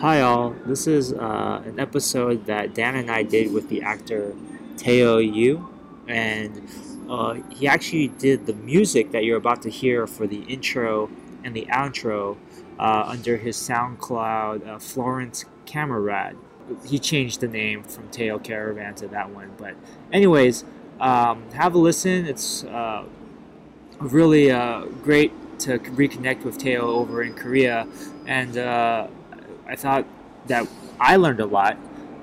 [0.00, 0.54] Hi, all.
[0.66, 4.34] This is uh, an episode that Dan and I did with the actor
[4.76, 5.70] Teo Yoo,
[6.06, 6.68] and
[7.08, 11.08] uh, he actually did the music that you're about to hear for the intro
[11.44, 12.36] and the outro
[12.78, 16.36] uh, under his SoundCloud uh, Florence Camerad.
[16.84, 19.76] He changed the name from Teo Caravan to that one, but
[20.12, 20.66] anyways,
[21.00, 22.26] um, have a listen.
[22.26, 23.06] It's uh,
[24.00, 27.88] really uh, great to reconnect with Teo over in Korea,
[28.26, 28.58] and
[29.66, 30.06] I thought
[30.46, 30.66] that
[31.00, 31.76] I learned a lot,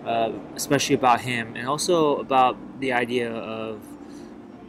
[0.05, 3.81] uh, especially about him, and also about the idea of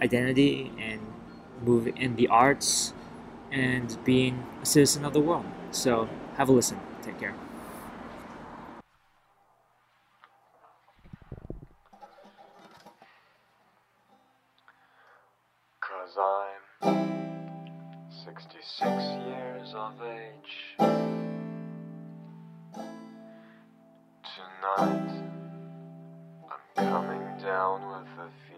[0.02, 1.00] identity and
[1.62, 2.92] moving in the arts
[3.50, 5.46] and being a citizen of the world.
[5.70, 6.78] So have a listen.
[7.02, 7.34] Take care.
[15.80, 17.24] Cause I'm
[18.24, 18.82] 66
[19.26, 21.13] years of age.
[24.64, 25.12] Tonight,
[26.48, 28.53] I'm coming down with a fever.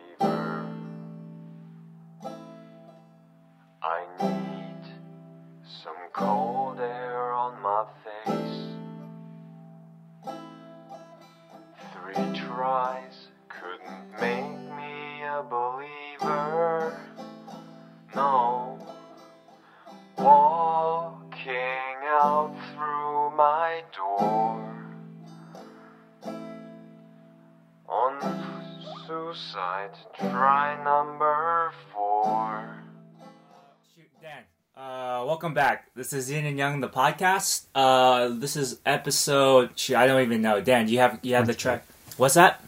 [35.97, 37.63] This is Yin and Yang, the podcast.
[37.75, 39.71] Uh, this is episode.
[39.97, 40.61] I don't even know.
[40.61, 41.87] Dan, you have you have the track.
[42.19, 42.63] What's that?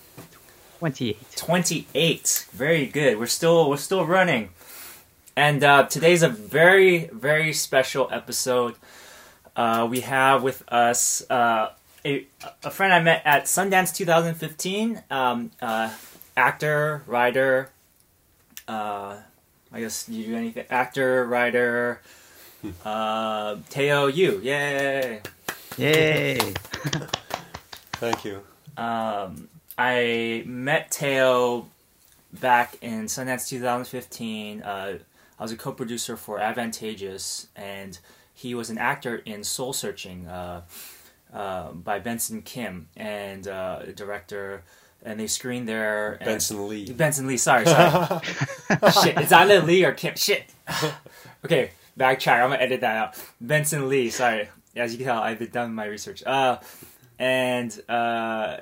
[0.78, 1.36] 28.
[1.36, 2.46] Twenty-eight.
[2.52, 3.18] Very good.
[3.18, 4.48] We're still we're still running,
[5.36, 8.76] and uh, today's a very very special episode.
[9.54, 11.72] Uh, we have with us uh,
[12.06, 12.26] a
[12.64, 15.02] a friend I met at Sundance 2015.
[15.10, 15.92] Um, uh,
[16.34, 17.69] actor, writer.
[18.66, 19.19] Uh,
[19.70, 20.64] I guess you do anything.
[20.70, 22.00] Actor, writer.
[22.84, 24.41] Uh, Teo Yoo.
[24.42, 25.20] Yay.
[25.76, 26.38] Yay!
[27.92, 28.42] Thank you.
[28.76, 31.68] Um, I met Teo
[32.32, 34.62] back in Sundance 2015.
[34.62, 34.98] Uh,
[35.38, 37.98] I was a co-producer for Advantageous, and
[38.34, 40.62] he was an actor in Soul Searching uh,
[41.32, 44.62] uh, by Benson Kim and uh, a director.
[45.04, 46.14] And they screened there.
[46.14, 46.92] and- Benson Lee.
[46.92, 47.36] Benson Lee.
[47.36, 48.20] Sorry, sorry.
[49.02, 50.16] Shit, it's either Lee or Kim.
[50.16, 50.42] Shit.
[51.44, 52.42] okay, backtrack.
[52.42, 53.25] I'm gonna edit that out.
[53.41, 54.10] Benson Lee.
[54.10, 54.48] Sorry.
[54.76, 56.22] As you can tell, I've done my research.
[56.25, 56.59] Uh,
[57.19, 58.59] and uh,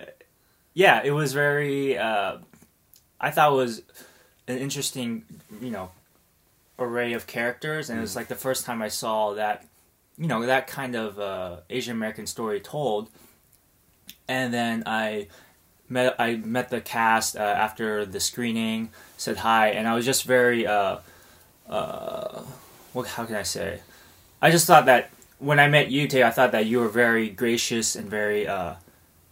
[0.74, 1.98] yeah, it was very.
[1.98, 2.38] Uh,
[3.20, 3.82] I thought it was
[4.48, 5.24] an interesting,
[5.60, 5.90] you know,
[6.78, 9.66] array of characters, and it was like the first time I saw that,
[10.18, 13.10] you know, that kind of uh, Asian American story told.
[14.28, 15.28] And then I
[15.88, 20.24] met I met the cast uh, after the screening, said hi, and I was just
[20.24, 20.98] very uh,
[21.68, 22.42] uh,
[22.96, 23.80] what how can I say?
[24.40, 27.28] I just thought that when I met you, Tay, I thought that you were very
[27.28, 28.74] gracious and very uh,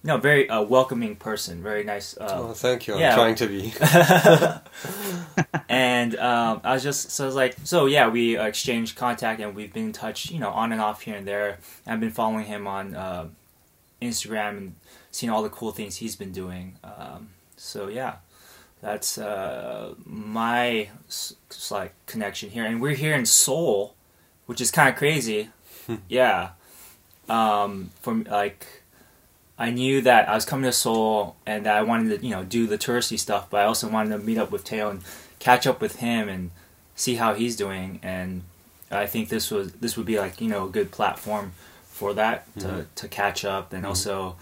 [0.04, 2.16] know, very uh, welcoming person, very nice.
[2.16, 2.94] Uh, Oh, thank you.
[2.94, 3.72] I'm trying to be.
[5.68, 9.40] and um, I was just so I was like, so yeah, we uh, exchanged contact
[9.40, 11.58] and we've been in touch, you know, on and off here and there.
[11.86, 13.28] I've been following him on uh,
[14.02, 14.74] Instagram and
[15.10, 16.76] seeing all the cool things he's been doing.
[16.84, 18.16] Um, so yeah,
[18.84, 20.90] that's uh, my
[21.70, 23.94] like connection here, and we're here in Seoul,
[24.44, 25.48] which is kind of crazy.
[26.08, 26.50] yeah,
[27.28, 28.66] um, from like.
[29.56, 32.42] I knew that I was coming to Seoul and that I wanted to, you know,
[32.42, 35.00] do the touristy stuff, but I also wanted to meet up with Teo and
[35.38, 36.50] catch up with him and
[36.96, 38.00] see how he's doing.
[38.02, 38.42] And
[38.90, 41.52] I think this was this would be like you know a good platform
[41.84, 44.34] for that to to catch up and also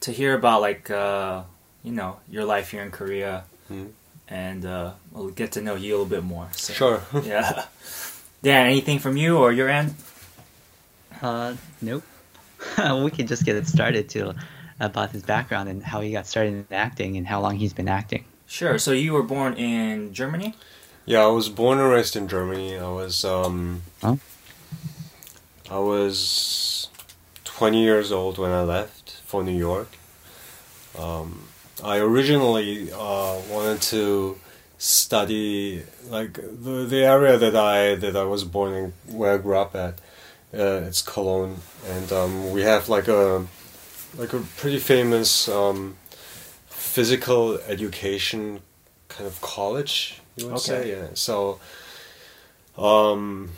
[0.00, 1.42] to hear about like uh,
[1.82, 3.90] you know your life here in Korea Mhm.
[4.28, 6.48] and uh, we'll get to know you a little bit more.
[6.52, 7.02] So, Sure.
[7.24, 7.64] Yeah.
[8.42, 9.94] Dan, anything from you or your end?
[11.20, 12.02] Uh, nope.
[13.04, 14.34] we can just get it started to
[14.80, 17.88] about his background and how he got started in acting and how long he's been
[17.88, 18.24] acting.
[18.46, 18.78] Sure.
[18.78, 20.54] So you were born in Germany.
[21.06, 22.76] Yeah, I was born and raised in Germany.
[22.78, 24.18] I was um Oh.
[25.70, 26.88] I was
[27.44, 29.88] 20 years old when I left for New York.
[30.98, 31.48] Um,
[31.82, 34.38] I originally uh, wanted to
[34.78, 39.56] study like the the area that I that I was born in, where I grew
[39.56, 39.94] up at.
[40.54, 41.56] Uh, it's Cologne,
[41.88, 43.46] and um, we have like a
[44.16, 45.96] like a pretty famous um,
[46.66, 48.60] physical education
[49.08, 50.20] kind of college.
[50.36, 50.90] You would say, Okay.
[50.90, 51.06] yeah.
[51.14, 51.58] So,
[52.76, 53.50] um,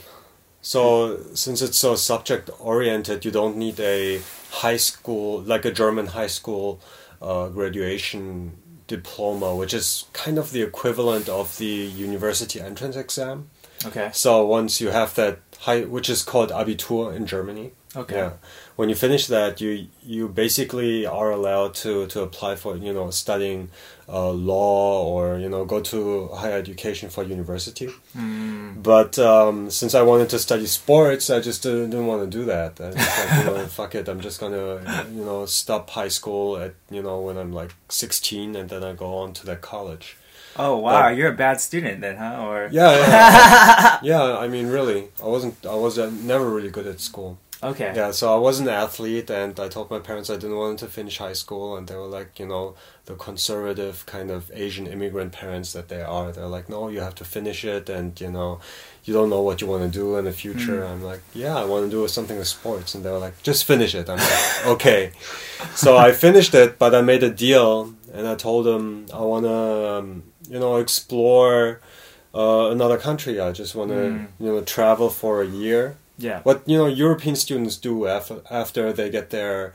[0.62, 6.06] so since it's so subject oriented, you don't need a high school, like a German
[6.06, 6.80] high school
[7.20, 13.50] uh, graduation diploma, which is kind of the equivalent of the university entrance exam.
[13.84, 14.10] Okay.
[14.12, 17.72] So once you have that high, which is called Abitur in Germany.
[17.96, 18.16] Okay.
[18.16, 18.32] Yeah.
[18.76, 23.10] When you finish that, you you basically are allowed to to apply for you know
[23.10, 23.70] studying
[24.08, 27.88] uh, law or you know go to higher education for university.
[28.16, 28.82] Mm.
[28.82, 32.44] But um, since I wanted to study sports, I just didn't, didn't want to do
[32.46, 32.80] that.
[32.80, 36.56] I was like, you know, fuck it, I'm just gonna you know stop high school
[36.56, 40.16] at you know when I'm like 16, and then I go on to that college.
[40.56, 42.44] Oh wow, But- you're a bad student then, huh?
[42.46, 44.38] Or Yeah, yeah, yeah.
[44.38, 45.64] I mean, really, I wasn't.
[45.66, 47.38] I was uh, never really good at school.
[47.70, 47.92] Okay.
[47.96, 50.86] Yeah, so I was an athlete, and I told my parents I didn't want to
[50.86, 52.74] finish high school, and they were like, you know,
[53.06, 56.32] the conservative kind of Asian immigrant parents that they are.
[56.32, 58.60] They're like, no, you have to finish it, and you know,
[59.04, 60.84] you don't know what you want to do in the future.
[60.84, 63.64] I'm like, yeah, I want to do something with sports, and they were like, just
[63.64, 64.08] finish it.
[64.08, 65.12] I'm like, okay.
[65.74, 69.44] So I finished it, but I made a deal, and I told them I want
[69.46, 71.80] to, um, you know, explore.
[72.36, 73.38] Uh, another country.
[73.38, 74.26] I just want to, Mm.
[74.40, 76.40] you know, travel for a year Yeah.
[76.42, 79.74] what you know European students do after after they get their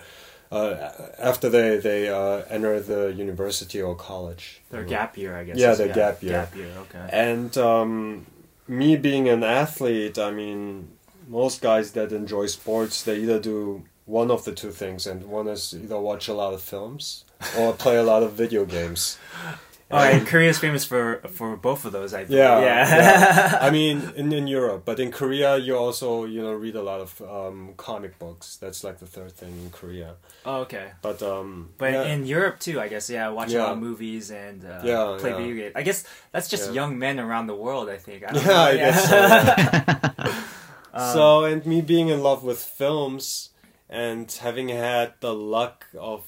[0.52, 4.62] uh, after they they uh, enter the university or college.
[4.72, 5.58] Their gap year, I guess.
[5.58, 6.32] Yeah, their gap year.
[6.32, 6.72] Gap year.
[6.80, 7.10] Okay.
[7.12, 8.26] And um,
[8.68, 10.90] me being an athlete, I mean,
[11.28, 15.48] most guys that enjoy sports, they either do one of the two things, and one
[15.48, 17.26] is either watch a lot of films
[17.58, 19.20] or play a lot of video games.
[19.92, 22.14] Oh, and Korea's famous for for both of those.
[22.14, 22.38] I think.
[22.38, 22.96] Yeah, Yeah.
[22.96, 23.58] yeah.
[23.68, 27.02] I mean, in, in Europe, but in Korea, you also you know read a lot
[27.02, 28.58] of um, comic books.
[28.58, 30.16] That's like the third thing in Korea.
[30.46, 30.92] oh, okay.
[31.02, 33.10] But um, But yeah, in Europe too, I guess.
[33.10, 35.38] Yeah, watch a lot of movies and uh, Yeah, play yeah.
[35.38, 35.74] video games.
[35.76, 36.86] I guess that's just Yeah.
[36.86, 37.90] young men around the world.
[37.90, 38.24] I think.
[38.24, 38.70] I don't Yeah, know.
[38.70, 39.18] I guess so,
[40.94, 43.50] Um, so and me being in love with films
[43.90, 46.26] and having had the luck of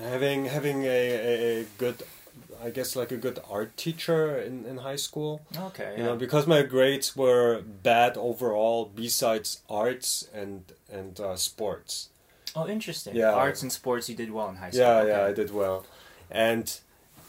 [0.00, 2.02] having having a, a, good
[2.62, 5.42] I guess like a good art teacher in, in high school.
[5.56, 5.92] okay.
[5.96, 6.06] You Yeah.
[6.10, 12.08] know, because my grades were bad overall besides arts and and uh, sports.
[12.54, 13.14] oh, interesting.
[13.16, 13.32] Yeah.
[13.32, 14.80] Arts and sports, you did well in high school.
[14.86, 15.10] Yeah, okay.
[15.10, 15.84] yeah, I did well.
[16.30, 16.80] And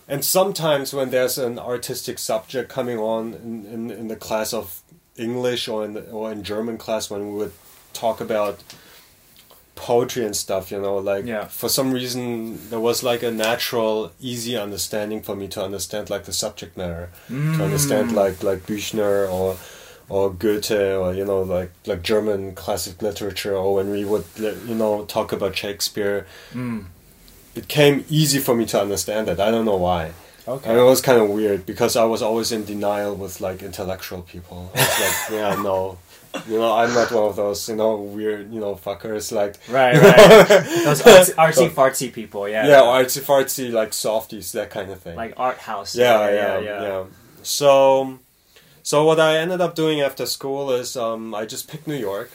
[0.07, 4.81] and sometimes when there's an artistic subject coming on in, in, in the class of
[5.17, 7.51] English or in the, or in German class when we would
[7.91, 8.63] talk about
[9.77, 11.45] poetry and stuff, you know, like Yeah.
[11.47, 12.25] for some reason
[12.69, 17.09] there was like a natural, easy understanding for me to understand like the subject matter,
[17.29, 18.15] to understand Mm.
[18.23, 19.55] like like Büchner or
[20.09, 20.71] or Goethe
[21.03, 24.25] or you know like like German classic literature or when we would
[24.69, 26.85] you know talk about Shakespeare Mm.
[27.59, 30.03] it came easy for me to understand that I don't know why.
[30.47, 30.69] Okay.
[30.69, 34.21] And it was kind of weird because I was always in denial with like intellectual
[34.33, 34.59] people.
[34.73, 35.97] I was like, yeah, no,
[36.47, 39.31] you know, I'm not one of those, you know, weird, you know, fuckers.
[39.31, 40.47] Like, Right, right.
[40.85, 42.47] Those artsy, artsy fartsy people.
[42.47, 42.67] Yeah.
[42.67, 45.15] yeah, artsy fartsy, like softies, that kind of thing.
[45.15, 45.95] Like art house.
[45.95, 47.05] yeah, yeah, yeah,
[47.43, 48.19] So,
[48.83, 52.31] so what I ended up doing after school is um, I just picked New York,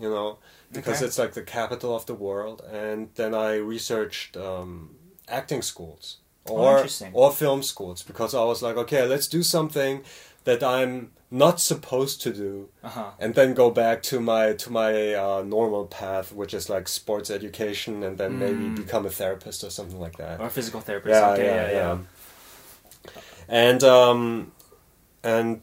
[0.00, 0.38] you know,
[0.72, 1.06] because Okay.
[1.06, 4.96] it's like the capital of the world, and then I researched um,
[5.28, 6.18] acting schools
[6.48, 7.10] Oh, or interesting.
[7.14, 10.02] or film schools because I was like, okay, let's do something
[10.44, 13.10] that I'm not supposed to do, Uh huh.
[13.18, 17.30] and then go back to my to my uh, normal path, which is like sports
[17.30, 18.76] education, and then maybe Mm.
[18.76, 20.40] become a therapist or something like that.
[20.40, 21.14] Or a physical therapist.
[21.14, 21.98] Yeah, okay, yeah, yeah, yeah.
[23.48, 24.52] And um,
[25.24, 25.60] and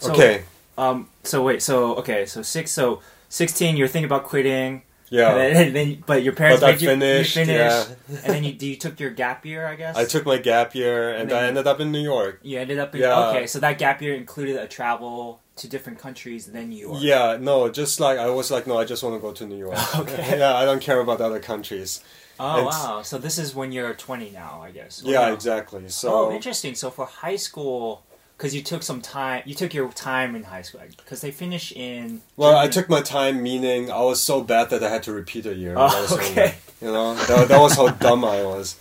[0.00, 0.42] So- okay,
[0.78, 1.08] Um.
[1.22, 1.62] So wait.
[1.62, 2.26] So okay.
[2.26, 2.70] So six.
[2.72, 3.76] So sixteen.
[3.76, 4.82] You're thinking about quitting.
[5.12, 5.30] Yeah.
[5.36, 8.16] And then, and then- but your parents But I made you, finished, you finished, yeah.
[8.24, 9.94] and then you you took your gap year, I guess.
[9.96, 12.40] I took my gap year, and then I ended up in New York.
[12.42, 13.28] You ended up in Yeah.
[13.28, 13.46] okay.
[13.46, 16.98] So that gap year included a travel to different countries, then New York.
[17.02, 19.58] Yeah, no, just like I was like, no, I just want to go to New
[19.66, 19.78] York.
[20.02, 20.38] Okay.
[20.42, 22.00] yeah, I don't care about other countries.
[22.40, 23.02] Oh And- wow.
[23.02, 25.02] So this is when you're 20 now, I guess.
[25.04, 25.88] Yeah, exactly.
[25.88, 26.74] So oh, interesting.
[26.74, 28.02] So for high school,
[28.42, 31.70] because you took some time, you took your time in high school, because they finish
[31.70, 32.22] in.
[32.36, 35.46] Well, I took my time, meaning I was so bad that I had to repeat
[35.46, 35.74] a year.
[35.76, 36.56] Oh, okay.
[36.80, 38.80] You know, that, that was how dumb I was.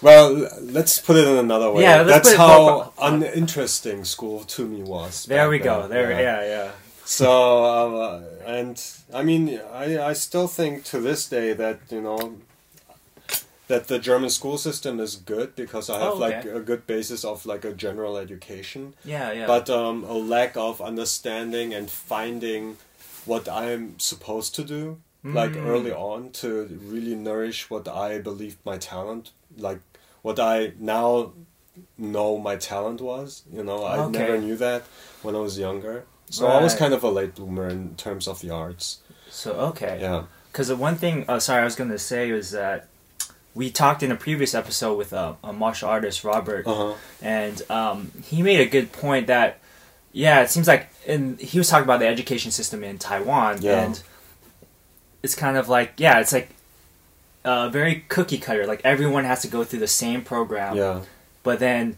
[0.00, 1.82] Well, let's put it in another way.
[1.82, 5.24] Yeah, That's how uninteresting school to me was.
[5.24, 5.80] There we go.
[5.80, 5.90] then.
[5.90, 6.22] There.
[6.22, 6.70] Yeah, yeah.
[7.04, 8.80] So, uh, and
[9.12, 12.36] I mean, I, I still think to this day that, you know,
[13.68, 17.24] that the German school system is good because I have Oh, like a good basis
[17.24, 19.46] of like a general education, Yeah, yeah.
[19.46, 22.76] but um, a lack of understanding and finding
[23.24, 25.66] what I'm supposed to do, like Mm.
[25.66, 26.48] early on, to
[26.86, 29.80] really nourish what I believed my talent, like
[30.22, 31.32] what I now
[31.98, 33.42] know my talent was.
[33.52, 34.18] You know, I Okay.
[34.20, 34.82] never knew that
[35.22, 36.04] when I was younger.
[36.30, 38.98] So I was kind of a late bloomer in terms of the arts.
[39.28, 39.98] so okay.
[40.00, 40.24] Yeah.
[40.52, 42.86] because the one thing, uh, sorry, I was going to say was that
[43.56, 46.94] we talked in a previous episode with uh, a martial artist, Robert, Uh huh.
[47.22, 49.58] and um, he made a good point that,
[50.12, 53.82] yeah, it seems like, and he was talking about the education system in Taiwan, Yeah.
[53.84, 54.02] and
[55.22, 56.50] it's kind of like, yeah, it's like
[57.46, 58.66] uh, very cookie cutter.
[58.66, 61.00] Like everyone has to go through the same program, Yeah.
[61.42, 61.96] but then,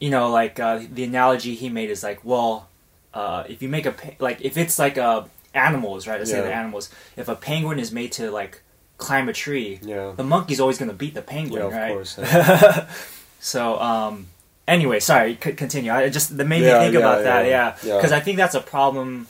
[0.00, 2.68] you know, like uh, the analogy he made is like, well,
[3.12, 6.18] uh, if you make a like if it's like uh, animals, right?
[6.20, 6.90] Let's say the animals.
[7.16, 8.62] If a penguin is made to like
[9.06, 10.12] climb a tree, Yeah.
[10.16, 11.92] the monkey's always going to beat the penguin, Yeah, of right?
[11.92, 12.12] course.
[13.52, 14.26] so, um,
[14.68, 15.90] anyway, sorry, c- continue.
[15.92, 17.96] I just that made Yeah, me think yeah, about that, yeah, yeah, yeah.
[17.96, 19.26] because I think that's a problem.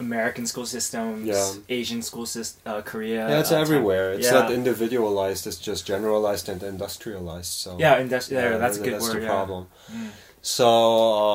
[0.00, 1.52] American school systems, Yeah.
[1.78, 3.28] Asian school system, uh, Korea.
[3.28, 4.06] Yeah, it's uh, everywhere.
[4.14, 4.40] It's yeah.
[4.40, 5.46] not individualized.
[5.46, 7.52] It's just generalized and industrialized.
[7.64, 9.16] So Yeah, that's, yeah, Yeah, that's a good that's word.
[9.16, 9.28] the yeah.
[9.28, 9.66] problem.
[9.92, 10.08] Mm.
[10.42, 10.68] So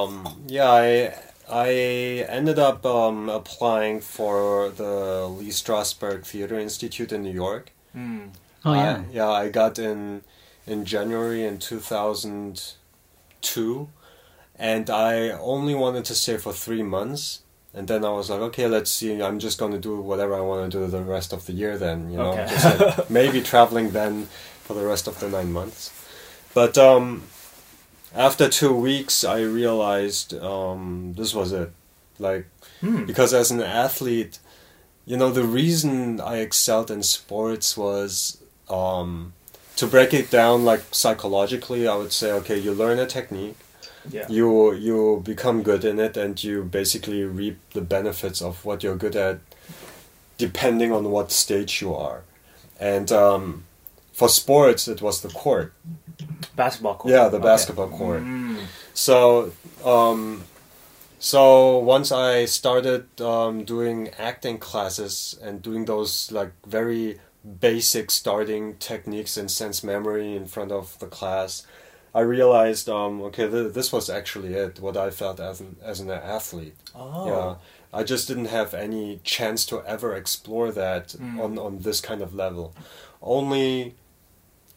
[0.04, 1.16] um, yeah, I
[1.50, 1.70] I
[2.27, 7.72] ended up um, applying for the Lee Strasberg Theater Institute in New York.
[7.96, 8.30] Mm.
[8.66, 9.04] Oh I- yeah.
[9.12, 10.24] yeah, I got in
[10.66, 12.74] in January in two thousand
[13.42, 13.89] two,
[14.58, 17.42] and I only wanted to stay for three months.
[17.74, 19.22] And then I was like, okay, let's see.
[19.22, 21.77] I'm just going to do whatever I want to do the rest of the year.
[21.77, 22.48] Then you know, Okay.
[22.50, 24.27] just like maybe traveling then
[24.63, 25.92] for the rest of the nine months.
[26.56, 27.24] But um,
[28.16, 31.72] after two weeks, I realized um, this was it.
[32.20, 32.48] Like
[32.82, 33.06] Hmm.
[33.06, 34.38] because as an athlete,
[35.06, 38.38] you know, the reason I excelled in sports was
[38.70, 39.34] um,
[39.78, 41.88] to break it down like psychologically.
[41.88, 43.58] I would say, okay, you learn a technique,
[44.10, 44.26] Yeah.
[44.30, 48.98] you you become good in it, and you basically reap the benefits of what you're
[48.98, 49.40] good at,
[50.38, 52.22] depending on what stage you are.
[52.80, 53.64] And um,
[54.20, 55.70] for sports, it was the court.
[56.56, 57.12] Basketball court.
[57.14, 57.50] Yeah, the Okay.
[57.52, 58.24] basketball court.
[58.24, 58.58] Mm.
[58.94, 59.52] So,
[59.86, 60.44] um,
[61.20, 67.20] so once I started um, doing acting classes and doing those like very
[67.70, 71.66] basic starting techniques and sense memory in front of the class,
[72.16, 74.80] I realized, um, okay, th- this was actually it.
[74.80, 76.76] What I felt as an as an athlete.
[76.96, 77.28] Oh.
[77.32, 77.50] Yeah,
[78.00, 81.40] I just didn't have any chance to ever explore that Mm.
[81.44, 82.74] on on this kind of level.
[83.22, 83.94] Only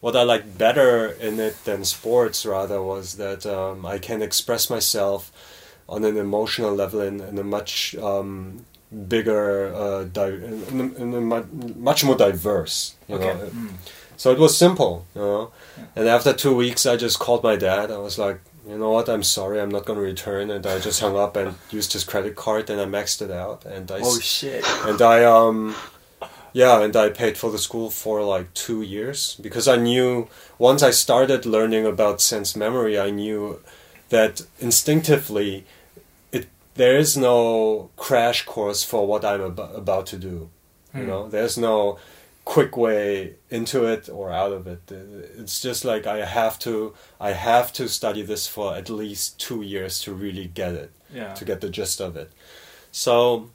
[0.01, 4.69] what I liked better in it than sports rather was that um, I can express
[4.69, 5.31] myself
[5.87, 8.65] on an emotional level in, in a much um,
[9.07, 10.27] bigger, uh, di-
[10.71, 12.95] in, in a mu- much more diverse.
[13.07, 13.27] You Okay.
[13.27, 13.45] know?
[13.49, 13.71] Mm.
[14.17, 15.51] So it was simple, you know.
[15.95, 17.89] And after two weeks, I just called my dad.
[17.91, 19.09] I was like, you know what?
[19.09, 20.51] I'm sorry, I'm not going to return.
[20.51, 23.65] And I just hung up and used his credit card, and I maxed it out.
[23.65, 24.63] And I Oh shit.
[24.85, 25.75] and I um
[26.53, 30.27] yeah, and I paid for the school for like two years because I knew
[30.57, 33.59] once I started learning about sense memory, I knew
[34.09, 35.65] that instinctively
[36.31, 40.49] it there is no crash course for what I'm ab- about to do.
[40.93, 41.07] You Hmm.
[41.07, 41.97] know, there's no
[42.43, 44.79] quick way into it or out of it.
[45.39, 49.61] It's just like I have to I have to study this for at least two
[49.61, 51.33] years to really get it, Yeah.
[51.35, 52.31] to get the gist of it.
[52.91, 53.49] So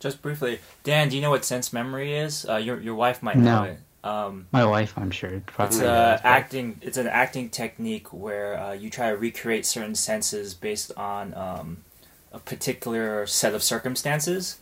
[0.00, 2.46] Just briefly, Dan, do you know what sense memory is?
[2.48, 3.64] Uh, your your wife might No.
[3.64, 3.78] know it.
[4.02, 6.78] Um, My wife, I'm sure, it's a knows, but- acting.
[6.80, 11.84] It's an acting technique where uh, you try to recreate certain senses based on um,
[12.32, 14.56] a particular set of circumstances.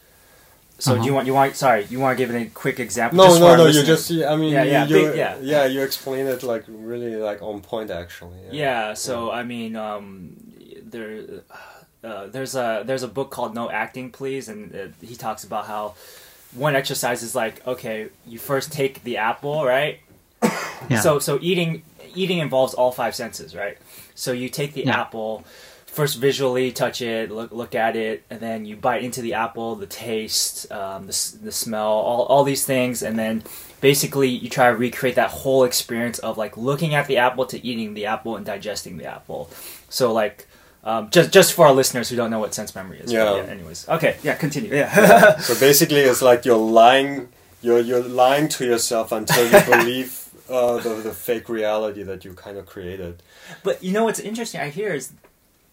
[0.81, 1.15] So do you Uh-huh.
[1.15, 3.17] want you want sorry you want to give it a quick example?
[3.19, 3.67] No, just no, our no.
[3.67, 5.37] You just, I mean, Yeah, yeah, you, big- yeah.
[5.41, 8.39] yeah, you explain it like really like on point, actually.
[8.51, 8.95] Yeah.
[8.95, 10.35] So I mean, um,
[10.83, 11.55] there, uh,
[12.03, 15.95] there's a there's a book called No Acting Please, and uh, he talks about how
[16.55, 20.01] one exercise is like, okay, you first take the apple, right?
[20.89, 21.01] Yeah.
[21.01, 21.83] So so eating
[22.15, 23.77] eating involves all five senses, right?
[24.15, 25.01] So you take the Yeah.
[25.01, 25.45] apple,
[25.87, 29.75] first visually touch it, look look at it, and then you bite into the apple,
[29.75, 33.43] the taste, um, the the smell, all all these things, and then
[33.81, 37.59] basically you try to recreate that whole experience of like looking at the apple to
[37.67, 39.51] eating the apple and digesting the apple.
[39.89, 40.47] So like.
[40.85, 43.13] Um, just just for our listeners who don't know what sense memory is.
[43.13, 43.51] but Yeah.
[43.53, 43.89] anyways.
[43.89, 44.17] Okay.
[44.23, 44.35] Yeah.
[44.37, 44.75] Continue.
[44.75, 45.37] Yeah.
[45.41, 47.29] So basically, it's like you're lying,
[47.63, 52.33] you're you're lying to yourself until you believe uh, the the fake reality that you
[52.35, 53.23] kind of created.
[53.65, 55.13] But you know what's interesting I hear is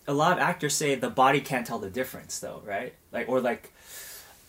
[0.07, 2.93] a lot of actors say the body can't tell the difference though, right?
[3.11, 3.71] Like or like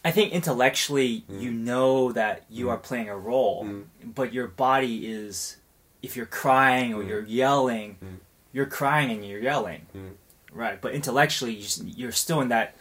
[0.04, 3.84] I think intellectually you know that you are playing a role, Mm.
[4.14, 5.56] but your body is
[6.02, 7.08] if you're crying or Mm.
[7.08, 8.18] you're yelling, Mm.
[8.52, 9.86] you're crying and you're yelling.
[10.56, 12.74] Right, but intellectually you're still in that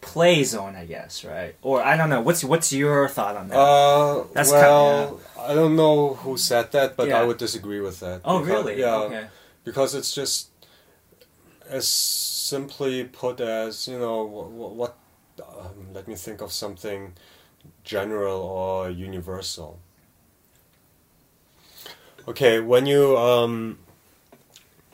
[0.00, 1.54] play zone, I guess, right?
[1.62, 2.20] Or I don't know.
[2.20, 3.56] What's what's your thought on that?
[3.56, 7.20] Uh, That's well, I don't know who said that, but Yeah.
[7.20, 8.20] I would disagree with that.
[8.24, 8.80] oh, because- really?
[8.80, 8.96] Yeah.
[9.06, 9.26] Okay.
[9.64, 10.48] because it's just
[11.68, 14.96] as simply put as you know what, what
[15.40, 17.12] um, let me think of something
[17.84, 19.78] general or universal.
[22.28, 23.78] Okay, when you um,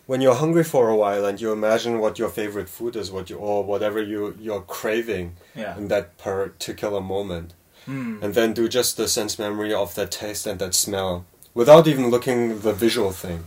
[0.08, 3.28] when you're hungry for a while and you imagine what your favorite food is, what
[3.30, 5.76] you or whatever you you're craving Yeah.
[5.76, 7.48] in that particular moment,
[7.84, 8.16] Hmm.
[8.22, 11.24] and then do just the sense memory of that taste and that smell
[11.60, 13.40] without even looking the visual thing,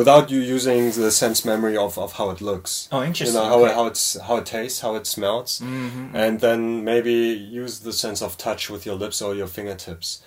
[0.00, 2.88] without you using the sense memory of, of how it looks.
[2.92, 3.36] Oh, You interesting.
[3.38, 6.14] know how, it, how it's how it tastes, how it smells, Mhm.
[6.14, 7.12] and then maybe
[7.64, 10.22] use the sense of touch with your lips or your fingertips.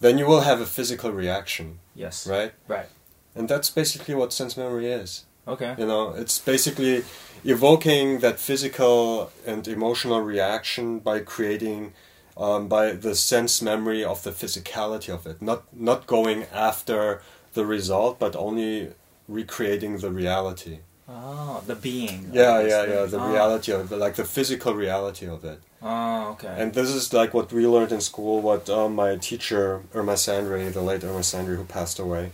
[0.00, 2.26] Then you will have a physical reaction, Yes.
[2.26, 2.52] right?
[2.68, 2.88] Right.
[3.36, 5.24] And that's basically what sense memory is.
[5.46, 5.74] Okay.
[5.78, 7.04] You know, it's basically
[7.44, 11.92] evoking that physical and emotional reaction by creating,
[12.36, 15.42] um, by the sense memory of the physicality of it.
[15.42, 17.20] Not not going after
[17.52, 18.92] the result, but only
[19.28, 20.78] recreating the reality.
[21.08, 22.30] Oh, the being.
[22.32, 22.94] Yeah, yeah, thing.
[22.94, 23.04] yeah.
[23.04, 23.30] The Oh.
[23.32, 25.60] reality of it, like the physical reality of it.
[25.82, 26.54] Oh, okay.
[26.60, 28.40] And this is like what we learned in school.
[28.40, 32.32] What um, my teacher Irma Sandrey, the late Irma Sandrey, who passed away,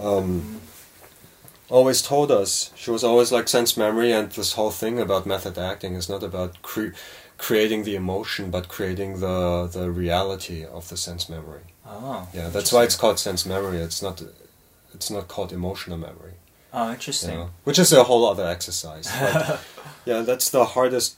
[0.00, 0.60] um,
[1.68, 2.70] always told us.
[2.76, 6.22] She was always like sense memory, and this whole thing about method acting is not
[6.22, 6.94] about cre-
[7.38, 11.62] creating the emotion, but creating the the reality of the sense memory.
[11.86, 12.28] oh.
[12.34, 13.78] Yeah, that's why it's called sense memory.
[13.78, 14.22] It's not.
[14.94, 16.34] It's not called emotional memory.
[16.74, 17.34] Oh, You interesting.
[17.34, 17.50] know?
[17.64, 19.10] Which is a whole other exercise.
[19.20, 19.60] But,
[20.06, 21.16] yeah, that's the hardest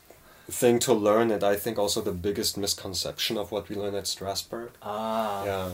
[0.51, 4.05] thing to learn, and I think also the biggest misconception of what we learn at
[4.05, 4.71] Strasberg.
[4.83, 5.45] Ah.
[5.45, 5.69] Yeah.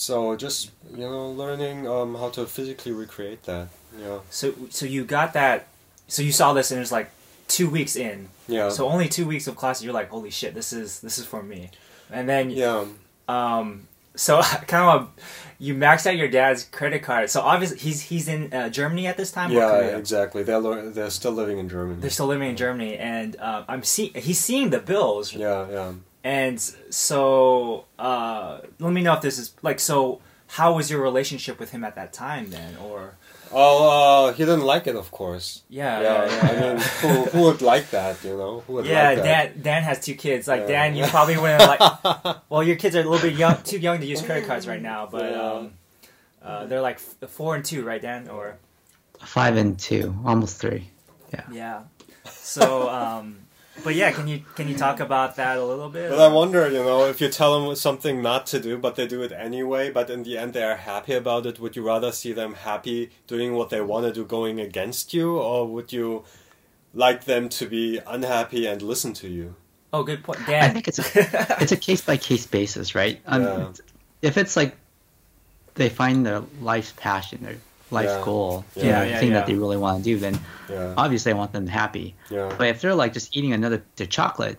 [0.00, 3.68] So just you know, learning um, how to physically recreate that.
[4.00, 4.20] Yeah.
[4.30, 5.66] So, so you got that.
[6.08, 7.10] So you saw this, and it was like
[7.48, 8.30] two weeks in.
[8.48, 8.70] Yeah.
[8.70, 11.42] So only two weeks of class, you're like, holy shit, this is this is for
[11.42, 11.68] me.
[12.10, 12.86] And then, yeah.
[13.28, 15.10] um, so kind of,
[15.58, 17.28] you maxed out your dad's credit card.
[17.28, 19.52] So obviously, he's he's in uh, Germany at this time.
[19.52, 19.98] Yeah.
[19.98, 20.42] Exactly.
[20.42, 22.00] They're lear- they're still living in Germany.
[22.00, 25.68] They're still living in Germany, and uh, I'm see he's seeing the bills, Yeah.
[25.68, 25.92] Yeah.
[26.24, 26.60] And
[26.90, 30.20] so uh, let me know if this is like so.
[30.54, 33.14] How was your relationship with him at that time then, or
[33.52, 35.62] Oh, uh, he didn't like it, of course.
[35.68, 36.24] yeah, Yeah.
[36.24, 38.22] yeah, yeah, I mean, who, who would like that?
[38.24, 39.54] You know, who would yeah, like that?
[39.54, 39.62] Dan.
[39.62, 40.48] Dan has two kids.
[40.48, 40.66] Like Yeah.
[40.88, 42.36] Dan, you probably wouldn't like.
[42.50, 44.82] Well, your kids are a little bit young, too young to use credit cards right
[44.82, 45.06] now.
[45.10, 45.42] But Yeah.
[45.52, 45.72] um,
[46.42, 48.28] uh, they're like f- four and two, right, Dan?
[48.28, 48.56] Or
[49.24, 50.90] Five and two, almost three.
[51.32, 51.44] yeah.
[51.52, 51.80] Yeah.
[52.28, 53.38] So, um,
[53.84, 56.10] but yeah, can you can you talk about that a little bit?
[56.10, 59.06] But I wonder, you know, if you tell them something not to do, but they
[59.06, 62.12] do it anyway, but in the end they are happy about it, would you rather
[62.12, 66.24] see them happy doing what they want to do going against you, or would you
[66.92, 69.54] like them to be unhappy and listen to you?
[69.92, 71.04] Oh, good point, I think it's a,
[71.62, 73.20] it's a case by case basis, right?
[73.26, 73.72] Um, Yeah.
[74.22, 74.76] If it's like
[75.74, 77.56] they find their life's passion, their
[77.90, 78.24] life's Yeah.
[78.24, 78.82] goal, Yeah.
[78.84, 79.34] you know, Yeah, yeah, thing yeah.
[79.34, 80.94] that they really want to do, then Yeah.
[80.96, 82.14] obviously I want them happy.
[82.30, 82.54] Yeah.
[82.56, 84.58] But if they're like just eating another the chocolate,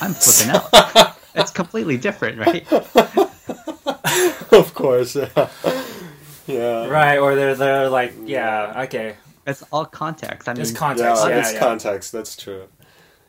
[0.00, 1.16] I'm flipping out.
[1.34, 2.66] It's completely different, right?
[4.52, 5.28] of course, yeah.
[6.46, 6.86] yeah.
[6.88, 9.16] right, or they're they're like, yeah, okay.
[9.46, 10.48] It's all context.
[10.48, 11.22] I mean, There's Yeah, context.
[11.28, 11.58] Yeah, it's yeah.
[11.60, 12.64] context, that's true.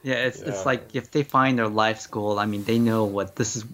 [0.04, 0.50] yeah, it's Yeah.
[0.50, 3.66] it's like if they find their life's goal, I mean, they know what this is.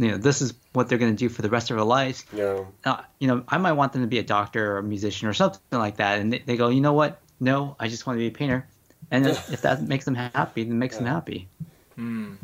[0.00, 2.24] You know, this is what they're going to do for the rest of their lives.
[2.32, 2.64] Yeah.
[2.84, 5.34] uh, you know, I might want them to be a doctor or a musician or
[5.34, 7.20] something like that, and they, they go, you know what?
[7.40, 8.64] No, I just want to be a painter,
[9.10, 11.12] and if that makes them happy, then makes them Yeah.
[11.14, 11.48] happy.
[11.96, 12.34] Hmm.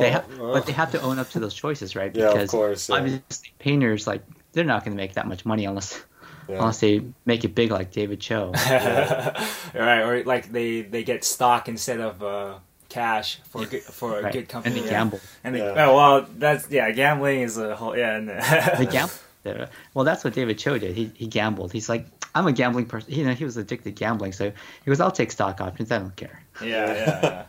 [0.00, 0.52] They ha- oh.
[0.52, 2.14] but they have to own up to those choices, right?
[2.14, 2.96] Yeah, of Because course, yeah.
[2.96, 6.02] obviously, painters like they're not going to make that much money unless
[6.48, 6.56] Yeah.
[6.58, 8.50] unless they make it big like David Choe.
[9.74, 12.58] right, or like they they get stock instead of uh,
[12.94, 14.76] cash for a good, for a good company.
[14.76, 14.98] and they yeah.
[14.98, 15.20] gamble.
[15.42, 15.86] And they, Yeah.
[15.88, 18.16] oh well, that's yeah, gambling is a whole yeah.
[18.16, 18.28] And,
[18.78, 19.14] They gamble.
[19.42, 19.68] there.
[19.94, 20.94] Well, that's what David Choe did.
[20.96, 21.72] He he gambled.
[21.72, 23.12] He's like, I'm a gambling person.
[23.12, 25.90] You know, he was addicted to gambling, so he goes, I'll take stock options.
[25.92, 26.42] I don't care.
[26.62, 27.44] yeah, yeah,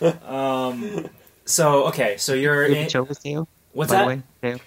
[0.00, 0.16] yeah.
[0.68, 1.08] um.
[1.44, 3.48] So okay, so you're in, Choe was Teo.
[3.72, 4.02] what's by that?
[4.04, 4.58] the way, Teo.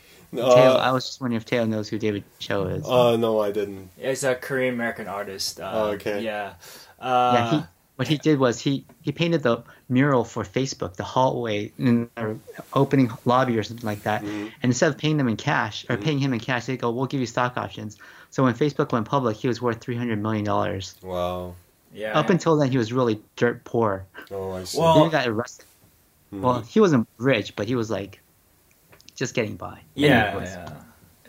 [0.43, 0.71] Uh, Teo.
[0.87, 2.85] I was just wondering if Teo knows who David Choe is.
[2.85, 3.89] uh, no, I didn't.
[3.97, 5.59] He's a Korean American artist.
[5.59, 6.21] Uh, Oh, okay.
[6.23, 6.53] Yeah.
[6.99, 7.63] Uh, yeah, he,
[7.97, 12.37] what he did was he, he painted the mural for Facebook, the hallway in the
[12.73, 14.23] opening lobby or something like that.
[14.23, 14.45] Mhm.
[14.61, 16.03] And instead of paying them in cash or Mhm.
[16.03, 17.97] paying him in cash, they go, "We'll give you stock options."
[18.31, 20.95] So when Facebook went public, he was worth three hundred million dollars.
[21.03, 21.55] Wow.
[21.93, 22.17] yeah.
[22.17, 24.05] Up until then, he was really dirt poor.
[24.31, 24.79] Oh, I see.
[24.79, 25.65] Well- he got arrested.
[26.33, 26.41] Mhm.
[26.41, 28.19] Well, he wasn't rich, but he was like
[29.15, 29.79] just getting by.
[29.93, 30.69] yeah, Anyways, yeah.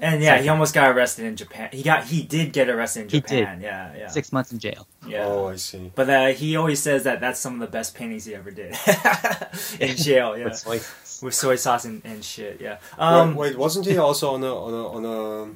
[0.01, 1.69] And yeah, he almost got arrested in Japan.
[1.73, 3.29] He got he did get arrested in Japan.
[3.29, 3.41] He did.
[3.43, 3.61] Japan.
[3.61, 4.09] Yeah, yeah.
[4.09, 4.87] Six months in jail.
[5.07, 5.27] Yeah.
[5.27, 5.91] Oh, I see.
[5.95, 8.75] But uh, he always says that that's some of the best paintings he ever did
[9.81, 10.37] in jail.
[10.37, 10.81] Yeah, With soy-
[11.27, 12.61] with soy sauce and, and shit.
[12.61, 12.79] Yeah.
[12.99, 15.51] Um, wait, wait, wasn't he also on a on a on a?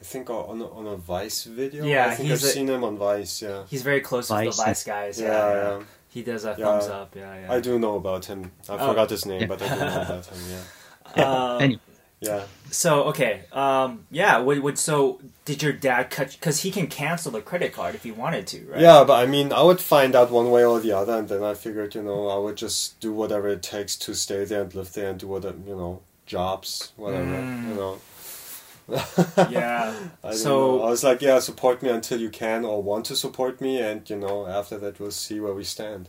[0.00, 1.84] I think uh, on a, on a Vice video.
[1.84, 3.42] Yeah, I think I've he's a- seen him on Vice.
[3.42, 3.64] Yeah.
[3.68, 4.56] He's very close with Vice.
[4.56, 5.20] the Vice guys.
[5.20, 5.84] Yeah, Yeah, yeah.
[6.10, 6.64] He does a Yeah.
[6.64, 7.14] thumbs up.
[7.16, 7.52] Yeah, yeah.
[7.52, 8.50] I do know about him.
[8.68, 8.88] I Oh.
[8.88, 9.46] forgot his name, Yeah.
[9.48, 10.38] but I do know about him.
[11.16, 11.80] Yeah, Um, Any-
[12.20, 12.44] yeah.
[12.70, 14.38] So okay, um, yeah.
[14.40, 16.32] Would, would so did your dad cut?
[16.32, 18.80] Because he can cancel the credit card if he wanted to, right?
[18.80, 21.42] Yeah, but I mean, I would find out one way or the other, and then
[21.42, 24.74] I figured, you know, I would just do whatever it takes to stay there and
[24.74, 27.68] live there and do whatever, you know, jobs, whatever, Mm.
[27.68, 27.98] you know.
[29.50, 29.94] Yeah.
[30.24, 30.82] I So- know.
[30.84, 34.08] I was like, yeah, support me until you can or want to support me, and
[34.10, 36.08] you know, after that, we'll see where we stand.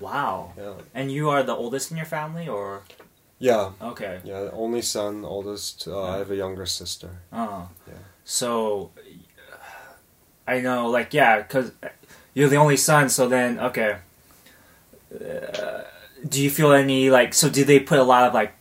[0.00, 0.52] Wow.
[0.56, 2.82] Yeah, And you are the oldest in your family, or
[3.38, 4.20] yeah, okay?
[4.24, 4.48] yeah.
[4.52, 5.86] Only son, oldest.
[5.88, 7.10] Uh, I have a younger sister.
[7.32, 7.68] Oh.
[7.86, 7.94] Yeah.
[8.24, 8.90] So
[10.46, 11.72] I know, like, yeah, because
[12.34, 13.08] you're the only son.
[13.08, 13.96] So then, okay.
[15.14, 15.82] Uh,
[16.28, 17.32] do you feel any like?
[17.34, 18.52] So do they put a lot of like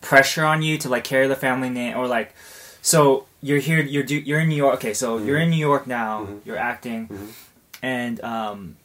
[0.00, 2.34] pressure on you to like carry the family name, or like?
[2.82, 3.80] So you're here.
[3.80, 4.74] You're do, you're in New York.
[4.76, 6.24] Okay, so you're in New York now.
[6.26, 6.40] Mhm.
[6.44, 7.28] You're acting, Mhm.
[7.82, 8.76] and um.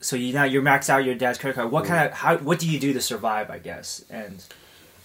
[0.00, 1.70] So you now you're maxed out your dad's credit card.
[1.70, 1.88] What Mhm.
[1.88, 2.36] kind of how?
[2.38, 3.50] What do you do to survive?
[3.50, 4.42] I guess and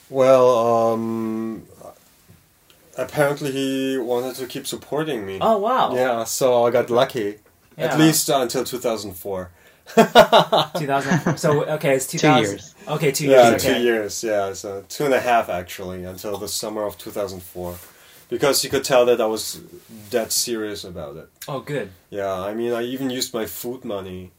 [0.10, 0.48] Well,
[0.94, 1.64] um,
[2.98, 5.38] apparently he wanted to keep supporting me.
[5.42, 7.40] oh wow Yeah, so I got lucky.
[7.78, 7.86] Yeah.
[7.94, 9.50] At least uh, until 2004.
[9.96, 12.74] 2000 so okay it's 2000 years.
[12.88, 13.74] okay two yeah, years okay.
[13.76, 14.24] two years.
[14.24, 17.76] Yeah, so two and a half actually until the summer of 2004,
[18.30, 19.60] because you could tell that I was
[20.10, 21.28] dead serious about it.
[21.48, 24.32] oh good Yeah, I mean, I even used my food money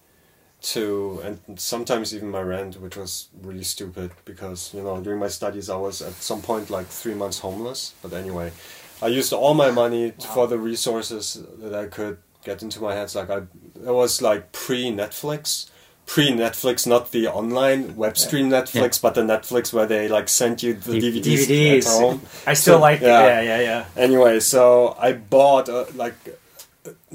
[0.74, 5.28] to, and sometimes even my rent, which was really stupid because you know during my
[5.28, 7.94] studies I was at some point like three months homeless.
[8.02, 8.52] But anyway,
[9.00, 12.94] I used all my money t- for the resources that I could get into my
[12.94, 13.14] hands.
[13.14, 15.70] Like I, it was like pre Netflix.
[16.06, 20.62] Pre Netflix, not the online web stream Netflix, but the Netflix where they like sent
[20.62, 21.86] you the D- DVDs, DVDs.
[21.86, 22.20] at home.
[22.46, 23.26] I still So, like yeah.
[23.26, 26.14] yeah yeah yeah Anyway, so I bought uh, like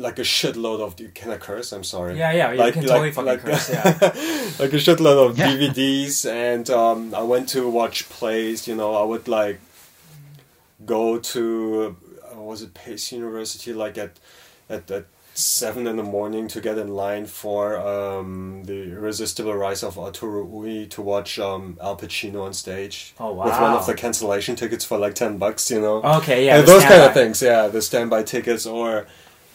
[0.02, 0.96] like a shitload of.
[1.14, 1.72] Can I curse?
[1.72, 2.18] I'm sorry.
[2.18, 3.84] yeah yeah you can totally fucking curse yeah
[4.62, 5.48] like a shitload of Yeah.
[5.52, 8.68] DVDs, and um, I went to watch plays.
[8.68, 9.60] You know, I would like
[10.86, 11.96] go to
[12.36, 14.14] uh, was it Pace University like at
[14.70, 19.82] at at seven in the morning to get in line for um, the Irresistible Rise
[19.82, 23.46] of Arturo Ui to watch um, Al Pacino on stage Oh, wow.
[23.46, 25.72] with one of the cancellation tickets for like ten bucks.
[25.72, 26.02] You know.
[26.20, 29.08] okay yeah and the those kind of things, yeah, the standby tickets, or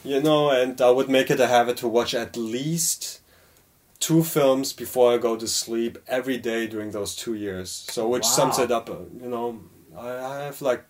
[0.07, 3.21] you know, and I would make it a habit to watch at least
[3.99, 7.69] two films before I go to sleep every day during those two years.
[7.95, 8.89] So, which sums it up.
[8.89, 9.47] uh, You know,
[9.97, 10.83] I, I have like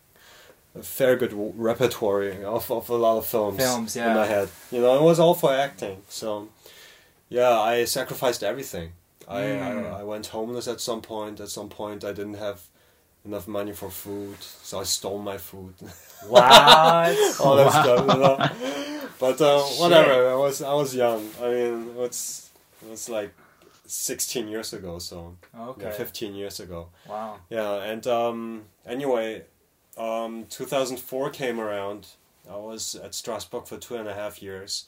[0.75, 1.33] a fair good
[1.69, 2.23] repertoire
[2.55, 4.49] of, of a lot of films, Films, in my head.
[4.71, 5.97] You know, it was all for acting.
[6.09, 6.49] So,
[7.29, 8.91] yeah, I sacrificed everything.
[9.27, 9.93] I, Mm.
[9.93, 11.39] I I went homeless at some point.
[11.39, 12.59] At some point, I didn't have
[13.27, 15.73] enough money for food, so I stole my food.
[16.27, 16.43] what
[17.39, 18.37] all that stuff, you know.
[19.19, 20.29] But uh, whatever.
[20.29, 21.29] I was I was young.
[21.41, 22.49] I mean, it's
[22.83, 23.33] it was like
[23.85, 26.89] sixteen years ago, so okay yeah, fifteen years ago.
[27.07, 29.43] wow Yeah, and um, anyway,
[29.97, 32.07] um, 2004 came around.
[32.49, 34.85] I was at Strasberg for two and a half years.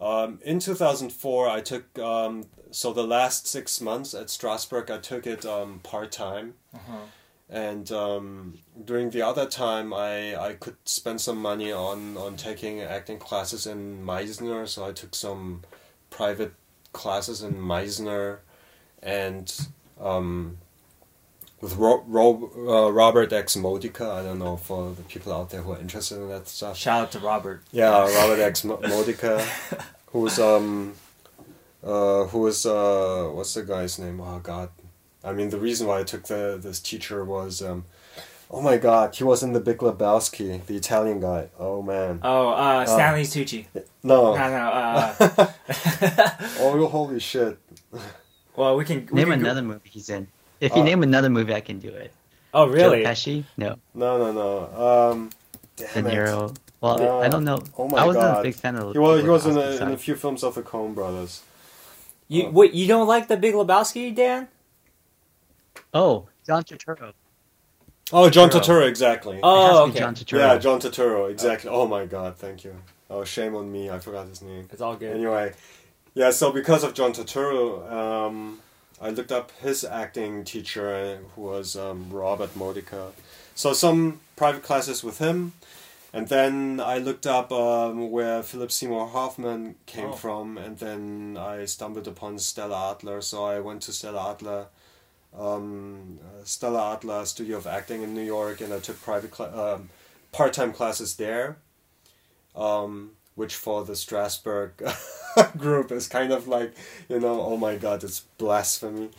[0.00, 5.26] Um, in 2004, I took um, so the last six months at Strasberg, I took
[5.26, 6.98] it um, part time, uh-huh.
[7.48, 12.80] And um, during the other time, I, I could spend some money on, on taking
[12.80, 14.66] acting classes in Meisner.
[14.68, 15.62] So I took some
[16.10, 16.54] private
[16.92, 18.38] classes in Meisner,
[19.02, 19.52] and
[20.00, 20.58] um,
[21.60, 22.50] with Ro- Ro-
[22.86, 24.10] uh, Robert X Modica.
[24.10, 26.76] I don't know for the people out there who are interested in that stuff.
[26.76, 29.40] shout out to Robert Yeah, Robert X Mo- Modica,
[30.06, 30.94] who's um,
[31.84, 34.20] uh, who is uh, what's the guy's name?
[34.20, 34.70] Oh God,
[35.26, 37.84] I mean the reason why I took the this teacher was um,
[38.50, 41.48] oh my God, he was in the Big Lebowski, the Italian guy.
[41.58, 43.66] Oh man, oh uh Stanley Tucci
[44.02, 45.14] no, no no uh
[46.60, 47.58] oh holy shit.
[48.56, 50.28] well we can we Name can go- another movie he's in.
[50.60, 52.12] If you Uh, name another movie, I can do it.
[52.54, 53.44] oh really Joe Pesci?
[53.56, 53.76] No.
[53.94, 55.10] No, no, no.
[55.12, 55.30] Um,
[55.76, 56.58] De damn it.
[56.80, 57.20] Well, No.
[57.20, 57.60] I don't know.
[57.76, 58.40] Oh my I wasn't God.
[58.40, 58.92] a big fan of.
[58.92, 61.42] He was, he was in, a, in a few films of the Coen brothers.
[62.28, 64.48] you wait you don't like the Big Lebowski Dan
[65.94, 67.12] Oh, John Turturro.
[68.12, 68.60] Oh, John Turturro.
[68.82, 69.40] Turturro, exactly.
[69.42, 70.38] Oh okay John Turturro.
[70.38, 71.70] Yeah, John Turturro, exactly.
[71.70, 72.74] Oh my god, thank you.
[73.10, 74.68] Oh, shame on me, I forgot his name.
[74.72, 75.54] it's all good Anyway,
[76.14, 78.60] yeah, so because of John Turturro, um,
[79.00, 83.12] I looked up his acting teacher, uh, who was um, Robert Modica.
[83.54, 85.52] So some private classes with him,
[86.12, 90.12] and then I looked up um, where Philip Seymour Hoffman came Oh.
[90.12, 93.20] from, and then I stumbled upon Stella Adler.
[93.20, 94.66] So I went to Stella Adler,
[95.38, 99.74] um, uh, Stella Adler Studio of Acting in New York, and I took private cla-
[99.74, 99.88] um,
[100.32, 101.58] part-time classes there,
[102.54, 104.70] um, which for the Strasberg
[105.58, 106.74] group is kind of like
[107.08, 109.10] you know oh my god it's blasphemy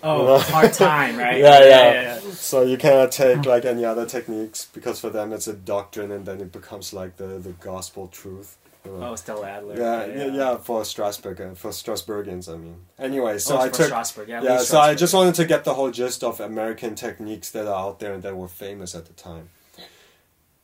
[0.00, 1.38] Oh, hard time, right?
[1.38, 5.52] yeah, yeah, So you cannot take like any other techniques because for them it's a
[5.52, 8.56] doctrine, and then it becomes like the the gospel truth.
[8.88, 9.08] Know.
[9.08, 9.76] Oh, Stella Adler.
[9.76, 12.76] yeah, yeah, yeah, for Strasberg, uh, for Strasbergians, I mean.
[12.98, 14.28] Anyway, so oh, I took Strasberg.
[14.28, 17.66] Yeah, yeah, so I just wanted to get the whole gist of American techniques that
[17.66, 19.50] are out there and that were famous at the time.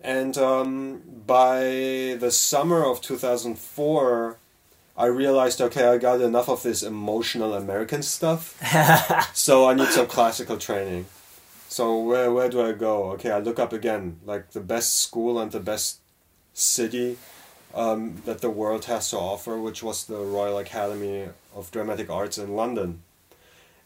[0.01, 4.37] And um, by the summer of 2004,
[4.97, 8.61] I realized, okay, I got enough of this emotional American stuff.
[9.35, 11.07] so I need some classical training.
[11.69, 13.11] So where where do I go?
[13.13, 15.99] Okay, I look up again, like the best school and the best
[16.53, 17.19] city
[17.75, 22.39] um, that the world has to offer, which was the Royal Academy of Dramatic Arts
[22.39, 23.03] in London,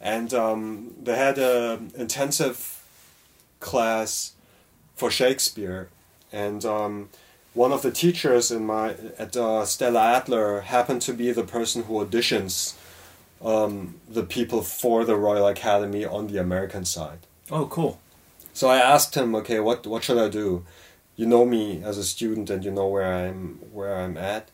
[0.00, 2.84] and um, they had an intensive
[3.60, 4.34] class
[4.94, 5.88] for Shakespeare,
[6.32, 7.08] and um,
[7.54, 11.84] one of the teachers in my at uh, Stella Adler happened to be the person
[11.84, 12.74] who auditions
[13.42, 17.20] um, the people for the Royal Academy on the American side.
[17.50, 18.00] Oh, cool.
[18.52, 20.64] So I asked him, okay, what what should I do?
[21.18, 24.50] You know me as a student, and you know where I'm where I'm at.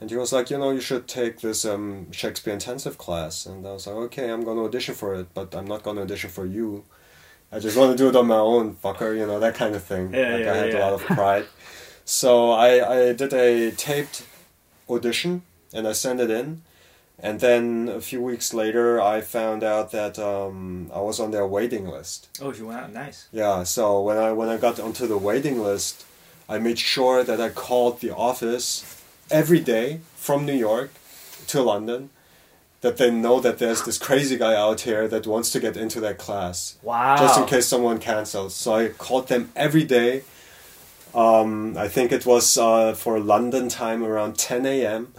[0.00, 3.46] And he was like, you know, you should take this um, Shakespeare intensive class.
[3.46, 6.30] And I was like, okay, I'm gonna audition for it, but I'm not gonna audition
[6.30, 6.84] for you.
[7.52, 9.16] I just want to do it on my own, fucker.
[9.16, 10.14] You know that kind of thing.
[10.14, 10.78] Yeah, like yeah, I had yeah.
[10.78, 11.46] a lot of pride.
[12.06, 12.70] so I
[13.08, 14.24] I did a taped
[14.88, 15.42] audition
[15.74, 16.62] and I sent it in.
[17.20, 21.46] And then a few weeks later, I found out that um, I was on their
[21.46, 22.28] waiting list.
[22.40, 22.92] Oh, you went out.
[22.92, 23.26] Nice.
[23.32, 26.04] Yeah, so when I when I got onto the waiting list,
[26.48, 30.90] I made sure that I called the office every day from New York
[31.48, 32.10] to London,
[32.82, 35.98] that they know that there's this crazy guy out here that wants to get into
[36.00, 37.16] that class, Wow.
[37.16, 38.54] just in case someone cancels.
[38.54, 40.22] So I called them every day.
[41.14, 45.14] Um, I think it was uh, for London time around 10 a.m.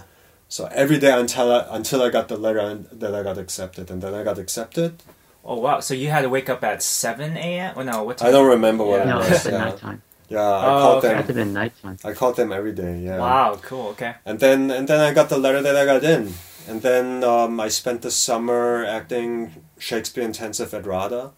[0.50, 3.90] So every day until I, until I got the letter and that I got accepted,
[3.92, 5.04] and then I got accepted.
[5.46, 5.80] Oh wow!
[5.80, 7.76] So you had to wake up at seven a.m.
[7.76, 8.28] Well, no, what time?
[8.28, 9.06] I don't remember what Yeah.
[9.06, 9.44] No, it it's was.
[9.44, 9.60] been Yeah.
[9.66, 10.02] nighttime.
[10.28, 11.08] Yeah, I Oh, called okay.
[11.08, 11.18] It them.
[11.18, 11.98] had to been nighttime.
[12.04, 13.00] I called them every day.
[13.00, 13.18] Yeah.
[13.20, 13.88] Wow, cool.
[13.90, 14.16] Okay.
[14.26, 16.34] And then and then I got the letter that I got in,
[16.68, 21.32] and then um, I spent the summer acting Shakespeare intensive at RADA,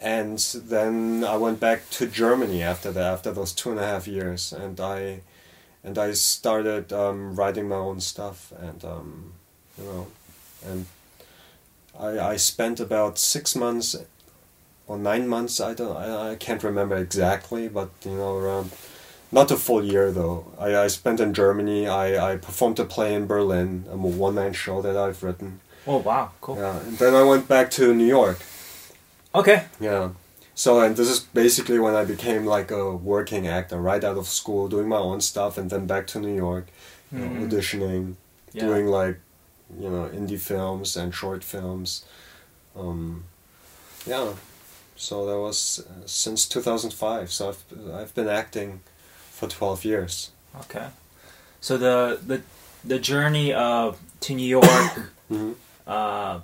[0.00, 4.06] and then I went back to Germany after that after those two and a half
[4.08, 5.20] years, and I
[5.84, 9.32] and I started um, writing my own stuff, and um,
[9.78, 10.06] you know,
[10.66, 10.86] and
[11.98, 13.96] I I spent about six months
[14.86, 15.60] or nine months.
[15.60, 18.70] I don't I, I can't remember exactly, but you know around
[19.32, 20.52] not a full year though.
[20.58, 21.88] I, I spent in Germany.
[21.88, 25.60] I, I performed a play in Berlin, a one man show that I've written.
[25.86, 26.56] Oh wow, cool.
[26.56, 28.38] Yeah, and then I went back to New York.
[29.34, 29.64] Okay.
[29.80, 30.10] Yeah.
[30.54, 34.28] So and this is basically when I became like a working actor, right out of
[34.28, 36.66] school, doing my own stuff, and then back to New York,
[37.10, 37.48] you know, Mhm.
[37.48, 38.14] auditioning,
[38.52, 38.66] Yeah.
[38.66, 39.18] doing like,
[39.80, 42.04] you know, indie films and short films.
[42.76, 43.24] Um,
[44.06, 44.34] yeah.
[44.96, 47.32] So that was uh, since two thousand five.
[47.32, 48.80] So I've I've been acting
[49.32, 50.30] for twelve years.
[50.64, 50.88] Okay.
[51.60, 52.42] So the the
[52.84, 54.92] the journey of to New York,
[55.28, 55.52] hmm
[55.86, 56.40] uh,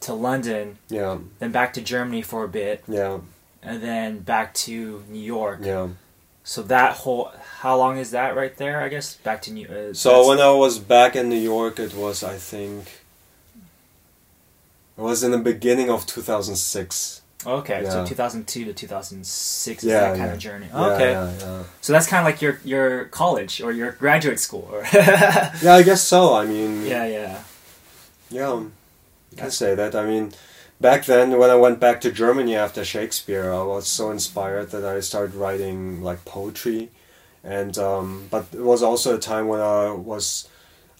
[0.00, 1.18] to London, Yeah.
[1.38, 3.18] then back to Germany for a bit, Yeah.
[3.62, 5.60] and then back to New York.
[5.62, 5.88] Yeah.
[6.44, 8.80] So that whole how long is that right there?
[8.80, 9.66] I guess back to New.
[9.68, 13.00] Uh, So when I was back in New York, it was I think.
[14.98, 17.20] It was in the beginning of two thousand six.
[17.46, 20.32] okay, so 2002 to 2006 is Yeah, that kind yeah.
[20.34, 20.66] of journey.
[20.72, 21.62] Yeah, okay, Yeah, yeah.
[21.80, 24.68] so that's kind of like your your college or your graduate school.
[24.92, 26.34] Yeah, I guess so.
[26.34, 27.42] I mean, yeah, yeah.
[28.30, 28.62] yeah,
[29.36, 29.94] can say that.
[29.94, 30.32] I mean,
[30.80, 34.84] back then when I went back to Germany after Shakespeare, I was so inspired that
[34.84, 36.90] I started writing like poetry,
[37.44, 40.48] and um, but it was also a time when I was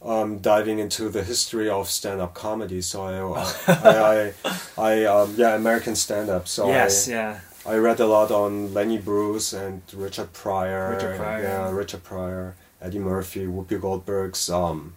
[0.02, 2.80] um, diving into the history of stand-up comedy.
[2.80, 6.48] So I, I, I, I um, yeah, American stand-up.
[6.48, 7.40] So yes, I, yeah.
[7.66, 10.94] I read a lot on Lenny Bruce and Richard Pryor.
[10.94, 11.42] Richard Pryor.
[11.42, 14.94] Yeah, Richard Pryor, Eddie Murphy, Whoopi Goldberg's um,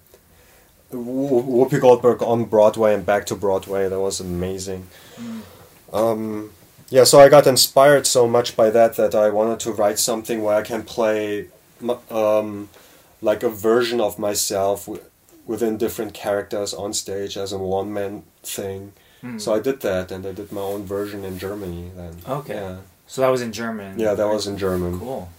[0.93, 3.89] Whoopi Goldberg on Broadway and back to Broadway.
[3.89, 4.87] That was amazing.
[5.17, 5.41] Mm.
[5.93, 6.51] Um,
[6.89, 10.43] yeah, so I got inspired so much by that that I wanted to write something
[10.43, 11.47] where I can play
[12.09, 12.69] um,
[13.21, 15.03] like a version of myself w-
[15.45, 18.93] within different characters on stage as a one man thing.
[19.23, 19.39] Mm.
[19.39, 21.91] So I did that, and I did my own version in Germany.
[21.95, 22.55] Then Okay.
[22.55, 22.77] yeah,
[23.07, 23.97] So that was in German.
[23.99, 24.99] yeah, that was in German.
[24.99, 25.29] cool.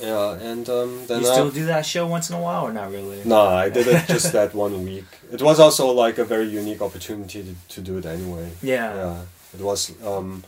[0.00, 2.72] Yeah, and um, then you I, still do that show once in a while, or
[2.72, 3.22] not really?
[3.24, 5.04] no, I did it just that one week.
[5.32, 8.50] It was also like a very unique opportunity to, to do it anyway.
[8.62, 8.94] Yeah.
[8.94, 9.20] Yeah,
[9.54, 10.44] it was um,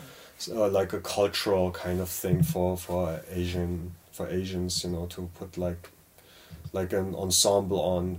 [0.51, 5.29] uh, like a cultural kind of thing for for Asian for Asians, you know, to
[5.39, 5.91] put like
[6.73, 8.19] like an ensemble on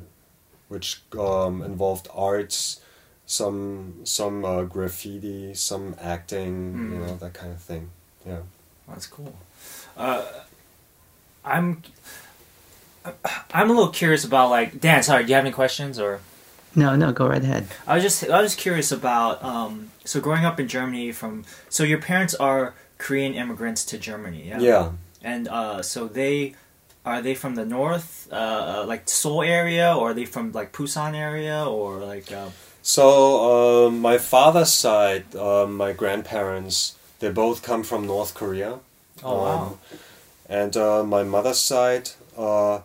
[0.67, 2.81] which um, involved arts,
[3.25, 7.07] some some uh, graffiti, some acting, you Mm.
[7.07, 7.89] know that kind of thing.
[8.25, 8.41] Yeah.
[8.87, 9.33] That's cool.
[9.97, 10.23] Uh,
[11.45, 11.81] I'm
[13.53, 15.03] I'm a little curious about like Dan.
[15.03, 16.19] Sorry, do you have any questions or?
[16.75, 17.67] No, no, go right ahead.
[17.87, 21.83] I was just I was curious about um, so growing up in Germany from so
[21.83, 24.59] your parents are Korean immigrants to Germany, yeah.
[24.59, 24.91] Yeah.
[25.23, 26.55] And uh, so they
[27.05, 31.15] are they from the north, uh, like Seoul area, or are they from like Busan
[31.15, 32.49] area, or like uh,
[32.83, 38.79] So uh, my father's side, uh, my grandparents, they both come from North Korea.
[39.23, 39.77] oh wow, Um,
[40.49, 42.79] and uh, my mother's side, uh,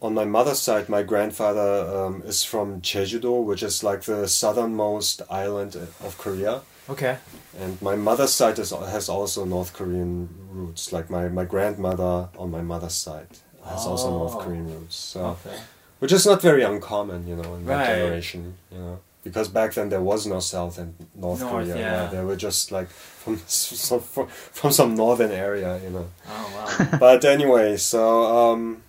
[0.00, 5.22] on my mother's side, my grandfather um, is from Jeju-do, which is like the southernmost
[5.30, 6.62] island of Korea.
[6.88, 7.18] okay,
[7.58, 10.92] And my mother's side is, has also North Korean roots.
[10.92, 13.28] Like my, my grandmother on my mother's side
[13.64, 14.40] has also North Oh.
[14.40, 14.96] Korean roots.
[14.96, 15.56] So, okay,
[16.00, 17.86] which is not very uncommon, you know, in that Right.
[17.94, 18.54] generation.
[18.72, 21.76] You know, because back then there was no South and North, North, Korea.
[21.76, 22.06] yeah.
[22.06, 27.24] they were just like from some, from some northern area, you know oh wow, but
[27.24, 28.82] anyway, so um,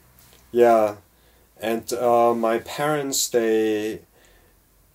[0.52, 0.96] yeah,
[1.62, 4.00] and uh, my parents they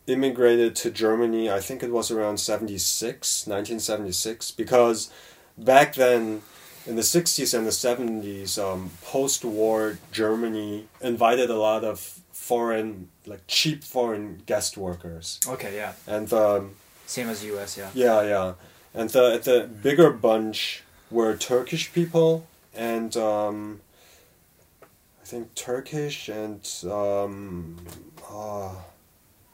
[0.08, 1.50] immigrated to Germany.
[1.50, 5.10] I think it was around 76, 1976, because
[5.56, 6.42] back then
[6.86, 13.42] in the 60s and the 70s, um, post-war Germany invited a lot of foreign, like
[13.46, 16.62] cheap foreign guest workers, okay, yeah, and um,
[17.06, 17.70] same as U.S.
[17.78, 18.52] Yeah, yeah, yeah.
[18.94, 22.30] And the the bigger bunch were Turkish people
[22.74, 23.80] and um,
[25.22, 27.76] I think Turkish and um,
[28.30, 28.70] uh,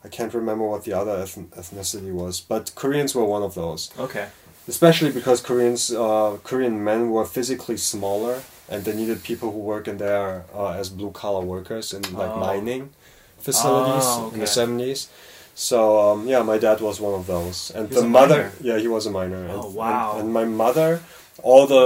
[0.04, 3.90] I can't remember what the other eth- ethnicity was, but Koreans were one of those.
[3.98, 4.28] okay,
[4.68, 9.86] Especially because Koreans, uh, Korean men were physically smaller, and they needed people who work
[9.88, 12.38] in there uh, as blue collar workers in like Oh.
[12.40, 12.90] mining
[13.38, 15.08] facilities Oh, in the seventies.
[15.54, 18.52] So um, yeah, my dad was one of those, and He was the mother, miner?
[18.60, 19.46] yeah, he was a miner.
[19.50, 20.10] Oh, and, wow.
[20.12, 21.00] And, and my mother,
[21.42, 21.84] all the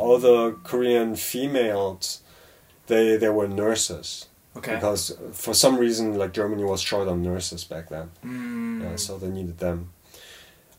[0.00, 2.20] all the Korean females,
[2.86, 4.74] they they were nurses okay.
[4.76, 8.10] because for some reason like Germany was short on nurses back then.
[8.24, 9.90] Mm, Yeah, so they needed them.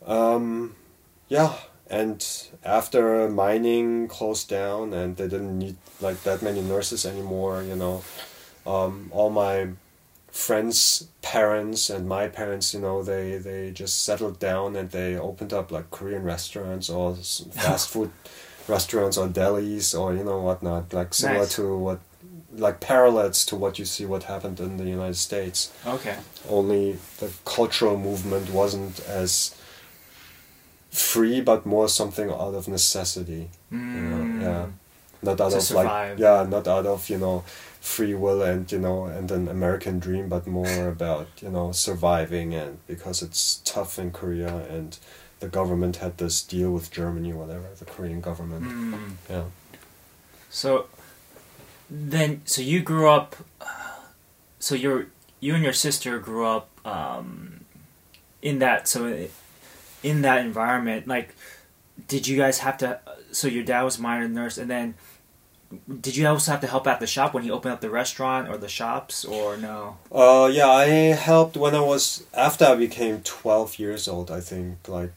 [0.05, 0.75] Um,
[1.27, 1.53] yeah,
[1.89, 2.25] and
[2.63, 8.03] after mining closed down and they didn't need like that many nurses anymore, you know,
[8.65, 9.69] um, all my
[10.31, 15.53] friends' parents and my parents, you know, they they just settled down and they opened
[15.53, 17.15] up like Korean restaurants or
[17.51, 18.11] fast food
[18.67, 21.55] restaurants or delis or you know whatnot, like similar Nice.
[21.55, 21.99] to what
[22.53, 26.17] like parallels to what you see what happened in the United States okay,
[26.49, 29.55] only the cultural movement wasn't as
[30.89, 34.65] free but more something out of necessity you know, Mm, yeah
[35.21, 36.11] not out To of survive.
[36.11, 37.43] like yeah not out of you know
[37.81, 42.53] free will and you know and an american dream but more about you know surviving
[42.53, 44.97] and because it's tough in korea and
[45.39, 49.11] the government had this deal with germany or whatever the korean government mm.
[49.29, 49.43] yeah
[50.49, 50.87] So
[51.89, 53.35] then, so you grew up.
[54.59, 55.07] So you're
[55.39, 57.61] you and your sister grew up um,
[58.41, 58.87] in that.
[58.87, 59.05] So
[60.03, 61.35] in that environment, like,
[62.07, 62.99] did you guys have to?
[63.31, 64.95] So your dad was a miner nurse, and then
[66.01, 68.49] did you also have to help out the shop when he opened up the restaurant
[68.49, 69.97] or the shops, or no?
[70.11, 74.31] Uh, yeah, I helped when I was after I became twelve years old.
[74.31, 75.11] I think like,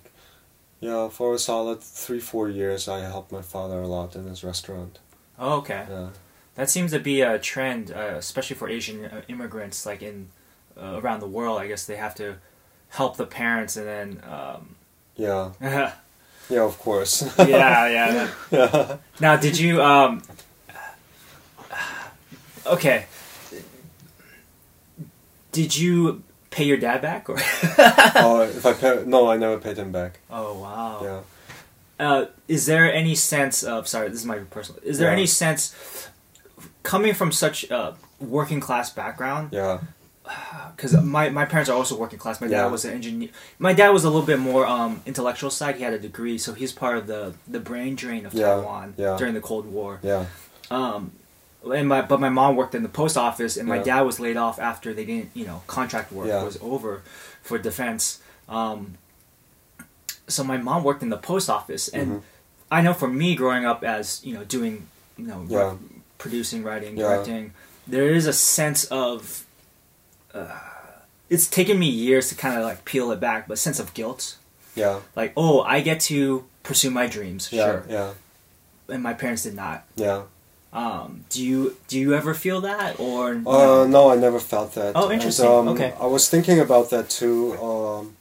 [0.81, 4.45] yeah, for a solid three four years, I helped my father a lot in his
[4.45, 4.99] restaurant.
[5.39, 5.87] Oh, okay.
[5.89, 6.09] Yeah,
[6.57, 10.29] That seems to be a trend, uh, especially for Asian uh, immigrants, like in
[10.77, 11.61] uh, around the world.
[11.61, 12.37] I guess they have to
[12.93, 14.75] help the parents, and then um,
[15.17, 15.93] yeah, yeah,
[16.49, 16.63] yeah.
[16.63, 17.23] Of course.
[17.39, 18.29] yeah.
[18.51, 18.97] yeah.
[19.21, 19.83] Now, did you?
[19.83, 20.23] Um,
[22.67, 23.07] okay.
[25.53, 27.37] Did you pay your dad back, or?
[27.39, 30.21] Oh, if I pay, no, I never paid him back.
[30.31, 31.01] oh wow.
[31.03, 31.21] Yeah.
[32.07, 34.09] Uh, is there any sense of sorry?
[34.09, 34.81] This is my personal.
[34.83, 35.13] Is there Yeah.
[35.13, 35.75] any sense
[36.83, 39.51] coming from such a working class background?
[39.53, 39.81] Yeah.
[40.77, 42.41] because my, my parents are also working class.
[42.41, 42.67] My dad Yeah.
[42.67, 43.29] was an engineer.
[43.59, 45.77] My dad was a little bit more um, intellectual side.
[45.77, 48.95] He had a degree, so he's part of the the brain drain of Yeah, Taiwan
[48.97, 49.17] yeah.
[49.17, 50.01] during the Cold War.
[50.03, 50.27] Yeah.
[50.71, 51.13] Um,
[51.73, 54.37] and my but my mom worked in the post office, and my dad was laid
[54.37, 57.03] off after they didn't you know contract work was over
[57.43, 58.21] for defense.
[58.49, 58.95] Um,
[60.29, 62.23] so my mom worked in the post office, and Mhm.
[62.71, 65.75] I know for me growing up as you know doing you know Yeah.
[66.19, 67.53] producing, writing, directing,
[67.87, 69.45] there is a sense of.
[70.35, 70.47] Uh,
[71.31, 74.37] it's taken me years to kind of like peel it back, but sense of guilt,
[74.75, 75.01] Yeah.
[75.17, 77.65] like oh, I get to pursue my dreams, Yeah.
[77.65, 78.13] sure, Yeah.
[78.89, 79.85] and my parents did not.
[79.97, 80.23] Yeah.
[80.73, 84.93] Um, do you do you ever feel that or Uh, no, I never felt that.
[84.95, 85.47] Oh, And, interesting.
[85.47, 85.93] um, Okay.
[86.01, 88.17] I was thinking about that too, um,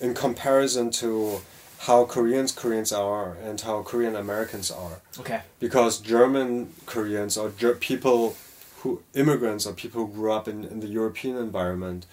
[0.00, 1.40] in comparison to
[1.86, 5.00] how Koreans Koreans are and how Korean Americans are.
[5.20, 8.36] okay Because German Koreans or Ger- people
[8.82, 12.06] who immigrants or people who grew up in, in the European environment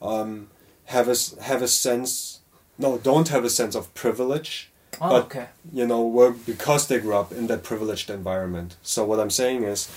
[0.00, 0.48] um,
[0.86, 2.40] have a have a sense
[2.78, 4.70] no don't have a sense of privilege
[5.00, 8.76] oh But- okay you know, work because they grew up in that privileged environment.
[8.82, 9.88] So what I'm saying is,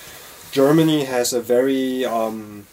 [0.52, 2.66] Germany has a very um,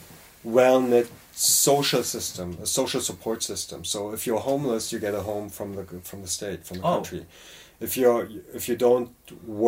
[0.44, 3.84] well knit social system, a social support system.
[3.84, 6.84] So if you're homeless, you get a home from the from the state, from the
[6.88, 6.94] Oh.
[6.96, 7.26] country.
[7.86, 8.24] If you're
[8.54, 9.10] if you don't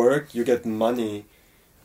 [0.00, 1.24] work, you get money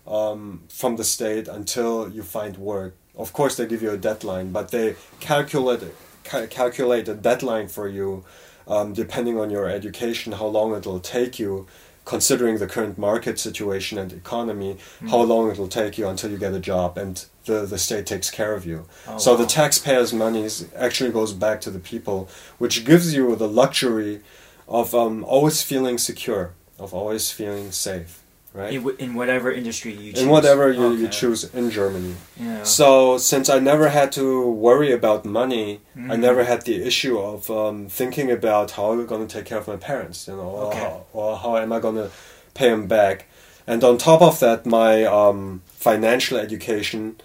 [0.08, 2.96] um, from the state until you find work.
[3.16, 5.84] Of course, they give you a deadline, but they calculate
[6.24, 8.24] ca- calculate a deadline for you
[8.68, 11.68] um, depending on your education, how long it'll take you,
[12.06, 14.78] considering the current market situation and economy,
[15.10, 18.30] how long it'll take you until you get a job, and the, the state takes
[18.30, 18.86] care of you.
[19.08, 23.48] Oh, so the taxpayers' money actually goes back to the people, which gives you the
[23.48, 24.22] luxury
[24.68, 28.24] of um, always feeling secure, of always feeling safe,
[28.54, 28.74] right?
[28.74, 32.16] in, in whatever industry you choose in whatever you, you choose in Germany.
[32.40, 36.20] yeah So since I never had to worry about money, I Mm.
[36.20, 39.68] never had the issue of um, thinking about how I'm going to take care of
[39.68, 40.80] my parents, you know, or, Okay.
[40.80, 42.10] how, or how am I going to
[42.54, 43.26] pay them back.
[43.68, 47.16] And on top of that, my um, financial education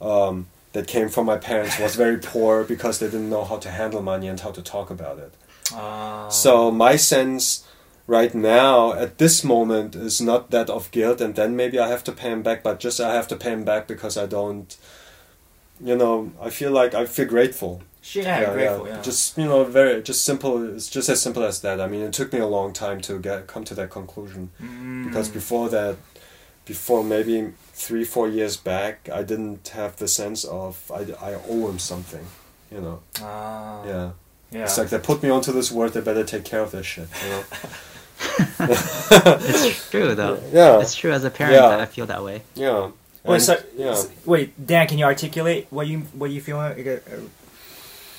[0.00, 3.70] um, that came from my parents was very poor because they didn't know how to
[3.70, 5.32] handle money and how to talk about it.
[5.72, 6.28] Ah.
[6.28, 7.64] So my sense
[8.06, 12.04] right now at this moment is not that of guilt and then maybe I have
[12.04, 14.76] to pay him back, but just I have to pay him back because I don't
[15.84, 17.82] you know, I feel like I feel grateful.
[18.12, 21.80] yeah, grateful yeah, Just you know, very just simple it's just as simple as that.
[21.80, 24.50] I mean it took me a long time to get come to that conclusion.
[24.62, 25.06] Mm.
[25.06, 25.96] Because before that
[26.64, 31.00] before maybe three, four years back, I didn't have the sense of I,
[31.30, 32.24] I owe him something,
[32.70, 33.00] you know.
[33.20, 34.10] Ah, Yeah.
[34.52, 36.86] yeah It's like they put me onto this world, they better take care of this
[36.86, 37.42] shit, you know.
[38.60, 40.40] It's true though.
[40.52, 40.80] Yeah.
[40.80, 41.68] It's true as a parent Yeah.
[41.68, 42.42] that I feel that way.
[42.54, 42.90] Yeah.
[43.24, 43.90] Wait, And- so, yeah.
[43.92, 46.58] s- wait, Dan, can you articulate what you what you feel?
[46.58, 46.74] uh,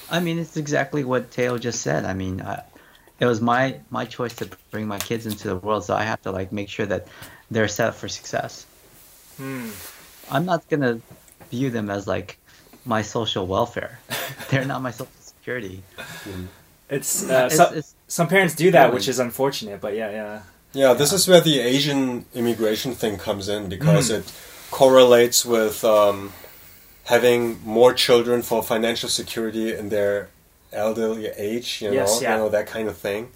[0.09, 2.05] I mean, it's exactly what Teo just said.
[2.05, 2.63] I mean, I,
[3.19, 6.21] it was my my choice to bring my kids into the world, so I have
[6.23, 7.07] to like make sure that
[7.51, 8.65] they're set up for success.
[9.37, 9.69] Hmm.
[10.31, 10.99] I'm not gonna
[11.51, 12.37] view them as like
[12.85, 13.99] my social welfare.
[14.49, 15.83] they're not my social security.
[16.89, 19.79] It's, uh, It's- so, it's- some parents do that, which is unfortunate.
[19.81, 20.41] But yeah, yeah.
[20.73, 24.17] Yeah, this is where the Asian immigration thing comes in because Mm.
[24.19, 24.31] it
[24.71, 26.33] correlates with um,
[27.05, 30.29] having more children for financial security in their
[30.71, 32.31] elderly age, you know, Yes, yeah.
[32.31, 33.29] you know that kind of thing.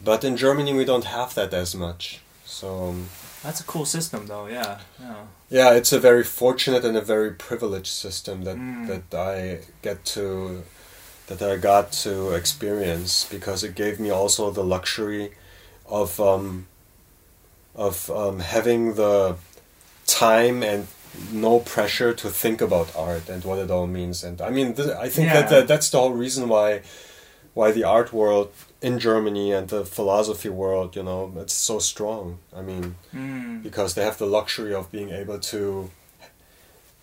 [0.00, 2.20] But in Germany, we don't have that as much.
[2.46, 3.08] So um,
[3.42, 4.46] That's a cool system, though.
[4.46, 5.14] Yeah, yeah.
[5.50, 8.86] yeah, it's a very fortunate and a very privileged system that Mm.
[8.88, 10.62] that I get to
[11.28, 15.32] that I got to experience because it gave me also the luxury
[15.86, 16.66] of um,
[17.74, 19.36] of um, having the
[20.06, 20.86] time and
[21.32, 24.22] no pressure to think about art and what it all means.
[24.24, 25.58] And I mean, th- I think that, Yeah.
[25.60, 26.82] that that's the whole reason why
[27.54, 28.50] why the art world
[28.80, 32.38] in Germany and the philosophy world, you know, it's so strong.
[32.54, 33.62] I mean, Mm.
[33.62, 35.90] because they have the luxury of being able to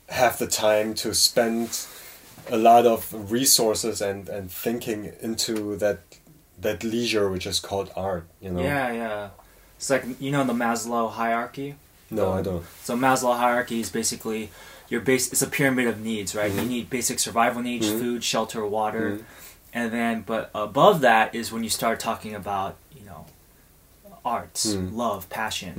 [0.10, 1.70] have the time to spend
[2.52, 6.00] a lot of resources and, and thinking into that
[6.62, 9.30] that leisure which is called art you know Yeah, yeah.
[9.78, 11.76] It's like you know the Maslow hierarchy.
[12.10, 14.50] no i Um, don't So Maslow hierarchy is basically
[14.88, 15.32] your base.
[15.32, 16.52] It's a pyramid of needs, right?
[16.52, 16.68] You Mhm.
[16.76, 18.00] need basic survival needs: Mhm.
[18.00, 19.24] food, shelter, water, Mhm.
[19.74, 23.26] and then but above that is when you start talking about you know
[24.24, 24.96] arts, Mhm.
[24.96, 25.74] love, passion.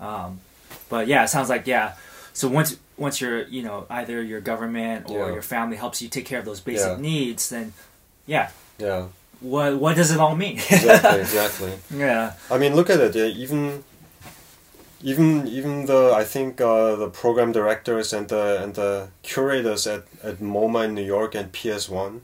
[0.00, 0.06] Mhm.
[0.06, 0.40] Um,
[0.88, 1.92] but yeah, it sounds like yeah.
[2.32, 5.32] So once once you're you know either your government or Yeah.
[5.34, 7.00] your family helps you take care of those basic Yeah.
[7.00, 7.72] needs, then
[8.26, 9.06] yeah, yeah
[9.40, 10.56] what what does it all mean?
[10.70, 12.34] exactly exactly yeah.
[12.48, 13.82] i mean look at it yeah, even
[15.02, 20.04] even even the i think uh, the program directors and the and the curators at
[20.22, 22.20] at moma in new york and ps1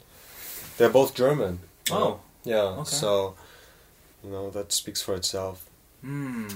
[0.77, 2.01] they're both german you know?
[2.01, 2.21] Oh.
[2.45, 2.85] yeah Okay.
[3.03, 3.35] so
[4.25, 5.68] you know that speaks for itself
[6.03, 6.47] Hmm.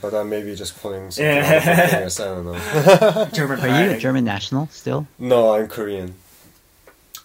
[0.00, 1.44] But I may be just pulling something Yeah.
[1.44, 2.20] out of my fingers.
[2.20, 3.28] I don't know.
[3.32, 3.60] German.
[3.60, 3.98] Are you a.
[3.98, 5.06] German national still?
[5.18, 6.14] no, I'm Korean.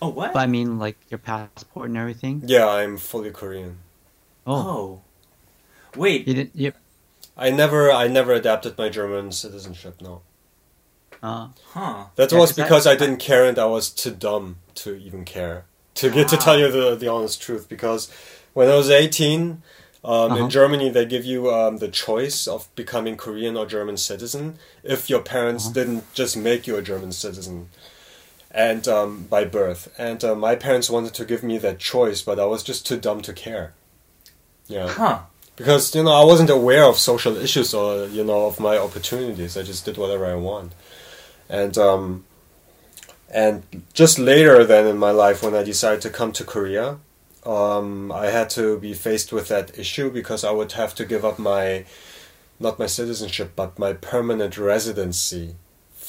[0.01, 0.33] Oh what?
[0.33, 2.43] But I mean, like your passport and everything.
[2.45, 3.77] Yeah, I'm fully Korean.
[4.47, 5.01] Oh, Oh.
[5.95, 6.27] Wait.
[6.27, 6.55] you didn't.
[6.55, 6.73] You,
[7.35, 9.99] I never, I never adapted my German citizenship.
[10.01, 10.21] No,
[11.23, 12.05] uh, Huh.
[12.15, 14.95] that Yeah, was 'cause I- because I, didn't care and I was too dumb to
[14.95, 15.65] even care.
[15.95, 16.39] To get to Ah.
[16.39, 18.09] tell you the the honest truth, because
[18.53, 19.63] when I was 18,
[20.03, 20.43] Um, Uh-huh.
[20.43, 25.09] In Germany, they give you um, the choice of becoming Korean or German citizen if
[25.09, 25.73] your parents Uh-huh.
[25.73, 27.67] didn't just make you a German citizen,
[28.51, 29.89] and um, by birth.
[29.97, 32.97] And uh, my parents wanted to give me that choice, but I was just too
[32.97, 33.73] dumb to care.
[34.67, 35.19] Yeah Huh.
[35.57, 39.57] because you know I wasn't aware of social issues or you know of my opportunities.
[39.57, 40.71] I just did whatever I want,
[41.49, 42.23] and um,
[43.29, 46.97] and just later then in my life when I decided to come to Korea,
[47.53, 51.23] um, I had to be faced with that issue because I would have to give
[51.29, 51.85] up my
[52.59, 55.45] not my citizenship but my permanent residency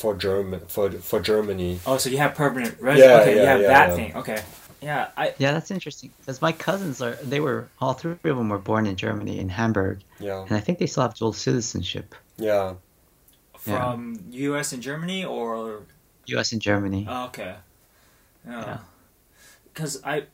[0.01, 1.78] for German for for Germany.
[1.86, 3.09] Oh, so you have permanent residency?
[3.12, 3.97] Yeah, Okay, you yeah, have yeah, that yeah.
[3.97, 4.11] thing.
[4.16, 4.41] Okay.
[4.82, 5.24] Yeah, I.
[5.38, 8.86] Yeah, that's interesting because my cousins are they were all three of them were born
[8.86, 12.74] in Germany in Hamburg, Yeah, and I think they still have dual citizenship, yeah.
[13.66, 13.78] Yeah.
[13.93, 14.72] From U.S.
[14.72, 15.82] and Germany, or
[16.32, 16.53] U.S.
[16.53, 17.05] and Germany.
[17.07, 17.57] oh, okay,
[18.49, 18.78] yeah, Yeah.
[19.74, 20.24] because I.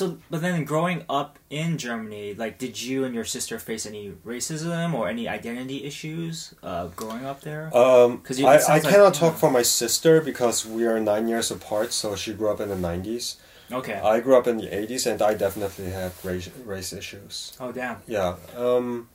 [0.00, 4.12] So, but then growing up in Germany, like, did you and your sister face any
[4.24, 7.68] racism or any identity issues uh, growing up there?
[7.76, 9.20] Um, 'Cause you- I, I like- cannot yeah.
[9.20, 11.92] talk for my sister because we are nine years apart.
[11.92, 13.36] So she grew up in the nineties.
[13.70, 14.00] okay.
[14.00, 17.52] I grew up in the eighties, and I definitely had race race issues.
[17.60, 17.96] oh, damn.
[18.06, 18.36] Yeah.
[18.56, 19.10] Um,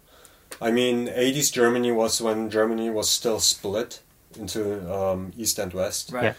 [0.62, 4.02] I mean, eighties Germany was when Germany was still split
[4.40, 4.62] into
[4.98, 6.24] um, east and west Right.
[6.26, 6.34] Yeah.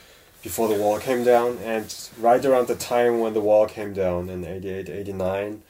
[0.47, 1.89] Before the wall came down, and
[2.21, 5.63] right around the time when the wall came down in 88, 89,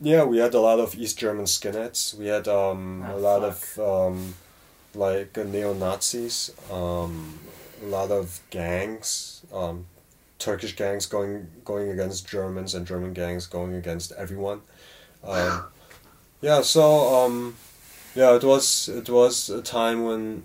[0.00, 2.14] Yeah, we had a lot of East German skinheads.
[2.18, 3.52] We had um, Ah, a lot fuck.
[3.52, 4.34] of um,
[4.94, 6.50] like uh, neo Nazis.
[6.70, 7.14] Um,
[7.84, 9.84] a lot of gangs, um,
[10.38, 14.60] Turkish gangs going going against Germans, and German gangs going against everyone.
[15.22, 15.64] Um,
[16.48, 16.82] yeah, so
[17.18, 17.54] um,
[18.14, 20.42] yeah, it was it was a time when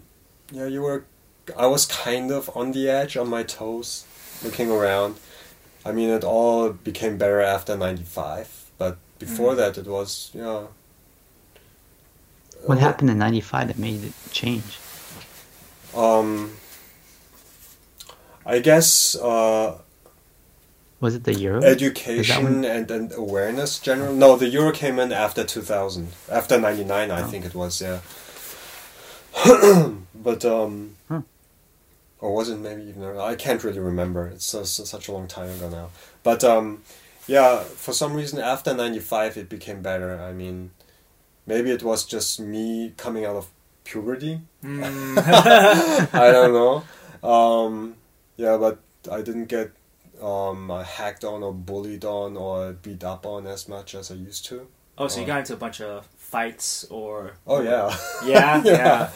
[0.52, 1.06] yeah you were
[1.56, 4.06] I was kind of on the edge, on my toes,
[4.44, 5.16] looking around.
[5.86, 9.58] I mean, it all became better after '95, but before Mhm.
[9.58, 10.64] that, it was yeah.
[12.66, 14.78] What Uh, happened in '95 that made it change?
[15.96, 16.58] Um,
[18.46, 19.78] I guess uh,
[21.00, 21.64] Was it the euro?
[21.64, 24.14] education and, and awareness general.
[24.14, 27.28] No, the euro came in after 2000, after 99, I Oh.
[27.28, 28.00] think it was, yeah.
[30.16, 30.97] but, um.
[32.20, 33.22] Or was it maybe even, earlier?
[33.22, 34.28] I can't really remember.
[34.28, 35.90] It's so, so- such a long time ago now.
[36.24, 36.84] But, um,
[37.28, 40.20] yeah, for some reason after 95 it became better.
[40.20, 40.72] I mean,
[41.46, 43.48] maybe it was just me coming out of
[43.84, 44.42] puberty.
[44.64, 45.18] Mm.
[46.14, 47.28] I don't know.
[47.28, 47.96] Um,
[48.38, 48.80] yeah, but
[49.12, 49.72] I didn't get
[50.22, 54.46] um, hacked on or bullied on or beat up on as much as I used
[54.46, 54.68] to.
[54.98, 57.34] oh, so you got into a bunch of fights or?
[57.46, 57.96] Oh yeah.
[58.26, 59.10] Yeah, yeah.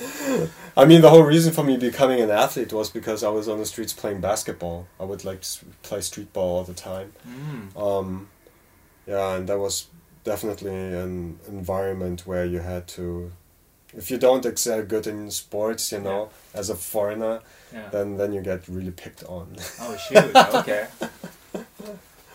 [0.78, 3.58] I mean, the whole reason for me becoming an athlete was because I was on
[3.60, 4.88] the streets playing basketball.
[5.00, 7.12] I would like s- play street ball all the time.
[7.28, 7.76] Mm.
[7.76, 8.28] Um,
[9.06, 9.88] yeah, and that was
[10.24, 13.32] definitely an environment where you had to.
[13.94, 17.42] If you don't excel good in sports, you know, as a foreigner,
[17.74, 17.90] Yeah.
[17.92, 19.48] then then you get really picked on.
[19.82, 20.36] Oh shoot.
[20.62, 20.88] Okay.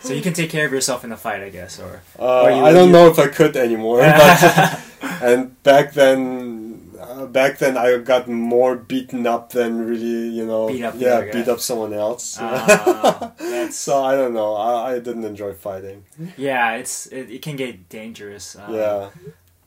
[0.01, 2.01] So you can take care of yourself in the fight, I guess, or.
[2.19, 3.99] Uh, Or I don't you- know if I could anymore.
[4.01, 4.81] But,
[5.21, 10.67] and back then, uh, back then I got more beaten up than really, you know,
[10.67, 11.31] Beat up yeah, guy.
[11.31, 12.35] beat up someone else.
[12.37, 14.53] That's so I don't know.
[14.55, 16.05] I, I didn't enjoy fighting.
[16.37, 16.75] yeah.
[16.75, 18.55] It's it, it can get dangerous.
[18.55, 19.09] Um, yeah.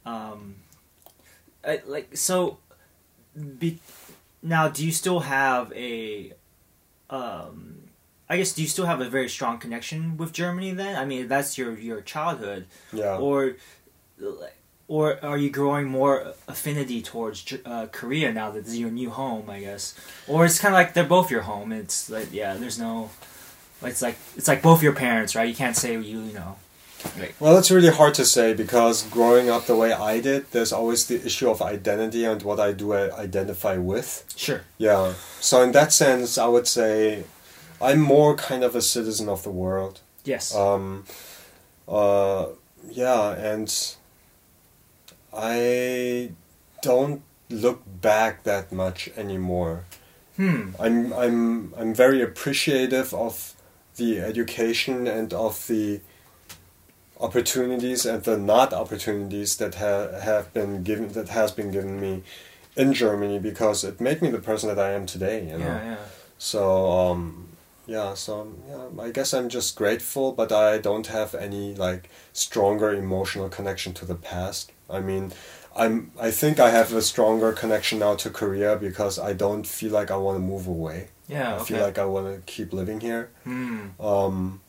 [0.06, 0.54] Um,
[1.64, 2.58] I, like so.
[3.58, 3.78] Be,
[4.42, 6.32] now, do you still have a?
[7.08, 7.79] Um,
[8.30, 10.70] I guess do you still have a very strong connection with Germany?
[10.72, 12.62] Then I mean, that's your your childhood,
[12.92, 13.16] Yeah.
[13.18, 13.56] or
[14.88, 19.10] or are you growing more affinity towards uh, Korea now that this is your new
[19.10, 19.48] home?
[19.48, 19.94] I guess,
[20.26, 21.72] or it's kind of like they're both your home.
[21.72, 23.10] It's like yeah, there's no.
[23.82, 25.48] It's like it's like both your parents, right?
[25.48, 26.56] You can't say you you know.
[27.18, 30.70] Like, Well, it's really hard to say because growing up the way I did, there's
[30.70, 34.24] always the issue of identity and what I do I identify with.
[34.36, 34.60] sure.
[34.76, 35.14] Yeah.
[35.40, 37.24] So in that sense, I would say
[37.80, 40.00] I'm more kind of a citizen of the world.
[40.24, 40.54] Yes.
[40.54, 41.04] Um,
[41.88, 42.46] uh,
[42.90, 43.74] yeah, and
[45.32, 46.32] I
[46.82, 49.84] don't look back that much anymore.
[50.36, 50.70] hmm.
[50.78, 53.54] I'm I'm I'm very appreciative of
[53.96, 56.00] the education and of the
[57.20, 62.22] opportunities and the not opportunities that ha- have been given that has been given me
[62.76, 65.46] in Germany because it made me the person that I am today.
[65.46, 65.66] You know.
[65.66, 65.96] Yeah, yeah.
[66.38, 67.48] So um,
[67.90, 72.94] yeah, so yeah, I guess I'm just grateful, but I don't have any like stronger
[72.94, 74.70] emotional connection to the past.
[74.88, 75.32] I mean,
[75.74, 79.90] I'm I think I have a stronger connection now to Korea because I don't feel
[79.90, 81.08] like I want to move away.
[81.26, 81.74] Yeah, I okay.
[81.74, 83.30] feel like I want to keep living here.
[83.42, 83.88] Hmm.
[83.98, 84.60] Um,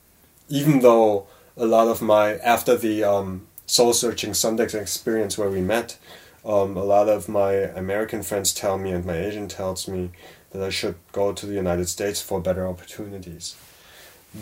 [0.49, 5.61] even though a lot of my after the um, Seoul Searching Sundance experience where we
[5.61, 5.99] met.
[6.43, 10.09] Um, a lot of my American friends tell me, and my agent tells me
[10.51, 13.55] that I should go to the United States for better opportunities.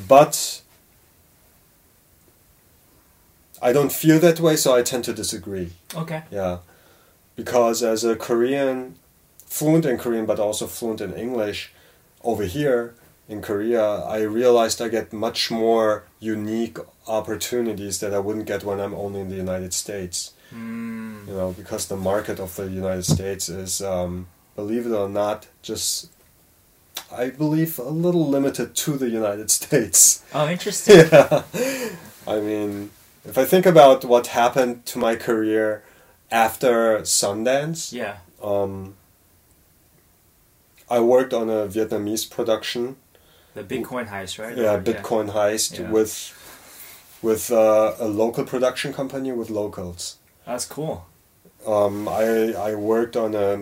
[0.08, 0.62] But
[3.62, 5.72] I don't feel that way, so I tend to disagree.
[5.96, 6.24] Okay.
[6.32, 6.60] Yeah,
[7.36, 8.96] because as a Korean,
[9.46, 11.72] fluent in Korean but also fluent in English,
[12.24, 12.96] over here
[13.28, 18.80] in Korea, I realized I get much more unique opportunities that I wouldn't get when
[18.80, 20.34] I'm only in the United States.
[20.54, 21.28] Mm.
[21.28, 25.48] You know, because the market of the United States is, um, believe it or not,
[25.62, 26.10] just.
[27.12, 30.24] I believe a little limited to the United States.
[30.34, 31.08] Oh, interesting.
[31.12, 31.44] Yeah.
[32.28, 32.92] I mean,
[33.26, 35.84] if I think about what happened to my career
[36.30, 38.18] after Sundance, yeah.
[38.44, 38.94] um,
[40.90, 42.98] I worked on a Vietnamese production.
[43.56, 44.56] The Bitcoin heist, right?
[44.56, 45.90] Yeah, Or- Bitcoin heist Yeah.
[45.90, 46.36] with
[47.22, 50.18] with uh, a local production company with locals.
[50.46, 51.06] That's cool.
[51.66, 53.60] Um, I I worked on a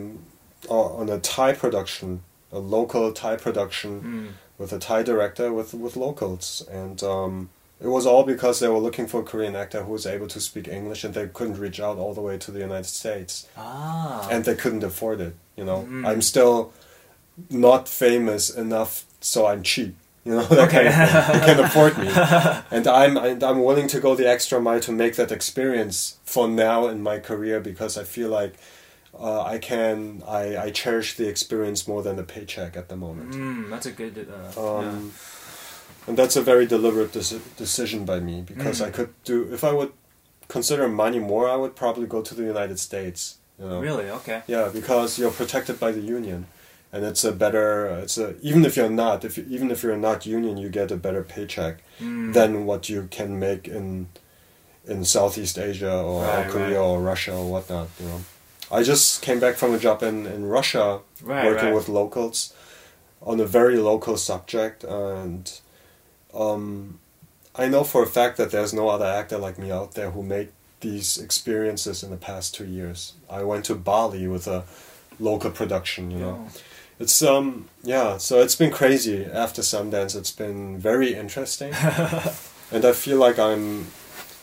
[0.69, 4.27] on a Thai production, a local Thai production Mm.
[4.57, 7.49] with a Thai director with with locals, and um,
[7.79, 10.39] it was all because they were looking for a Korean actor who was able to
[10.39, 14.27] speak English, and they couldn't reach out all the way to the United States, Ah.
[14.31, 15.33] and they couldn't afford it.
[15.55, 16.07] You know, Mm.
[16.07, 16.71] I'm still
[17.49, 19.95] not famous enough, so I'm cheap.
[20.25, 22.07] You know, that kind of can afford me,
[22.75, 26.47] and I'm and I'm willing to go the extra mile to make that experience for
[26.49, 28.53] now in my career because I feel like.
[29.19, 33.31] Uh, I can I, I cherish the experience more than the paycheck at the moment.
[33.33, 34.27] Mm, that's a good.
[34.29, 35.11] Uh, Um,
[36.07, 38.87] And that's a very deliberate deci- decision by me because Mm.
[38.87, 39.91] I could do if I would
[40.47, 43.37] consider money more, I would probably go to the United States.
[43.59, 43.79] You know?
[43.81, 44.09] Really?
[44.19, 44.39] Okay.
[44.47, 46.45] Yeah, because you're protected by the union,
[46.93, 47.69] and it's a better.
[48.03, 50.91] It's a even if you're not, if you, even if you're not union, you get
[50.91, 52.33] a better paycheck Mm.
[52.33, 54.07] than what you can make in
[54.91, 56.87] in Southeast Asia or, or Right, Korea right.
[56.89, 57.87] or Russia or whatnot.
[57.99, 58.21] You know,
[58.71, 61.75] I just came back from a job in in Russia Right, working right.
[61.75, 62.53] with locals
[63.21, 65.51] on a very local subject and
[66.33, 66.99] um,
[67.55, 70.21] I know for a fact that there's no other actor like me out there who
[70.21, 70.49] made
[70.81, 73.13] these experiences in the past two years.
[73.29, 74.63] I went to Bali with a
[75.19, 76.47] local production, you know.
[76.47, 76.59] Oh.
[76.99, 80.15] It's um yeah, so it's been crazy after Sundance.
[80.15, 81.73] It's been very interesting.
[82.71, 83.87] and I feel like I'm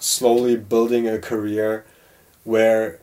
[0.00, 1.84] slowly building a career
[2.44, 3.00] where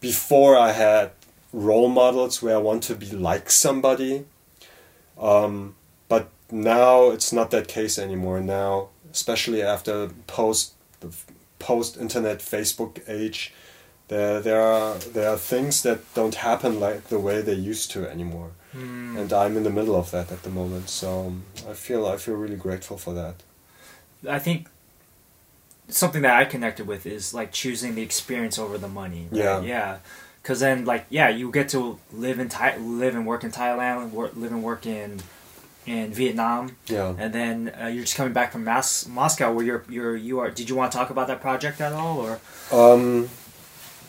[0.00, 1.12] before I had
[1.52, 4.24] role models where I want to be like somebody.
[5.18, 5.74] Um,
[6.08, 8.40] but now it's not that case anymore.
[8.40, 11.14] Now, especially after post the
[11.58, 13.52] post internet Facebook age,
[14.08, 18.08] there there are there are things that don't happen like the way they used to
[18.08, 18.50] anymore.
[18.74, 19.18] Mm.
[19.18, 20.88] And I'm in the middle of that at the moment.
[20.88, 23.42] So um, I feel I feel really grateful for that.
[24.28, 24.68] I think
[25.90, 29.28] something that I connected with is like choosing the experience over the money.
[29.30, 29.38] right?
[29.40, 29.60] Yeah.
[29.60, 29.96] Yeah.
[30.42, 34.10] Because then, like, yeah, you get to live in Thai, live and work in Thailand,
[34.10, 35.20] work, live and work in
[35.86, 37.14] in Vietnam, Yeah.
[37.18, 40.50] and then uh, you're just coming back from Mas- Moscow, where you're you're you are.
[40.50, 42.38] Did you want to talk about that project at all, or
[42.72, 43.28] Um,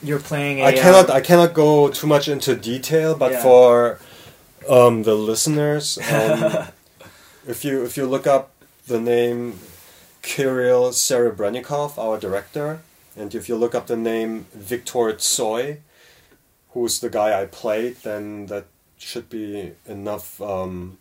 [0.03, 0.59] you're playing?
[0.61, 3.41] A, I cannot um, I cannot go too much into detail, but Yeah.
[3.41, 3.99] for
[4.69, 6.67] um, the listeners, um,
[7.47, 8.51] if you if you look up
[8.88, 9.59] the name
[10.22, 12.80] Kirill Serebrennikov, our director,
[13.17, 15.78] and if you look up the name Viktor Tsoi,
[16.72, 18.65] who's the guy I played, then that
[18.97, 20.97] should be enough um,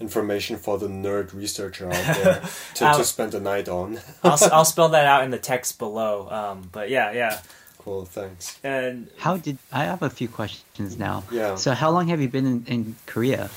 [0.00, 2.40] information for the nerd researcher out there
[2.74, 4.00] to, to spend the night on.
[4.22, 6.28] I'll, s- I'll spell that out in the text below.
[6.30, 7.40] Um, but yeah, yeah,
[7.78, 8.58] cool, thanks.
[8.64, 11.22] and How did I have a few questions now?
[11.30, 11.54] Yeah.
[11.54, 13.50] So how long have you been in, in Korea?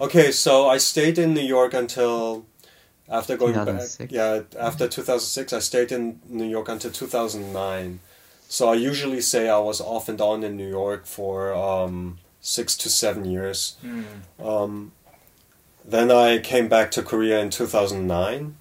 [0.00, 2.46] Okay, so I stayed in New York until
[3.10, 3.96] after going 2006?
[3.98, 4.12] back.
[4.12, 8.00] Yeah, after 2006, I stayed in New York until 2009.
[8.48, 12.76] So I usually say I was off and on in New York for um, six
[12.78, 13.76] to seven years.
[13.84, 14.04] mm,
[14.44, 14.92] Um,
[15.84, 18.56] then I came back to Korea in 2009.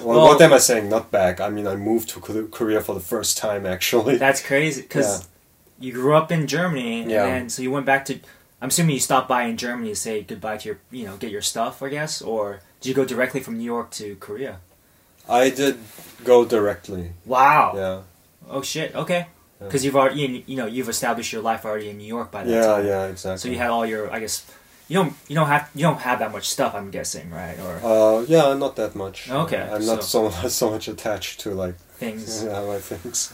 [0.00, 0.88] Well, Well- what am I saying?
[0.88, 1.40] Not back.
[1.40, 4.16] I mean, I moved to Korea for the first time, actually.
[4.26, 5.28] that's crazy because
[5.78, 7.26] you grew up in Germany, and Yeah.
[7.26, 8.18] then so you went back to.
[8.62, 11.30] I'm assuming you stopped by in Germany to say goodbye to your, you know, get
[11.30, 14.60] your stuff, I guess, or did you go directly from New York to Korea?
[15.28, 15.76] I did
[16.22, 17.10] go directly.
[17.24, 17.72] Wow.
[17.74, 18.02] Yeah.
[18.48, 18.94] Oh shit.
[18.94, 19.26] Okay.
[19.60, 19.66] Yeah.
[19.66, 22.50] Because you've already, you- know, you've established your life already in New York by that
[22.50, 22.86] Yeah, time.
[22.86, 23.10] yeah, Yeah.
[23.10, 23.38] exactly.
[23.42, 24.44] So you had all your, I guess,
[24.86, 26.76] you don't, you don't have, you don't have that much stuff.
[26.76, 27.58] I'm guessing, right?
[27.58, 29.28] Or Uh, yeah, not that much.
[29.28, 32.44] Okay, I'm not so so much attached to like things.
[32.46, 33.32] yeah, my things.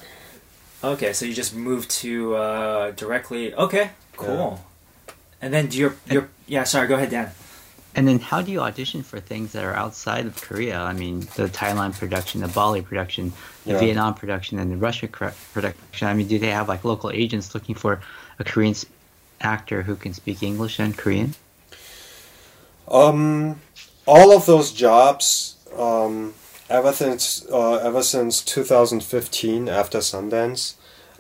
[0.83, 3.53] Okay, so you just moved to uh, directly.
[3.55, 4.65] Okay, cool.
[5.43, 6.65] And then do your your yeah.
[6.65, 7.29] Sorry, go ahead, Dan.
[7.95, 10.81] And then, how do you audition for things that are outside of Korea?
[10.81, 13.33] I mean, the Thailand production, the Bali production,
[13.67, 13.81] the Yeah.
[13.81, 16.09] Vietnam production, and the Russia production.
[16.09, 18.01] I mean, do they have like local agents looking for
[18.39, 18.75] a Korean
[19.43, 21.35] actor who can speak English and Korean?
[22.89, 23.61] Um,
[24.07, 26.35] all of those jobs, um,
[26.71, 30.75] ever since uh, ever since 2015, after Sundance,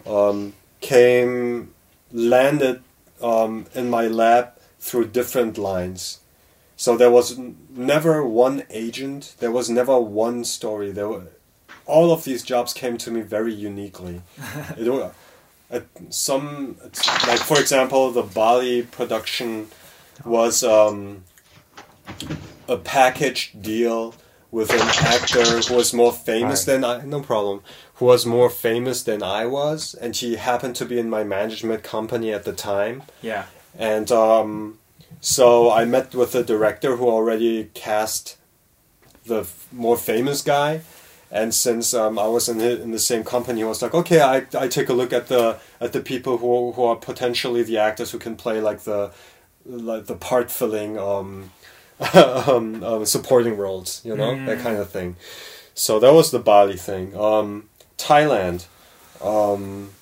[0.06, 1.72] um, came
[2.12, 2.82] landed
[3.22, 6.18] um, in my lab through different lines.
[6.82, 7.38] So there was
[7.70, 9.36] never one agent.
[9.38, 10.90] There was never one story.
[10.90, 11.28] There were
[11.86, 14.22] all of these jobs came to me very uniquely.
[14.76, 15.12] it,
[15.70, 16.76] at some
[17.28, 19.68] like for example, the Bali production
[20.24, 20.64] was.
[20.64, 21.22] Um,
[22.68, 24.14] a package deal
[24.50, 27.04] with an actor who was more famous than I.
[27.04, 27.62] No problem.
[27.94, 31.84] Who was more famous than I was, and he happened to be in my management
[31.84, 33.02] company at the time.
[33.20, 33.46] Yeah.
[33.78, 34.78] And um,
[35.22, 38.36] so I met with the director who already cast
[39.24, 40.80] the f- more famous guy.
[41.30, 44.20] And since um, I was in the, in the same company, he was like, okay,
[44.20, 47.78] I, I take a look at the at the people who who are potentially the
[47.78, 49.12] actors who can play like the
[49.64, 51.52] like the part filling um,
[52.14, 55.16] um, um, supporting roles, you know, that kind of thing.
[55.74, 57.16] So that was the Bali thing.
[57.16, 58.66] Um, Thailand.
[59.22, 59.92] Um,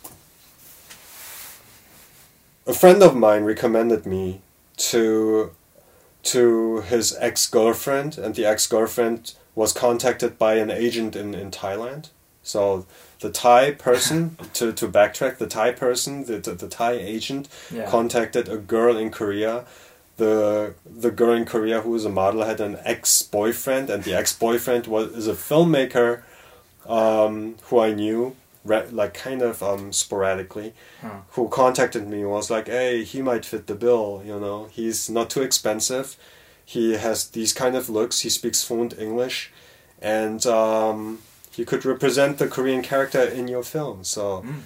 [2.66, 4.40] a friend of mine recommended me
[4.88, 5.50] to
[6.22, 11.50] to his ex girlfriend, and the ex girlfriend was contacted by an agent in, in
[11.50, 12.10] Thailand.
[12.42, 12.86] So
[13.20, 17.88] the Thai person, to, to backtrack, the Thai person, the, the, the Thai agent, Yeah.
[17.90, 19.64] contacted a girl in Korea.
[20.18, 24.14] The the girl in Korea who was a model had an ex boyfriend, and the
[24.14, 26.22] ex boyfriend was is a filmmaker,
[26.86, 31.20] um, who I knew, re- like kind of um, sporadically, Huh.
[31.30, 34.22] who contacted me was like, "Hey, he might fit the bill.
[34.24, 36.16] You know, he's not too expensive.
[36.64, 38.20] He has these kind of looks.
[38.20, 39.50] He speaks fluent English,
[40.00, 41.18] and um,
[41.50, 44.60] he could represent the Korean character in your film." So, Mm.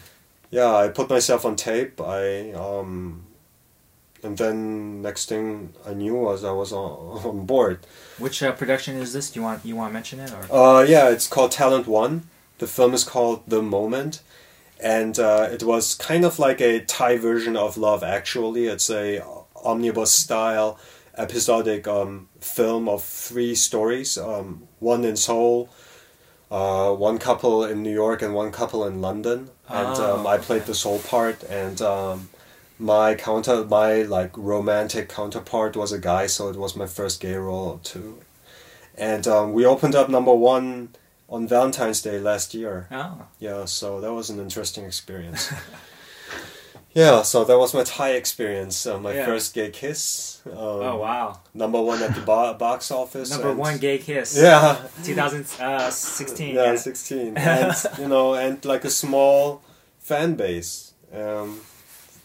[0.51, 2.01] yeah, I put myself on tape.
[2.01, 3.25] I um,
[4.23, 7.79] and then next thing I knew was I was on, on board.
[8.19, 9.31] Which uh, production is this?
[9.31, 10.45] Do you want you want to mention it or?
[10.55, 12.29] Uh, yeah, it's called Talent One.
[12.59, 14.23] The film is called The Moment,
[14.81, 18.67] and uh, it was kind of like a Thai version of Love Actually.
[18.67, 19.23] It's a
[19.65, 20.79] omnibus style
[21.17, 24.17] episodic um, film of three stories.
[24.19, 25.69] Um, one in Seoul,
[26.51, 29.51] uh, one couple in New York, and one couple in London.
[29.69, 30.67] And Oh, um, I played okay.
[30.69, 32.29] the Seoul part, and um,
[32.79, 37.35] my counter, my like romantic counterpart was a guy, so it was my first gay
[37.35, 38.21] role too.
[38.97, 40.91] And um, we opened up number one
[41.35, 42.87] on Valentine's Day last year.
[42.93, 43.27] Oh.
[43.41, 45.53] Yeah, so that was an interesting experience.
[46.95, 48.87] yeah, so that was my Thai experience.
[48.87, 49.27] Uh, my Yeah.
[49.27, 50.41] first gay kiss.
[50.47, 50.53] Um,
[50.91, 51.41] Oh wow.
[51.53, 53.31] Number one at the bo- box office.
[53.31, 54.37] Number and- one gay kiss.
[54.37, 54.77] Yeah.
[55.05, 56.55] 2016.
[56.55, 56.77] Yeah, yeah.
[56.77, 57.37] 16.
[57.53, 59.63] And, you know, and like a small
[59.99, 60.93] fan base.
[61.13, 61.61] Um,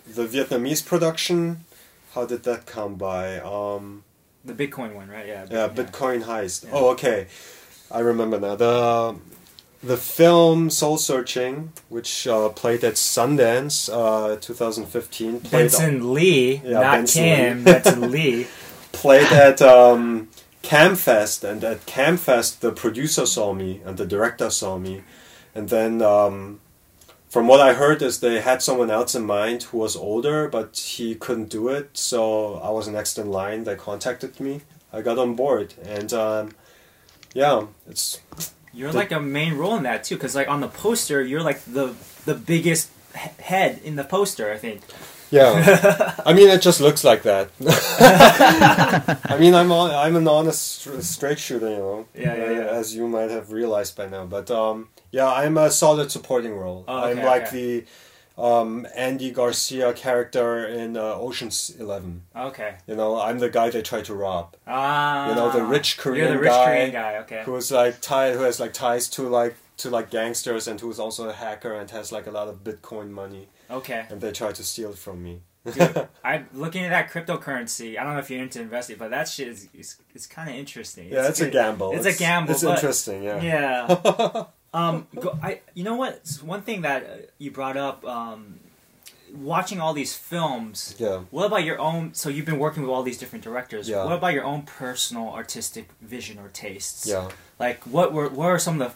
[0.08, 1.66] the Vietnamese production,
[2.14, 3.40] how did that come by?
[3.40, 4.04] Um,
[4.46, 5.28] The Bitcoin one, right?
[5.28, 5.46] Yeah.
[5.50, 6.66] yeah, Bitcoin heist.
[6.66, 6.72] Yeah.
[6.74, 7.28] Oh, okay.
[7.92, 8.56] I remember now.
[8.56, 9.16] The
[9.82, 16.72] the film Seoul Searching, which uh, played at Sundance, uh, 2015, played Benson Lee, Yeah,
[16.82, 17.58] not Benson Kim.
[17.58, 17.64] Lee.
[17.64, 18.48] Benson Lee.
[18.92, 20.30] played at um,
[20.64, 25.04] Camfest, and at Camfest, the producer saw me and the director saw me,
[25.56, 26.60] and then um,
[27.30, 30.76] from what I heard is they had someone else in mind who was older, but
[30.78, 33.64] he couldn't do it, so I was next in line.
[33.64, 34.62] They contacted me.
[34.92, 36.50] I got on board, and um,
[37.34, 38.20] yeah, it's
[38.74, 41.42] You're The- like a main role in that too, because like on the poster, you're
[41.44, 41.94] like the
[42.26, 44.52] the biggest he- head in the poster.
[44.52, 44.82] I think.
[45.32, 46.16] yeah.
[46.26, 47.50] I mean, it just looks like that.
[49.30, 52.06] I mean, I'm on, I'm an honest straight shooter, you know.
[52.16, 52.66] Yeah, yeah, yeah.
[52.80, 56.84] As you might have realized by now, but um, yeah, I'm a solid supporting role.
[56.88, 57.56] Oh, I'm like okay.
[57.82, 57.86] the
[58.40, 62.24] um, Andy Garcia character in uh, Ocean's Eleven.
[62.36, 62.76] Okay.
[62.88, 64.56] You know, I'm the guy they try to rob.
[64.66, 65.30] Ah.
[65.30, 67.18] You know, the rich You're Korean the rich guy Korean guy.
[67.18, 67.44] Okay.
[67.46, 68.36] Who's like tied?
[68.36, 71.90] Who has like ties to like to like gangsters, and who's also a hacker and
[71.92, 74.06] has like a lot of Bitcoin money, Okay.
[74.10, 75.42] and they try to steal it from me.
[75.66, 77.98] Dude, I'm looking at that cryptocurrency.
[78.00, 80.56] I don't know if you're into investing, but that shit is is, is kind of
[80.56, 81.10] interesting.
[81.10, 81.92] Yeah, it's, a gamble.
[81.94, 83.24] It's a gamble, It's interesting.
[83.24, 83.42] Yeah.
[83.42, 84.44] Yeah.
[84.74, 86.40] um, go, I you know what?
[86.44, 87.08] One thing that uh,
[87.38, 88.60] you brought up, um,
[89.34, 90.96] watching all these films.
[90.98, 91.20] Yeah.
[91.32, 92.14] What about your own?
[92.14, 93.88] So you've been working with all these different directors.
[93.90, 94.04] Yeah.
[94.06, 97.08] What about your own personal artistic vision or tastes?
[97.08, 97.30] Yeah.
[97.60, 98.96] Like what were what are some of the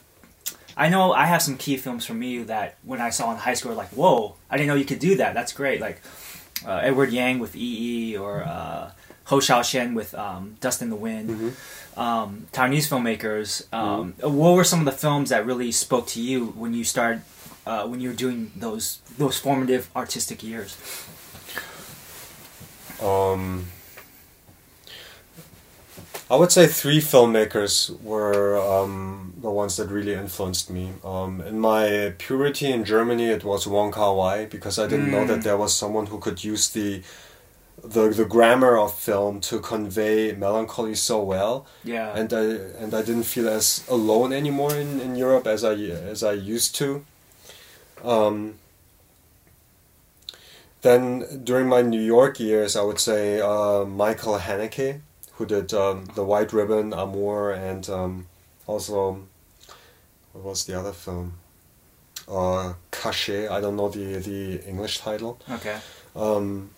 [0.76, 3.54] I know I have some key films for me that when I saw in high
[3.54, 5.34] school, like, whoa, I didn't know you could do that.
[5.36, 5.80] That's great.
[5.80, 6.02] Like
[6.66, 8.92] uh, Edward Yang with EE or uh,
[9.26, 11.50] Hou Hsiao-hsien with um, Dust in the Wind, Mm-hmm.
[11.98, 13.72] Um, Taiwanese filmmakers.
[13.74, 17.22] Um, What were some of the films that really spoke to you when you started,
[17.66, 20.76] uh, when you were doing those those formative artistic years?
[23.02, 23.66] Um,
[26.32, 30.94] I would say three filmmakers were um, the ones that really influenced me.
[31.04, 35.26] Um, in my purity in Germany, it was Wong Kar Wai because I didn't know
[35.28, 37.04] that there was someone who could use the
[37.84, 42.44] the the grammar of film to convey melancholy so well, Yeah, and I
[42.82, 46.76] and I didn't feel as alone anymore in, in Europe as I as I used
[46.76, 47.06] to.
[48.04, 48.56] Um,
[50.82, 55.00] then during my New York years, I would say uh, Michael Haneke,
[55.34, 58.28] who did um, The White Ribbon, Amour, and um,
[58.68, 59.26] also
[60.34, 61.34] what was the other film?
[62.28, 63.50] Uh, Caché.
[63.50, 65.40] I don't know the the English title.
[65.50, 65.78] okay.
[66.16, 66.70] Um,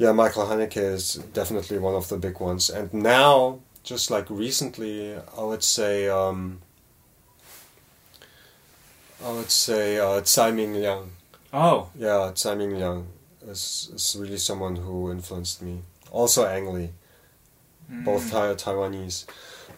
[0.00, 2.70] yeah, Michael Haneke is definitely one of the big ones.
[2.70, 6.60] And now, just like recently, I would say, um,
[9.24, 11.10] I would say uh, Tsai Ming Liang.
[11.52, 13.06] Oh, Yeah, Tsai Ming Liang
[13.46, 15.82] is, is really someone who influenced me.
[16.10, 16.90] Also Ang Lee,
[18.04, 18.30] both Mm.
[18.30, 19.26] Thai- Taiwanese.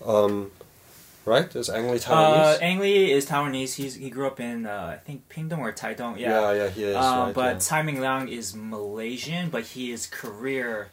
[0.06, 0.50] Um,
[1.24, 1.54] right?
[1.54, 2.62] Is Ang Lee Uh, Taiwanese?
[2.62, 3.74] Ang Lee is Taiwanese.
[3.74, 6.18] He's he grew up in uh, I think Pingdong or Taidong.
[6.18, 6.52] Yeah.
[6.52, 6.96] yeah, yeah, he is.
[6.96, 7.58] Uh, right, but yeah.
[7.58, 10.90] Tsai Ming Liang is Malaysian, but his career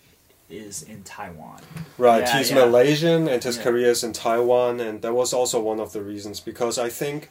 [0.50, 1.62] is in Taiwan.
[1.98, 2.66] Right, Yeah, he's yeah.
[2.66, 6.40] Malaysian and his career is in Taiwan, and that was also one of the reasons
[6.40, 7.30] because I think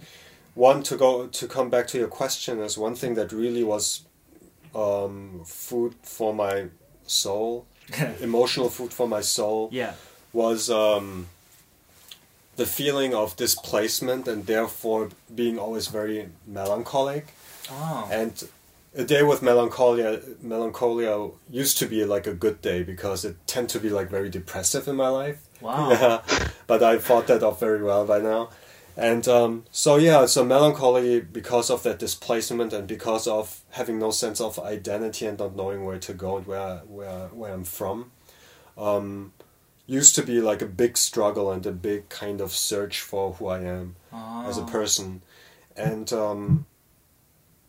[0.55, 4.03] one to go to come back to your question is one thing that really was
[4.75, 6.67] um, food for my
[7.07, 7.67] soul,
[8.21, 9.95] emotional food for my soul yeah.
[10.33, 11.27] was um,
[12.59, 17.25] the feeling of displacement and therefore being always very melancholic
[17.71, 18.09] Oh.
[18.11, 18.33] and
[19.03, 20.11] a day with melancholia
[20.43, 21.15] melancholia
[21.63, 24.85] used to be like a good day because it tend to be like very depressive
[24.89, 25.91] in my life Wow.
[25.91, 26.21] yeah
[26.71, 28.43] but i fought that off very well by now
[28.97, 34.11] and um, so yeah so melancholy because of that displacement and because of having no
[34.11, 38.11] sense of identity and not knowing where to go and where where where i'm from
[38.77, 39.33] um,
[39.89, 43.47] used to be like a big struggle and a big kind of search for who
[43.49, 43.97] i am
[44.49, 44.67] as a Oh.
[44.67, 45.23] person
[45.77, 46.67] and um,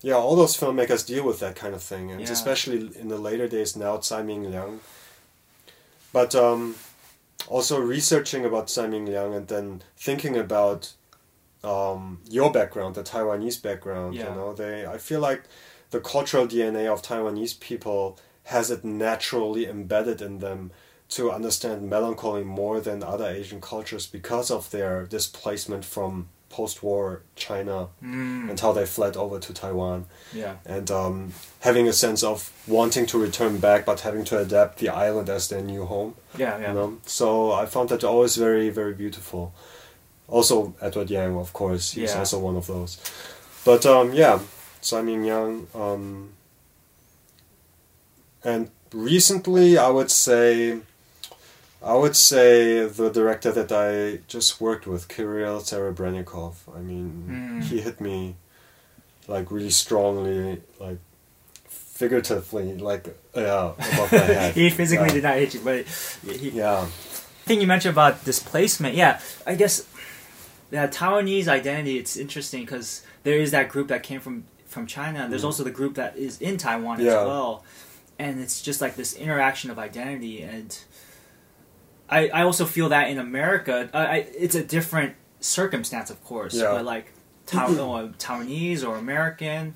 [0.01, 2.31] yeah all those filmmakers deal with that kind of thing and Yeah.
[2.31, 4.79] especially in the later days now Tsai Ming Liang
[6.11, 6.75] but um,
[7.47, 10.93] also researching about Tsai Ming Liang and then thinking about
[11.63, 14.29] um, your background the Taiwanese background Yeah.
[14.29, 15.43] you know they I feel like
[15.91, 20.71] the cultural DNA of Taiwanese people has it naturally embedded in them
[21.09, 27.87] to understand melancholy more than other Asian cultures because of their displacement from post-war China
[28.03, 28.49] Mm.
[28.49, 30.55] and how they fled over to Taiwan Yeah.
[30.65, 34.89] and um, having a sense of wanting to return back but having to adapt the
[34.89, 36.57] island as their new home Yeah.
[36.59, 36.69] Yeah.
[36.69, 39.53] you know so I found that always very very beautiful
[40.27, 42.19] also Edward Yang of course he's Yeah.
[42.19, 42.97] also one of those
[43.63, 44.39] but um, yeah
[44.81, 46.29] Tsai Ming Yang um,
[48.43, 50.79] and recently I would say
[51.81, 56.55] I would say the director that I just worked with, Kirill Serebrennikov.
[56.75, 57.63] I mean, Mm.
[57.63, 58.35] he hit me
[59.27, 60.97] like really strongly, like
[61.67, 64.53] figuratively, like yeah, above my head.
[64.55, 65.13] he physically yeah.
[65.13, 65.85] did not hit you, but
[66.25, 66.85] he, Yeah,
[67.45, 69.85] thing you mentioned about displacement, yeah, I guess
[70.71, 71.97] that Taiwanese identity.
[71.97, 75.45] It's interesting because there is that group that came from from China, and there's Mm.
[75.51, 77.21] also the group that is in Taiwan Yeah.
[77.21, 77.63] as well,
[78.19, 80.41] and it's just like this interaction of identity.
[80.43, 80.77] And
[82.09, 86.53] I I also feel that in America, I, I it's a different circumstance, of course,
[86.55, 86.71] Yeah.
[86.71, 87.11] but like
[87.45, 89.75] Taiwan, or Taiwanese or American.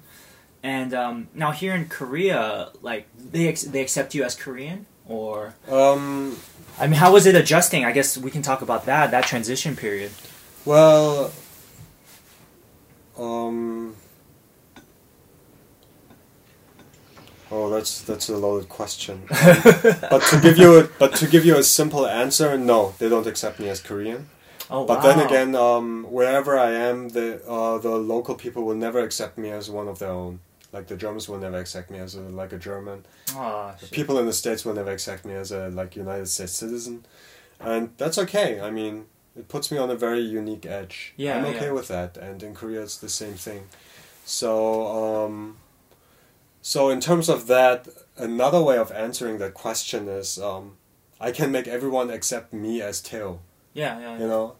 [0.63, 5.55] And um, now here in Korea, like they ex- they accept you as Korean, or
[5.69, 6.37] um,
[6.79, 7.83] I mean, how was it adjusting?
[7.83, 10.11] I guess we can talk about that that transition period.
[10.63, 11.31] Well,
[13.17, 13.95] um,
[17.53, 19.15] oh, that's that's a loaded question.
[19.29, 19.57] Um,
[20.13, 23.27] but to give you a, but to give you a simple answer, no, they don't
[23.27, 24.29] accept me as Korean.
[24.69, 25.03] Oh, But wow.
[25.07, 29.49] then again, um, wherever I am, the uh, the local people will never accept me
[29.51, 30.39] as one of their own.
[30.71, 33.05] Like the Germans will never accept me as a, like a German.
[33.27, 33.91] Shit.
[33.91, 37.05] People in the states will never accept me as a like United States citizen,
[37.59, 38.59] and that's okay.
[38.59, 41.13] I mean, it puts me on a very unique edge.
[41.17, 41.71] Yeah, I'm okay yeah.
[41.71, 42.17] with that.
[42.17, 43.67] And in Korea, it's the same thing.
[44.25, 44.87] So,
[45.25, 45.57] um,
[46.63, 47.87] so in terms of that,
[48.17, 50.77] another way of answering that question is, um,
[51.19, 53.39] I can make everyone accept me as Teo.
[53.73, 54.55] yeah, yeah, You know,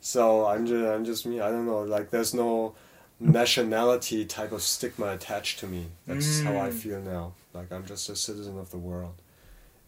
[0.00, 1.40] so I'm just I'm just me.
[1.40, 1.82] I don't know.
[1.82, 2.74] Like, there's no
[3.20, 5.86] nationality type of stigma attached to me.
[6.06, 6.72] That's how I Mm.
[6.82, 7.32] feel now.
[7.52, 9.16] Like I'm just a citizen of the world,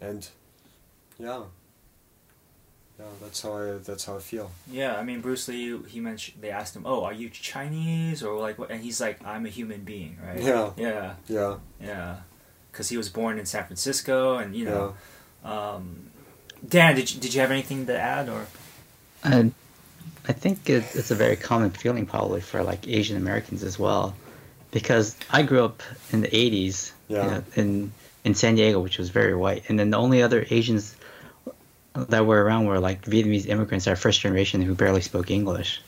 [0.01, 0.29] and
[1.18, 1.43] yeah,
[3.01, 4.51] yeah, that's how I that's how I feel.
[4.70, 5.78] Yeah, I mean Bruce Lee.
[5.88, 9.24] He mentioned they asked him, "Oh, are you Chinese or like what?" And he's like,
[9.24, 10.72] "I'm a human being, right?" Yeah.
[10.76, 12.16] yeah, Yeah, yeah.
[12.70, 14.94] Because he was born in San Francisco, and you know,
[15.44, 16.11] um,
[16.68, 18.46] Dan, did you, did you have anything to add or?
[19.24, 19.55] And
[20.28, 24.14] I think it, it's a very common feeling probably for like Asian Americans as well,
[24.72, 25.82] because I grew up
[26.12, 26.92] in the '80s
[27.24, 27.92] you know, in
[28.24, 30.94] in San Diego, which was very white, and then the only other Asians
[31.95, 35.80] that were around were like Vietnamese immigrants, our first generation who barely spoke English.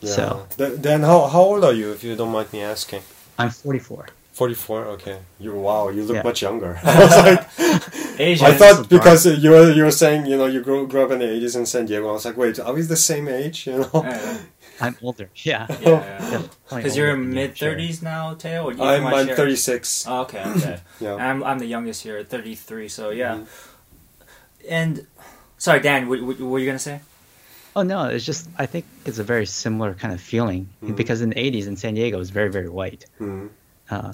[0.00, 0.10] yeah.
[0.16, 3.02] So Th- then how how old are you, if you don't mind me asking?
[3.38, 4.06] I'm 44.
[4.32, 4.86] Forty four.
[4.96, 5.18] Okay.
[5.38, 5.90] You wow.
[5.90, 6.22] You look Yeah.
[6.22, 6.78] much younger.
[6.84, 8.46] I was like, Asian.
[8.46, 11.18] I thought because you were you were saying you know you grew, grew up in
[11.18, 12.08] the eighties in San Diego.
[12.08, 13.66] I was like, wait, are we the same age?
[13.66, 13.90] You know.
[13.92, 14.38] Yeah,
[14.80, 15.28] I'm older.
[15.44, 15.66] Yeah.
[15.82, 15.98] yeah.
[16.70, 18.64] Because Because you're in mid thirties now, Teo.
[18.64, 20.06] Or you I'm I'm thirty six.
[20.08, 20.76] Oh, okay, okay.
[21.04, 21.16] Yeah.
[21.20, 22.88] I'm I'm the youngest here, thirty three.
[22.88, 23.34] So yeah.
[23.44, 23.46] Mhm.
[24.68, 25.06] And
[25.60, 27.00] sorry, Dan, what, what, what were you gonna say?
[27.76, 30.96] Oh no, it's just I think it's a very similar kind of feeling Mhm.
[30.96, 33.02] because in the '80s in San Diego it was very very white.
[33.18, 33.46] hmm
[33.88, 34.12] Uh,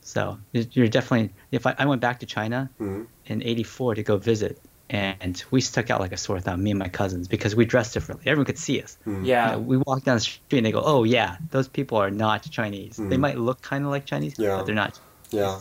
[0.00, 1.30] so you're you're definitely.
[1.50, 4.54] If I, I went back to China hmm in '84 to go visit,
[4.88, 7.92] and we stuck out like a sore thumb, me and my cousins, because we dressed
[7.94, 8.24] differently.
[8.30, 8.96] Everyone could see us.
[9.04, 9.50] You Yeah.
[9.50, 12.40] know, we walk down the street and they go, "Oh yeah, those people are not
[12.58, 12.94] Chinese.
[13.10, 13.26] They Mhm.
[13.26, 14.54] might look kind of like Chinese, Yeah.
[14.56, 14.94] but they're not."
[15.40, 15.58] Yeah.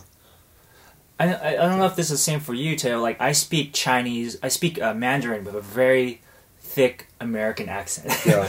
[1.20, 3.02] I, I I don't know if this is the same for you, Teo.
[3.02, 6.22] Like I speak Chinese, I speak uh, Mandarin with a very
[6.60, 8.12] thick American accent.
[8.26, 8.48] Yeah.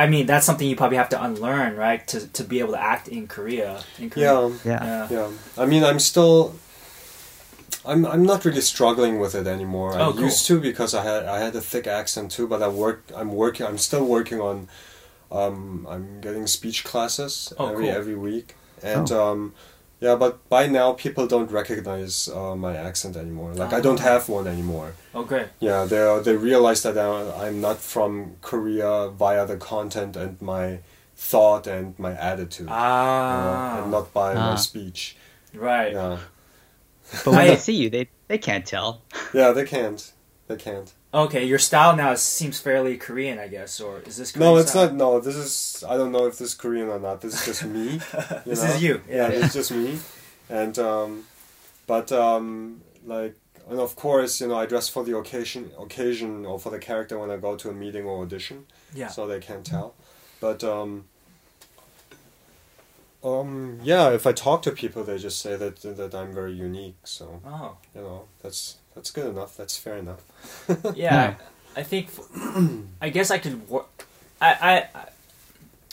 [0.00, 2.06] I mean, that's something you probably have to unlearn, right?
[2.08, 3.82] To to be able to act in Korea.
[3.98, 4.48] In Korea.
[4.48, 4.54] Yeah.
[4.64, 4.84] Yeah.
[4.84, 5.08] Yeah.
[5.10, 5.30] Yeah.
[5.56, 6.54] I mean, I'm still.
[7.84, 9.94] I'm I'm not really struggling with it anymore.
[9.94, 10.22] I Oh, cool.
[10.22, 13.32] used to because I had I had a thick accent too, but I work I'm
[13.32, 14.68] working I'm still working on
[15.32, 17.94] um I'm getting speech classes Oh, every cool.
[17.94, 18.54] every week.
[18.82, 19.52] And um
[20.00, 23.52] yeah, but by now people don't recognize uh, my accent anymore.
[23.54, 24.04] Like I don't Ah.
[24.12, 24.92] have one anymore.
[25.14, 25.46] Okay.
[25.60, 30.78] Yeah, they they realize that I- I'm not from Korea via the content and my
[31.16, 33.82] thought and my attitude, you know, Ah.
[33.82, 34.56] and not by my Ah.
[34.56, 35.16] speech.
[35.54, 35.92] right.
[35.92, 36.18] Yeah.
[37.24, 39.00] But when they see you, they they can't tell.
[39.32, 40.12] Yeah, they can't.
[40.46, 40.92] They can't.
[41.12, 44.32] Okay, your style now seems fairly Korean, I guess, or is this?
[44.32, 44.86] Korean No, it's style?
[44.88, 44.94] not.
[44.94, 45.82] No, this is.
[45.88, 47.22] I don't know if this is Korean or not.
[47.22, 47.96] This is just me.
[48.44, 48.68] this know?
[48.70, 49.00] is you.
[49.08, 49.98] Yeah, it's just me.
[50.50, 51.24] And um,
[51.86, 53.34] but um, like,
[53.70, 57.18] and of course, you know, I dress for the occasion, occasion, or for the character
[57.18, 58.66] when I go to a meeting or audition.
[58.94, 59.08] Yeah.
[59.08, 59.94] So they can't tell.
[60.40, 61.06] But um.
[63.24, 63.80] Um.
[63.82, 64.10] Yeah.
[64.10, 66.96] If I talk to people, they just say that that I'm very unique.
[67.04, 67.76] So Oh.
[67.94, 69.56] you know, that's that's good enough.
[69.56, 70.22] That's fair enough.
[70.96, 71.34] Yeah,
[71.76, 72.08] I think.
[73.00, 74.06] I guess I could work.
[74.40, 75.04] I I.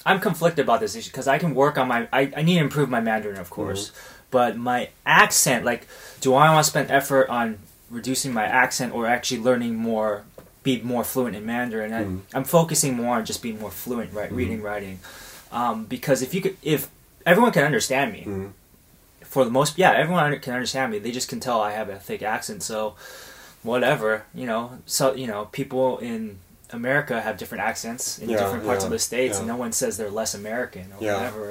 [0.07, 2.07] I'm conflicted about this issue because I can work on my.
[2.11, 3.91] I, I need to improve my Mandarin, of course,
[4.31, 5.65] but my accent.
[5.65, 5.87] Like,
[6.21, 7.59] do I want to spend effort on
[7.91, 10.23] reducing my accent or actually learning more,
[10.63, 11.93] be more fluent in Mandarin?
[11.93, 12.19] I, Mhm.
[12.33, 14.31] I'm focusing more on just being more fluent, right?
[14.31, 14.99] Reading, writing,
[15.51, 16.87] um, because if you could, if
[17.25, 18.51] everyone can understand me, Mm.
[19.35, 20.97] For the most yeah everyone can understand me.
[21.05, 22.77] They just can tell i have a thick accent so
[23.71, 24.63] whatever you know.
[24.95, 26.21] So you know people in
[26.79, 29.71] america have different accents in Yeah, different parts yeah, of the states and no one
[29.81, 31.15] says they're less american or Yeah.
[31.15, 31.47] whatever.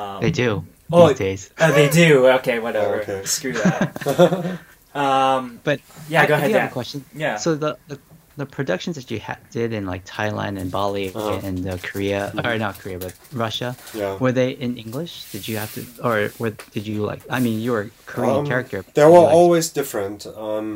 [0.00, 0.50] Um, They do
[0.92, 1.42] Oh, these days.
[1.62, 2.10] uh, they do.
[2.38, 2.96] Okay whatever.
[2.98, 3.20] Oh, okay.
[3.36, 3.86] screw that.
[5.04, 5.78] Um But
[6.12, 6.98] yeah I, go ahead do have a question.
[7.24, 7.36] yeah.
[7.44, 7.96] So the, the
[8.36, 11.40] the productions that you ha- did in like Thailand and Bali Uh-huh.
[11.46, 14.16] and uh, Korea, or not Korea, but Russia, Yeah.
[14.22, 15.12] were they in English?
[15.32, 17.22] Did you have to, or were, did you like?
[17.36, 18.78] I mean, you were a Korean Um, character.
[18.94, 20.26] They were like- always different.
[20.26, 20.68] Um,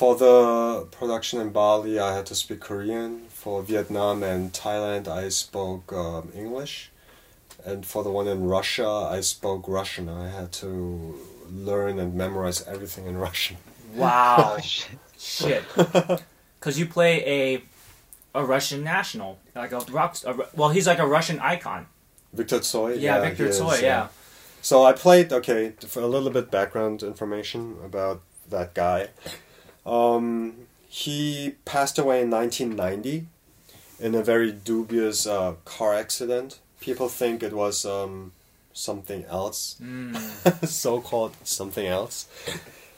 [0.00, 0.36] for the
[0.98, 3.10] production in Bali, I had to speak Korean.
[3.44, 6.74] For Vietnam and Thailand, I spoke um, English.
[7.64, 10.08] And for the one in Russia, I spoke Russian.
[10.08, 10.70] I had to
[11.68, 13.56] learn and memorize everything in Russian.
[13.94, 14.60] wow Oh,
[15.18, 15.64] shit.
[16.60, 17.62] because you play a
[18.38, 21.86] a russian national like a rock a, well he's like a russian icon
[22.32, 22.96] Victor Tsoi.
[23.00, 24.08] yeah, victor he is, Tsoi, yeah
[24.62, 25.32] So I played.
[25.32, 29.08] Okay, for a little bit background information about that guy.
[29.86, 33.26] Um, he passed away in 1990
[33.98, 36.58] in a very dubious uh, car accident.
[36.80, 38.32] People think it was um,
[38.72, 40.14] something else, Mm.
[40.68, 42.28] so-called something else.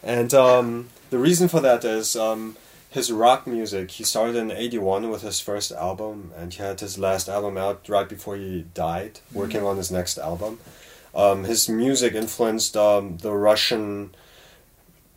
[0.03, 2.57] And um, the reason for that is um,
[2.93, 3.91] his rock music.
[3.93, 7.89] He started in '81 with his first album, and he had his last album out
[7.89, 10.61] right before he died, working on his next album.
[11.15, 14.15] Um, his music influenced um, the Russian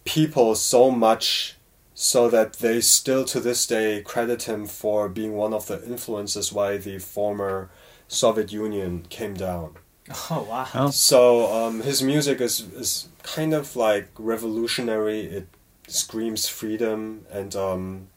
[0.05, 1.55] people so much
[1.93, 6.51] so that they still to this day credit him for being one of the influences
[6.51, 7.69] why the former
[8.07, 9.75] Soviet Union came down.
[10.29, 10.91] oh wow Oh.
[10.91, 15.21] So um, his music is is kind of like revolutionary.
[15.21, 15.47] It
[15.87, 18.07] screams freedom and um,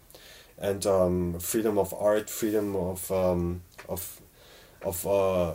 [0.59, 4.21] and um, freedom of art, freedom of um, of
[4.83, 5.55] of uh,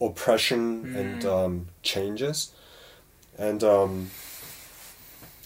[0.00, 1.26] oppression and Mm.
[1.44, 2.52] um, changes,
[3.38, 4.10] and um,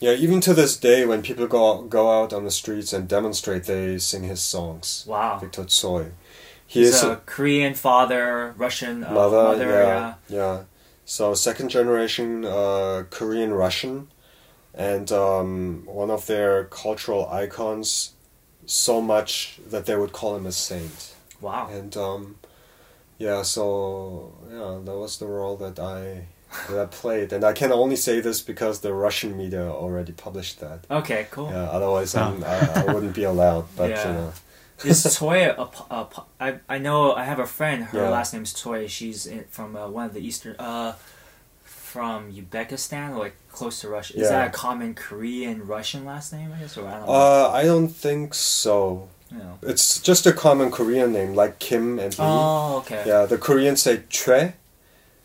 [0.01, 3.65] yeah, even to this day, when people go go out on the streets and demonstrate,
[3.65, 5.05] they sing his songs.
[5.07, 5.39] Wow.
[5.39, 6.11] Victor Tsoi.
[6.67, 9.65] He He's is a Korean father, Russian uh, mother, mother.
[9.71, 10.63] yeah, yeah.
[11.05, 14.09] So second generation uh, Korean Russian,
[14.77, 18.13] and um, one of their cultural icons,
[18.67, 21.15] so much that they would call him a saint.
[21.41, 21.69] Wow.
[21.73, 22.37] And um,
[23.19, 26.27] yeah, so yeah, that was the role that I
[26.71, 30.61] that I played, and I can only say this because the Russian media already published
[30.61, 30.87] that.
[30.91, 31.51] Okay, cool.
[31.51, 33.67] Yeah, otherwise I'm, I, I wouldn't be allowed.
[33.77, 34.07] But Yeah.
[34.09, 34.33] you know,
[34.85, 37.85] Is Toy a, p- a p- I, I know I have a friend.
[37.85, 38.11] Her Yeah.
[38.11, 38.87] last name's Toy.
[38.87, 40.95] She's in, from uh, one of the eastern uh,
[41.97, 44.13] from Uzbekistan, like close to Russia.
[44.21, 46.53] Is that a common Korean Russian last name?
[46.55, 47.13] I guess or I don't know.
[47.13, 49.09] uh, I don't think so.
[49.33, 49.59] know.
[49.63, 52.25] It's just a common Korean name like Kim and Lee.
[52.29, 53.03] Oh, okay.
[53.07, 54.53] Yeah, the Koreans say Choi,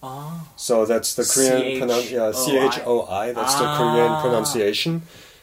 [0.02, 2.58] Oh, so that's the Korean pronoun- yeah, C.
[2.58, 2.96] H O
[3.26, 3.34] I.
[3.34, 3.78] That's the Ah.
[3.80, 4.94] Korean pronunciation,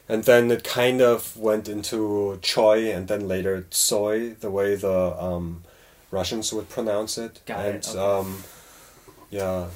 [0.09, 4.99] and then it kind of went into Choi, and then later Tsoi, the way the
[5.27, 5.63] um,
[6.11, 7.33] Russians would pronounce it.
[7.47, 7.99] Got and it, okay.
[8.01, 8.29] um,
[9.31, 9.67] yeah,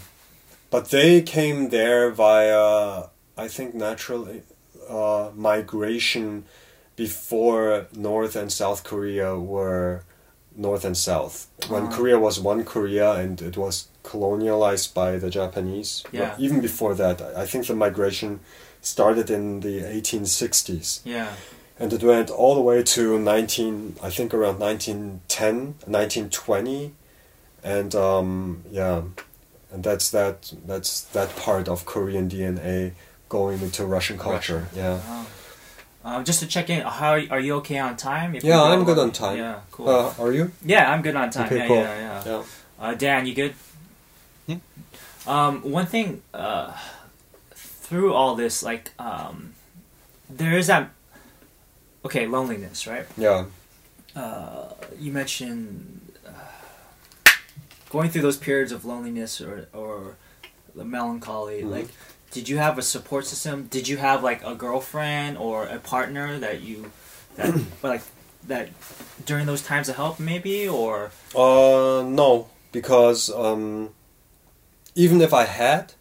[0.73, 3.05] but they came there via
[3.45, 4.23] I think natural
[4.89, 6.45] uh, migration
[6.97, 10.03] before North and South Korea were
[10.69, 11.35] North and South.
[11.73, 11.91] When Ah.
[11.97, 13.75] Korea was one Korea and it was
[14.11, 15.91] colonialized by the Japanese.
[16.05, 16.35] But Yeah.
[16.47, 18.31] even before that, I I think the migration
[18.95, 21.31] started in the 1860s yeah.
[21.81, 25.55] and it went all the way to 19 I think around 1910,
[25.87, 26.93] 1920
[27.77, 29.03] and um, yeah,
[29.73, 32.93] and that's that that's that part of Korean DNA
[33.29, 34.69] going into Russian culture.
[34.75, 35.01] Yeah.
[35.07, 35.27] Oh.
[36.05, 38.35] Um, just to check in, how are you okay on time?
[38.35, 39.37] If Yeah, go I'm good on time.
[39.39, 39.89] Yeah, cool.
[39.89, 40.51] Uh, are you?
[40.65, 41.47] yeah, I'm good on time.
[41.47, 41.77] Okay, yeah, cool.
[41.77, 42.23] yeah, yeah.
[42.27, 42.43] Yeah.
[42.81, 43.55] Uh, Dan, you good?
[44.49, 44.57] Yeah.
[45.27, 46.77] Um, one thing, uh,
[47.55, 49.55] through all this, like, um,
[50.29, 50.91] there is that.
[52.05, 53.07] Okay, loneliness, right?
[53.17, 53.45] Yeah.
[54.17, 55.92] Uh, you mentioned uh,
[57.93, 60.17] going through those periods of loneliness or or
[60.75, 61.61] the melancholy.
[61.63, 61.71] Mhm.
[61.77, 61.89] Like,
[62.31, 63.57] did you have a support system?
[63.77, 66.91] Did you have like a girlfriend or a partner that you
[67.37, 68.03] that like
[68.49, 68.71] that
[69.27, 73.91] during those times of help maybe or Uh, no, because um,
[74.95, 75.93] even if I had,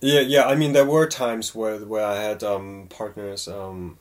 [0.00, 0.44] yeah, yeah.
[0.46, 3.98] I mean, there were times where where I had um, partners, um,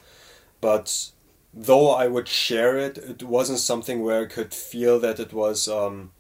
[0.62, 1.12] but
[1.54, 5.68] though I would share it, it wasn't something where I could feel that it was
[5.68, 6.12] um,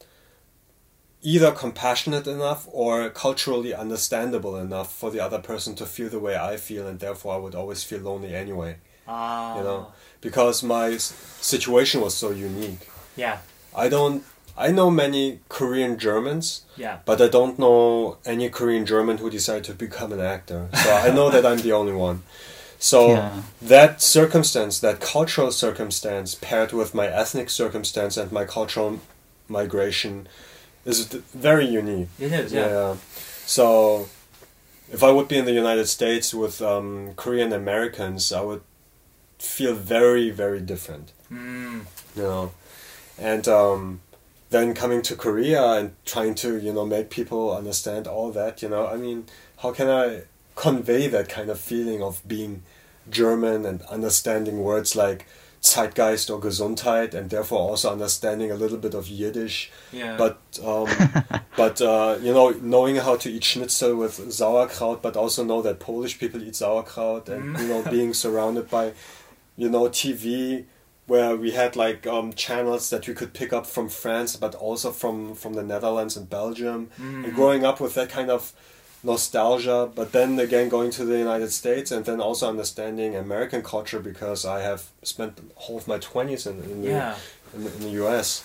[1.23, 6.35] either compassionate enough or culturally understandable enough for the other person to feel the way
[6.35, 8.77] I feel, and therefore I would always feel lonely anyway.
[9.07, 9.87] uh, You know,
[10.21, 12.87] because my situation was so unique.
[13.15, 13.37] yeah
[13.75, 14.23] I don't.
[14.57, 19.63] I know many Korean Germans, yeah but I don't know any Korean German who decided
[19.65, 20.69] to become an actor.
[20.83, 22.23] So I know that I'm the only one.
[22.79, 23.41] So Yeah.
[23.61, 28.99] that circumstance, that cultural circumstance, paired with my ethnic circumstance and my cultural
[29.47, 30.27] migration,
[30.85, 32.09] is very unique.
[32.19, 32.95] it is yeah, Yeah.
[33.45, 34.07] So,
[34.91, 38.61] if I would be in the United States with um, Korean Americans, I would
[39.39, 41.11] feel very, very different.
[41.31, 42.51] Mm, You know,
[43.17, 44.01] and um,
[44.49, 48.61] then coming to Korea and trying to you know make people understand all that.
[48.61, 49.25] You know, I mean,
[49.57, 50.23] how can I
[50.55, 52.63] convey that kind of feeling of being
[53.09, 55.25] German and understanding words like
[55.63, 60.87] Zeitgeist or Gesundheit, and therefore also understanding a little bit of Yiddish yeah but um,
[61.55, 65.79] but uh, you know knowing how to eat schnitzel with sauerkraut but also know that
[65.79, 67.61] polish people eat sauerkraut and Mm.
[67.61, 68.93] you know being surrounded by
[69.55, 70.65] you know tv
[71.07, 74.91] where we had like um, channels that we could pick up from france but also
[74.91, 77.25] from from the netherlands and belgium Mm.
[77.25, 78.53] and growing up with that kind of
[79.03, 83.99] nostalgia but then again going to the united states and then also understanding american culture
[83.99, 87.15] because i have spent the whole of my 20s in, in the yeah
[87.53, 88.43] in, in the US.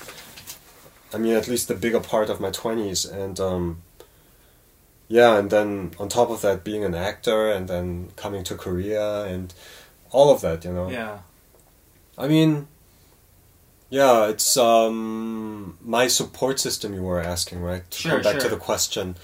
[1.14, 3.82] I mean, at least the bigger part of my twenties, and um,
[5.08, 9.24] yeah, and then on top of that, being an actor, and then coming to Korea,
[9.24, 9.54] and
[10.10, 10.90] all of that, you know.
[10.90, 11.18] yeah
[12.18, 12.66] I mean,
[13.90, 16.92] yeah, it's um, my support system.
[16.94, 17.88] You were asking, right?
[17.88, 19.16] To Sure, come back to the question,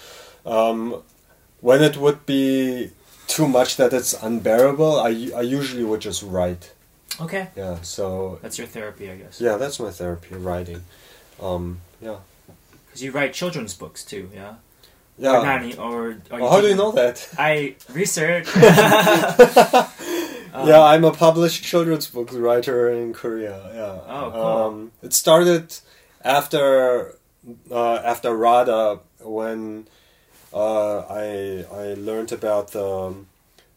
[0.47, 1.03] um,
[1.63, 2.91] when it would be
[3.27, 5.11] too much that it's unbearable, I
[5.41, 6.65] I usually would just write.
[7.21, 10.81] okay Yeah, so that's your therapy i guess yeah, that's my therapy, writing.
[11.41, 11.65] Um,
[12.01, 12.19] yeah.
[12.87, 14.55] because you write children's books too yeah
[15.19, 15.39] Yeah.
[15.41, 15.99] or, nanny, or,
[16.33, 17.17] or Well, how do you know that?
[17.39, 18.49] I research.
[18.57, 19.89] Oh.
[20.71, 23.57] Yeah, I'm a published children's book writer in Korea.
[23.81, 24.15] Yeah.
[24.17, 24.47] Oh, cool.
[24.57, 24.75] Um,
[25.07, 25.67] it started
[26.39, 27.17] after
[27.71, 28.99] uh, after RADA
[29.39, 29.89] when
[30.55, 33.27] uh, I I learned about the um,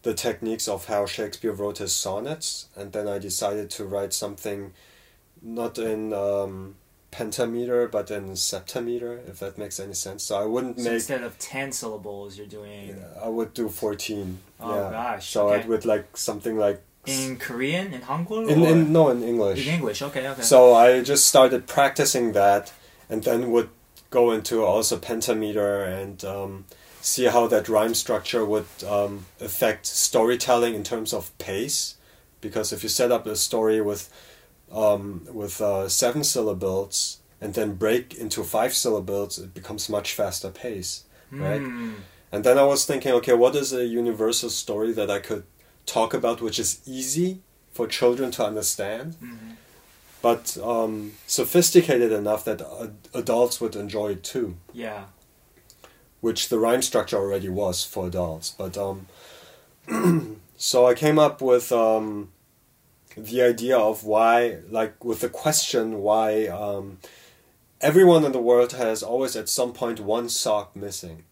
[0.02, 4.72] the techniques of how Shakespeare wrote his sonnets, and then I decided to write something
[5.42, 6.76] not in um,
[7.10, 10.22] pentameter but in septameter, if that makes any sense.
[10.24, 10.94] So I wouldn't So make.
[10.94, 14.38] instead of ten syllables, you're doing I would do fourteen.
[14.60, 14.90] Oh, yeah.
[14.90, 15.62] gosh, So okay.
[15.64, 19.66] I would like something like in Korean, in Hangul, in, in no in English.
[19.66, 20.02] in English.
[20.02, 20.42] Okay, okay.
[20.42, 22.72] So I just started practicing that,
[23.08, 23.68] and then would
[24.10, 26.64] go into also pentameter and um,
[27.00, 31.96] see how that rhyme structure would um, affect storytelling in terms of pace.
[32.40, 34.10] Because if you set up a story with
[34.70, 40.50] um, with uh, seven syllables and then break into five syllables, it becomes much faster
[40.50, 41.60] pace, right?
[41.60, 41.94] Hmm.
[42.32, 45.44] And then I was thinking, okay, what is a universal story that I could
[45.86, 47.40] talk about, which is easy
[47.72, 49.56] for children to understand, Mhm.
[50.26, 55.04] But um, sophisticated enough that ad- adults would enjoy it too, Yeah.
[56.20, 58.50] which the rhyme structure already was for adults.
[58.58, 59.06] But um,
[60.56, 62.32] so I came up with um,
[63.16, 66.98] the idea of why, like, with the question why um,
[67.80, 71.22] everyone in the world has always at some point one sock missing.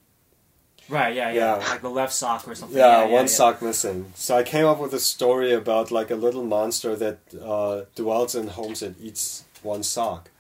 [0.89, 1.15] Right.
[1.15, 1.32] Yeah.
[1.32, 1.59] Yeah.
[1.59, 1.69] Yeah.
[1.69, 2.77] Like the left sock or something.
[2.77, 3.27] Yeah, yeah one yeah.
[3.27, 4.12] sock missing.
[4.15, 8.35] So I came up with a story about like a little monster that uh, dwells
[8.35, 10.31] in homes and eats one sock.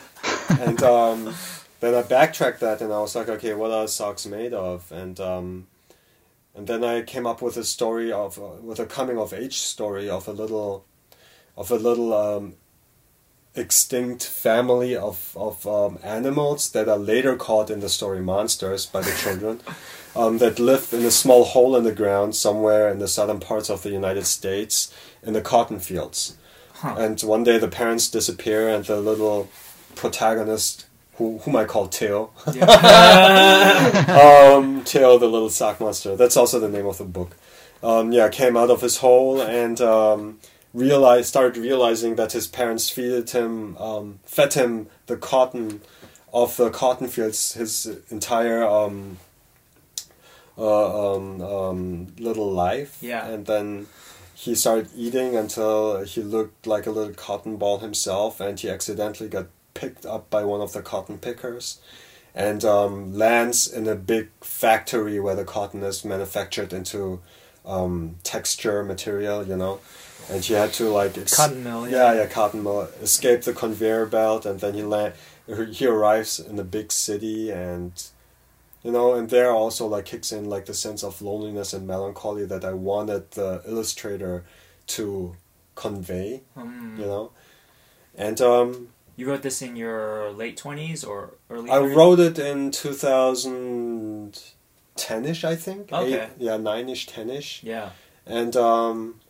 [0.60, 1.34] and um,
[1.80, 4.90] then I backtracked that and I was like, okay, what are socks made of?
[4.92, 5.66] And um,
[6.54, 9.58] and then I came up with a story of uh, with a coming of age
[9.58, 10.84] story of a little
[11.56, 12.54] of a little um,
[13.56, 19.00] extinct family of of um, animals that are later called in the story monsters by
[19.00, 19.60] the children
[20.16, 23.70] um, that live in a small hole in the ground somewhere in the southern parts
[23.70, 26.36] of the United States in the cotton fields.
[26.74, 26.96] Huh.
[26.98, 29.48] And one day the parents disappear, and the little
[29.94, 32.54] protagonist, who, whom I call Teo, um,
[34.84, 37.36] Teo the little sock monster, that's also the name of the book,
[37.82, 40.38] um, yeah, came out of his hole and um,
[40.74, 45.80] realized, started realizing that his parents fed him, um, fed him the cotton
[46.32, 49.18] of the cotton fields his entire um,
[50.58, 52.98] uh, um, um, little life.
[53.00, 53.26] Yeah.
[53.26, 53.86] And then
[54.34, 59.28] he started eating until he looked like a little cotton ball himself, and he accidentally
[59.28, 61.80] got picked up by one of the cotton pickers
[62.34, 67.20] and um, lands in a big factory where the cotton is manufactured into
[67.64, 69.80] um, texture material, you know.
[70.30, 71.88] And she had to like ex- Cotton mill.
[71.88, 72.88] yeah, yeah, cotton mill.
[73.02, 75.14] Escape the conveyor belt, and then he land.
[75.72, 77.92] He arrives in a big city, and
[78.82, 82.46] you know, and there also like kicks in like the sense of loneliness and melancholy
[82.46, 84.44] that I wanted the illustrator
[84.88, 85.36] to
[85.74, 86.42] convey.
[86.54, 86.96] Hmm.
[86.98, 87.30] You know,
[88.16, 91.70] and um, You wrote this in your late twenties or early.
[91.70, 94.40] I wrote it in two thousand
[94.96, 95.92] ten-ish, I think.
[95.92, 96.22] Okay.
[96.24, 97.62] Eight, yeah, nine-ish, ten-ish.
[97.62, 97.90] Yeah.
[98.26, 99.20] and um,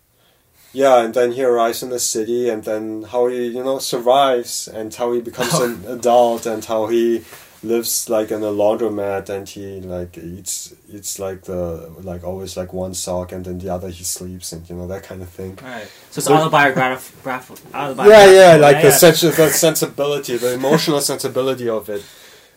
[0.75, 4.69] yeah, and then he arrives in the city, and then how he you know survives,
[4.69, 7.25] and how he becomes an adult, and how he
[7.63, 12.73] lives like in a laundromat, and he like eats eats like the like always like
[12.75, 15.57] one sock, and then the other he sleeps, and you know that kind of thing.
[15.63, 15.89] Right.
[16.11, 17.33] So it's So- autobiographical.
[17.73, 18.97] autobiographical Yeah, yeah, like the yeah.
[19.03, 22.03] sens- the sensibility, the emotional sensibility of it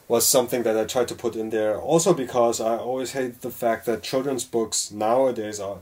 [0.10, 1.77] was something that I tried to put in there.
[1.80, 5.80] Also because I always hate the fact that children's books nowadays are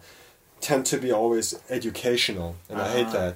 [0.62, 3.12] tend to be always educational, and I hate Ah.
[3.20, 3.36] that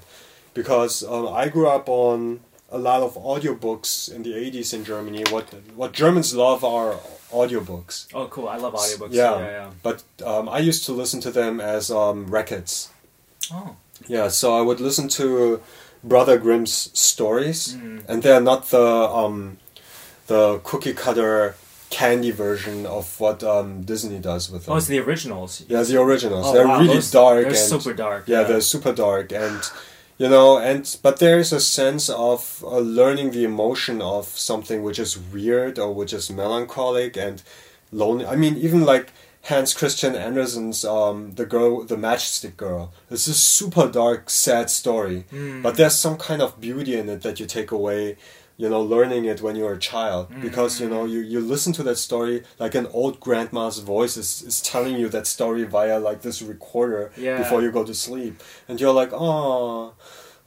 [0.54, 2.40] because um, I grew up on
[2.72, 5.24] a lot of audiobooks in the 80s in Germany.
[5.32, 7.00] What what Germans love are
[7.32, 8.08] audiobooks.
[8.14, 8.48] Oh, cool!
[8.48, 9.14] I love audiobooks.
[9.14, 9.40] Yeah.
[9.40, 9.70] Yeah, yeah.
[9.84, 12.90] But um, I used to listen to them as um, records.
[13.52, 13.76] Oh,
[14.08, 15.60] Yeah, so I would listen to
[16.04, 18.02] Brother Grimm's stories, Mm.
[18.08, 18.86] and they're not the
[19.22, 19.58] um,
[20.28, 21.56] the cookie cutter
[21.90, 24.74] candy version of what um, Disney does with them.
[24.74, 25.64] oh, it's the originals.
[25.68, 26.46] yeah, the originals.
[26.48, 28.28] Oh, they're wow, really those- dark They're and super dark.
[28.28, 29.60] yeah, they're super dark and
[30.18, 34.84] you know and but there is a sense of uh, learning the emotion of something
[34.84, 37.42] which is weird or which is melancholic and
[37.92, 38.26] lonely.
[38.26, 39.12] I mean, even like
[39.44, 42.92] Hans Christian Andersen's um, the girl, the matchstick girl.
[43.10, 45.64] It's a super dark, sad story, Mm.
[45.64, 48.18] but there's some kind of beauty in it that you take away.
[48.62, 50.42] You know, learning it when you're a child, mm-hmm.
[50.48, 54.30] because you know you, you listen to that story like an old grandma's voice is,
[54.50, 57.38] is telling you that story via like this recorder Yeah.
[57.42, 58.34] before you go to sleep,
[58.68, 59.94] and you're like, oh,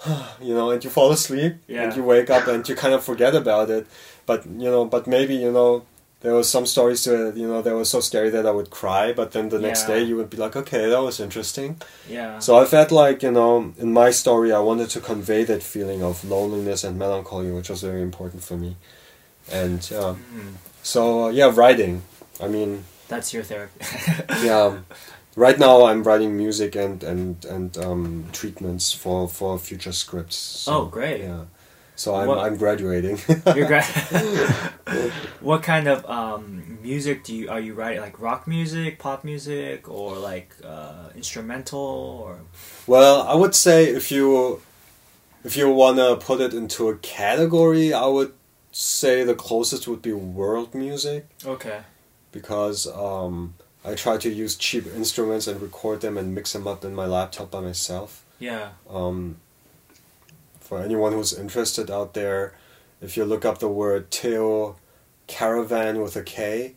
[0.46, 1.82] you know, and you fall asleep Yeah.
[1.84, 3.86] and you wake up and you kind of forget about it,
[4.26, 5.70] but you know, but maybe you know
[6.22, 9.12] there were some stories that you know they were so scary that I would cry,
[9.12, 11.80] but then the next day you would be like, okay, that was interesting.
[12.08, 12.38] Yeah.
[12.38, 16.02] So I felt like you know in my story I wanted to convey that feeling
[16.02, 18.76] of loneliness and melancholy, which was very important for me,
[19.50, 22.02] and uh, Mm, so uh, yeah, writing.
[22.40, 23.80] I mean, that's your therapy.
[24.46, 24.78] yeah.
[25.36, 30.36] Right now, I'm writing music and and and um, treatments for for future scripts.
[30.36, 31.20] So, Oh, great.
[31.22, 31.44] Yeah.
[32.02, 33.20] So I'm What- I'm graduating.
[33.54, 33.84] You're gra-
[35.40, 38.00] what kind of um, music do you are you writing?
[38.00, 42.40] Like rock music, pop music, or like uh, instrumental, or
[42.88, 44.60] well, I would say if you
[45.44, 48.32] if you wanna put it into a category, I would
[48.72, 51.82] say the closest would be world music okay.
[52.32, 53.54] because um,
[53.84, 57.06] I try to use cheap instruments and record them and mix them up in my
[57.06, 58.24] laptop by myself.
[58.40, 58.70] Yeah.
[58.90, 59.36] Um,
[60.72, 62.54] for anyone who's interested out there,
[63.02, 64.76] if you look up the word Teo
[65.28, 66.76] Karavan with a K,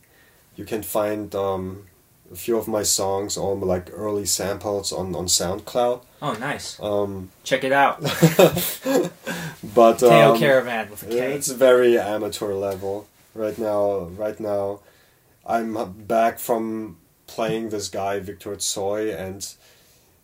[0.57, 1.85] you can find um,
[2.29, 6.03] a few of my songs, all like early samples on, on SoundCloud.
[6.21, 6.77] Oh, nice.
[6.81, 8.01] Um, Check it out.
[9.73, 11.31] but Teo um, Karavan with a K.
[11.31, 13.99] it's very amateur level right now.
[13.99, 14.81] Right now,
[15.45, 16.97] I'm back from
[17.27, 19.47] playing this guy Victor Tsoi, and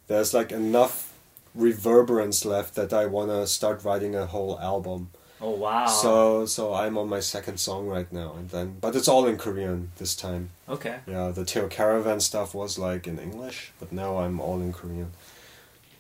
[0.08, 1.11] there's like enough
[1.56, 5.10] reverberance left that I wanna start writing a whole album.
[5.44, 5.86] Oh wow.
[5.88, 9.38] So so I'm on my second song right now, and then but it's all in
[9.38, 10.50] Korean this time.
[10.70, 10.98] okay.
[11.08, 15.12] Yeah, the Teo Karavan stuff was like in English, but now I'm all in Korean.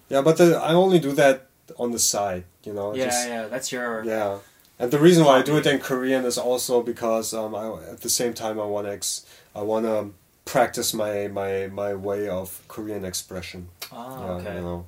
[0.09, 1.47] Yeah, but the, I only do that
[1.77, 2.93] on the side, you know.
[2.93, 3.47] Yeah, just- yeah.
[3.47, 4.03] That's your.
[4.03, 4.39] yeah,
[4.77, 8.01] and the reason why I do it in Korean is also because um, I, at
[8.01, 9.25] the same time I want to ex-
[9.55, 10.11] I want to
[10.45, 13.69] practice my, my my way of Korean expression.
[13.91, 14.55] Oh, yeah, okay.
[14.55, 14.85] you know.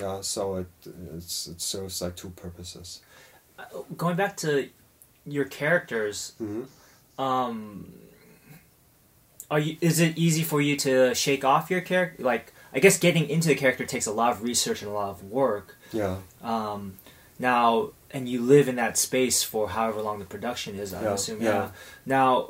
[0.00, 0.66] Yeah, so it
[1.14, 3.00] it's it serves like two purposes.
[3.58, 3.64] Uh,
[3.96, 4.68] Going back to
[5.26, 6.62] your characters, hmm
[7.18, 7.92] um,
[9.50, 9.76] are you?
[9.80, 12.22] Is it easy for you to shake off your character?
[12.22, 15.10] Like, I guess getting into the character takes a lot of research and a lot
[15.10, 15.76] of work.
[15.92, 16.94] Yeah, Um,
[17.38, 20.94] now, and you live in that space for however long the production is.
[20.94, 21.42] I'm Yeah, assuming.
[21.44, 21.52] yeah.
[21.52, 21.70] Yeah.
[22.06, 22.48] Now,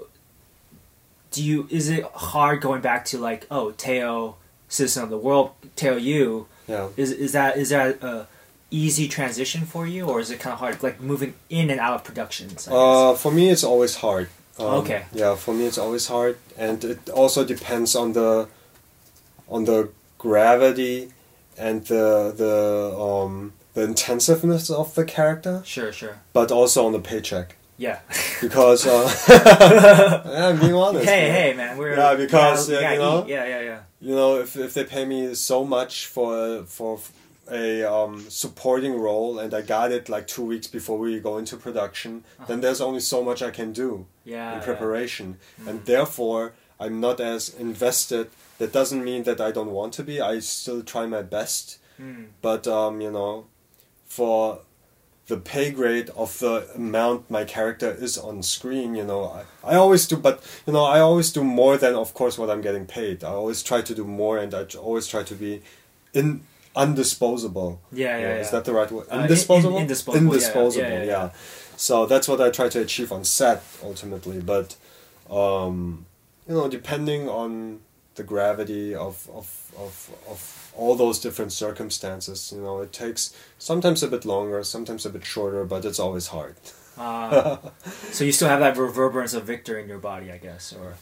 [1.33, 1.67] do you?
[1.71, 4.37] Is it hard going back to like, oh, Teo,
[4.69, 6.47] citizen of the world, Teo, you?
[6.69, 6.89] Yeah.
[6.97, 8.27] Is is that is that a
[8.71, 11.95] easy transition for you, or is it kind of hard, like moving in and out
[11.95, 12.69] of productions?
[12.71, 14.29] Uh, for me, it's always hard.
[14.59, 15.05] Um, Okay.
[15.13, 18.47] Yeah, for me, it's always hard, and it also depends on the
[19.49, 19.89] on the
[20.19, 21.11] gravity
[21.59, 26.17] and the the um the intensiveness of the character, Sure, sure.
[26.33, 27.99] but also on the paycheck Yeah.
[28.43, 29.09] because uh,
[30.27, 31.05] yeah, I'm being honest.
[31.07, 31.35] hey, man.
[31.35, 31.79] hey, man.
[31.79, 33.29] We're Yeah, because, we uh, gotta you know, eat.
[33.31, 33.79] Yeah, yeah, yeah.
[34.01, 36.99] You know if, if they pay me so much for for
[37.51, 41.57] a um, supporting role and I got it like two weeks before we go into
[41.57, 44.53] production, then there's only so much I can do Yeah.
[44.53, 44.65] in yeah.
[44.65, 48.31] preparation, and therefore I'm not as invested.
[48.59, 50.21] That doesn't mean that I don't want to be.
[50.21, 52.27] I still try my best, Mm.
[52.41, 53.47] but um, you know,
[54.07, 54.61] for
[55.31, 59.75] the pay grade of the amount my character is on screen, you know, I, I
[59.83, 60.37] always do, but
[60.67, 63.23] you know, I always do more than, of course, what I'm getting paid.
[63.25, 65.63] I always try to do more, and I always try to be
[66.13, 66.27] in
[66.75, 67.79] undisposable.
[67.93, 68.35] Yeah, yeah, yeah.
[68.45, 69.07] Is that the right word?
[69.11, 69.77] Uh, in- Indisposable.
[69.77, 71.31] in- indisposable, yeah, Indisposable, yeah, yeah, yeah, yeah.
[71.77, 74.77] So that's what I try to achieve on set ultimately, but
[75.31, 76.07] um,
[76.49, 77.81] you know, depending on
[78.17, 79.47] the gravity of, of
[79.79, 85.05] of of all those different circumstances, you know, it takes sometimes a bit longer, sometimes
[85.05, 86.57] a bit shorter, but it's always hard.
[86.97, 87.59] Uh,
[88.13, 90.95] so you still have that reverberance of Victor in your body, I guess, or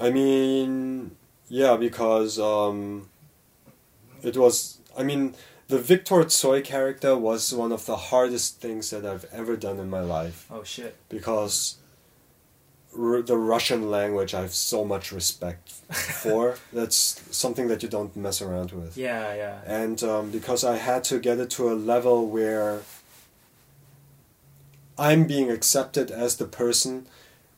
[0.00, 1.12] I mean,
[1.48, 3.08] yeah, because um,
[4.22, 4.78] it was.
[4.98, 5.34] I mean,
[5.68, 9.88] the Victor Tsoi character was one of the hardest things that I've ever done in
[9.88, 10.96] my life oh shit.
[11.08, 11.76] because
[12.98, 16.56] r- the Russian language I have so much respect for.
[16.72, 18.96] That's something that you don't mess around with.
[18.96, 19.60] Yeah, yeah.
[19.66, 22.82] And um, because I had to get it to a level where
[24.98, 27.06] I'm being accepted as the person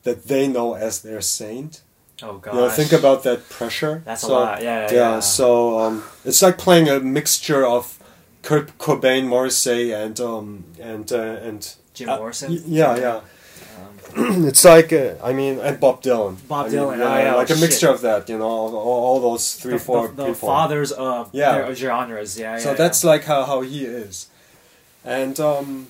[0.04, 1.82] that they know as their saint.
[2.22, 2.54] Oh gosh.
[2.54, 4.02] You know, think about that pressure.
[4.04, 4.62] That's a lot.
[4.62, 5.20] Yeah, Yeah, yeah.
[5.20, 7.98] so um, it's like playing a mixture of
[8.42, 12.52] Kurt Cobain, Morrissey, and um, and uh, and Jim uh, Morrison.
[12.52, 13.20] y- yeah, yeah.
[13.76, 16.36] Um, it's like uh, I mean, and Bob Dylan.
[16.48, 17.60] Bob I mean, Dylan, yeah, yeah, like a shit.
[17.62, 18.28] mixture of that.
[18.28, 20.48] You know, all, all those three, the, four the, the people.
[20.48, 21.52] fathers of Yeah.
[21.58, 22.38] their genres.
[22.38, 24.28] Yeah, so that's like how, how he is
[25.04, 25.88] and um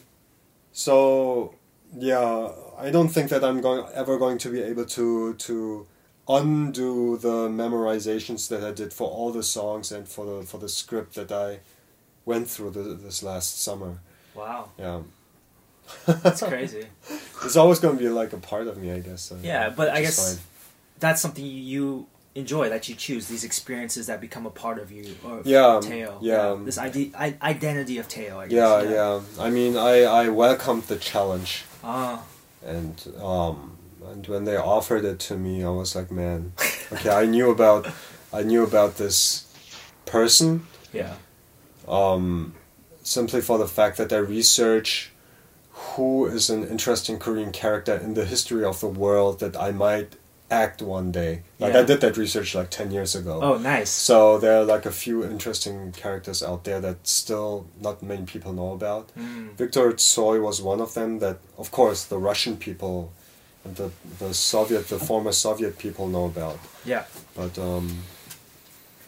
[0.73, 1.55] so
[1.97, 5.87] yeah i don't think that i'm going ever going to be able to to
[6.29, 10.69] undo the memorizations that i did for all the songs and for the for the
[10.69, 11.61] script that i
[12.25, 13.99] went through the, this last summer
[14.35, 14.69] wow.
[14.79, 15.01] yeah
[16.07, 16.87] That's crazy.
[17.45, 19.23] it's always going to be like a part of me, I guess.
[19.23, 20.45] so, Yeah, but I guess fine.
[21.01, 25.15] that's something you enjoy that you choose these experiences that become a part of you
[25.25, 26.19] or Yeah, Teo.
[26.21, 26.57] yeah.
[26.65, 28.41] This ide- I- identity of Teo.
[28.41, 28.57] I guess.
[28.57, 29.21] Yeah, yeah.
[29.39, 32.25] I mean, I I welcomed the challenge, Ah,
[32.67, 36.53] and um, and when they offered it to me, I was like, man,
[36.93, 37.87] okay, I knew about,
[38.33, 39.47] I knew about this
[40.05, 41.15] person, yeah.
[41.89, 42.55] um,
[43.03, 45.13] simply for the fact that I research
[45.93, 50.17] who is an interesting Korean character in the history of the world that I might
[50.51, 51.43] act one day.
[51.59, 53.41] Like I did that research like ten years ago.
[53.43, 53.91] Oh, nice.
[53.91, 58.53] So there are like a few interesting characters out there that still not many people
[58.53, 59.11] know about.
[59.17, 59.53] Mm.
[59.55, 63.13] Victor Tsoi was one of them that, of course, the Russian people
[63.65, 66.59] and the, the Soviet, the former Soviet people know about.
[66.85, 67.05] Yeah.
[67.35, 67.99] But, um,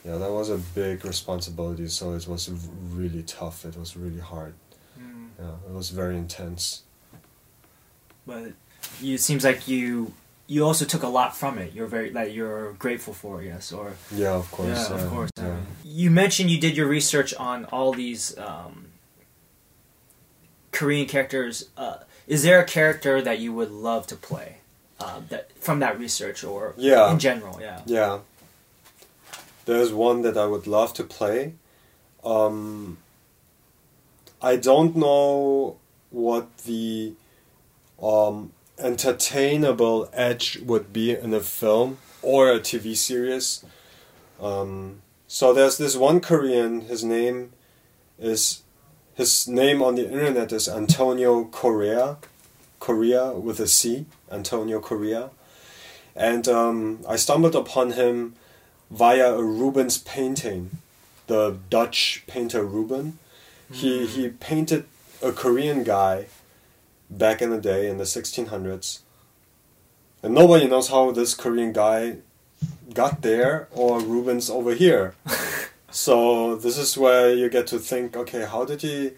[0.04, 2.48] yeah, that was a big responsibility, so it was
[2.90, 3.64] really tough.
[3.64, 4.54] It was really hard.
[5.38, 6.82] Yeah, it was very intense.
[8.26, 8.52] But
[9.00, 10.12] you, it seems like you
[10.48, 11.72] you also took a lot from it.
[11.74, 14.68] You're very like you're grateful for, it, yes, or Yeah, of course.
[14.90, 15.30] yeah, of course.
[15.38, 15.54] I Yeah.
[15.54, 18.86] mean, you mentioned you did your research on all these um,
[20.72, 21.68] Korean characters.
[21.76, 24.58] Uh, is there a character that you would love to play
[25.00, 27.10] uh, that from that research, or Yeah.
[27.12, 27.60] in general?
[27.60, 27.80] Yeah.
[27.86, 28.18] Yeah.
[29.64, 31.54] There's one that I would love to play.
[32.24, 32.98] Um,
[34.40, 35.76] I don't know
[36.10, 37.14] what the
[38.02, 43.64] um, entertainable edge would be in a film or a TV series.
[44.40, 46.82] Um, so there's this one Korean.
[46.82, 47.52] His name
[48.18, 48.62] is
[49.14, 52.18] his name on the internet is Antonio Corea,
[52.80, 55.30] Corea with a C, Antonio Corea,
[56.14, 58.34] and um, I stumbled upon him
[58.90, 60.78] via a Rubens painting,
[61.28, 63.18] the Dutch painter Ruben.
[63.72, 64.84] He he painted
[65.22, 66.26] a Korean guy
[67.10, 69.00] back in the day in the 1600s.
[70.22, 72.18] And nobody knows how this Korean guy
[72.92, 75.14] got there or Rubens over here.
[75.90, 79.12] so this is where you get to think, okay, how did he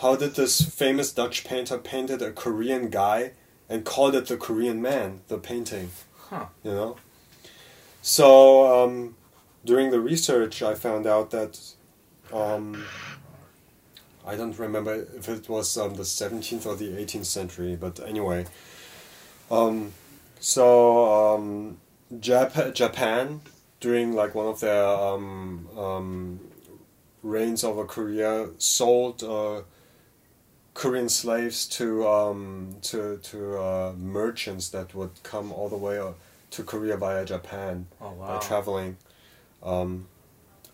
[0.00, 3.32] how did this famous Dutch painter painted a Korean guy
[3.68, 5.90] and called it the Korean man, the painting?
[6.30, 6.46] Huh.
[6.64, 6.96] You know?
[8.00, 9.16] So um,
[9.64, 11.60] during the research, I found out that
[12.32, 12.84] um,
[14.26, 18.46] I don't remember if it was um, the 17th or the 18th century, but anyway.
[19.50, 19.92] Um,
[20.38, 21.78] so um,
[22.14, 23.40] Jap- Japan,
[23.80, 26.40] during like one of their um, um,
[27.22, 29.62] reigns over Korea, sold uh,
[30.74, 36.12] Korean slaves to um, to to uh, merchants that would come all the way uh,
[36.52, 38.96] to Korea via Japan Oh by traveling.
[39.62, 40.06] Um,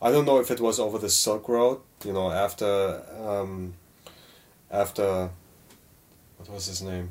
[0.00, 3.74] I don't know if it was over the Silk Road, you know, after um,
[4.70, 5.30] after
[6.36, 7.10] what was his name?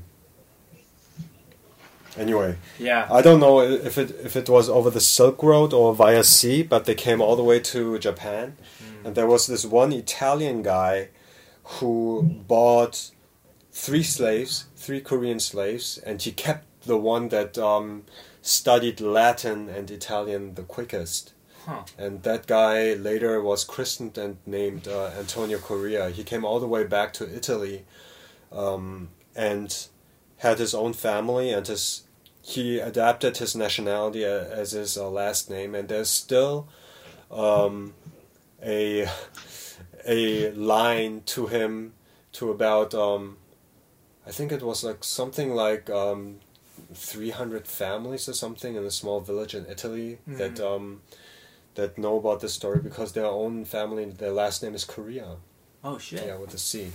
[2.18, 3.08] Anyway, yeah.
[3.12, 6.64] I don't know if it if it was over the Silk Road or via sea,
[6.64, 8.56] but they came all the way to Japan,
[9.04, 11.10] and there was this one Italian guy
[11.64, 13.12] who bought
[13.72, 18.04] three slaves, three Korean slaves, and he kept the one that um,
[18.42, 21.34] studied Latin and Italian the quickest.
[21.66, 21.84] Huh.
[21.98, 26.10] And that guy later was christened and named uh, Antonio Corea.
[26.12, 27.86] He came all the way back to Italy,
[28.52, 29.88] um, and
[30.38, 32.04] had his own family, and his
[32.42, 35.74] he adapted his nationality as his uh, last name.
[35.74, 36.68] And there's still
[37.32, 37.96] um,
[38.64, 39.08] a
[40.08, 41.94] a line to him
[42.34, 43.38] to about um,
[44.28, 46.38] I think it was like something like um,
[46.94, 51.02] 300 families or something in a small village in Italy that um,
[51.76, 55.36] that know about this story because their own family their last name is Corea
[55.84, 56.26] Oh shit.
[56.26, 56.92] yeah with a C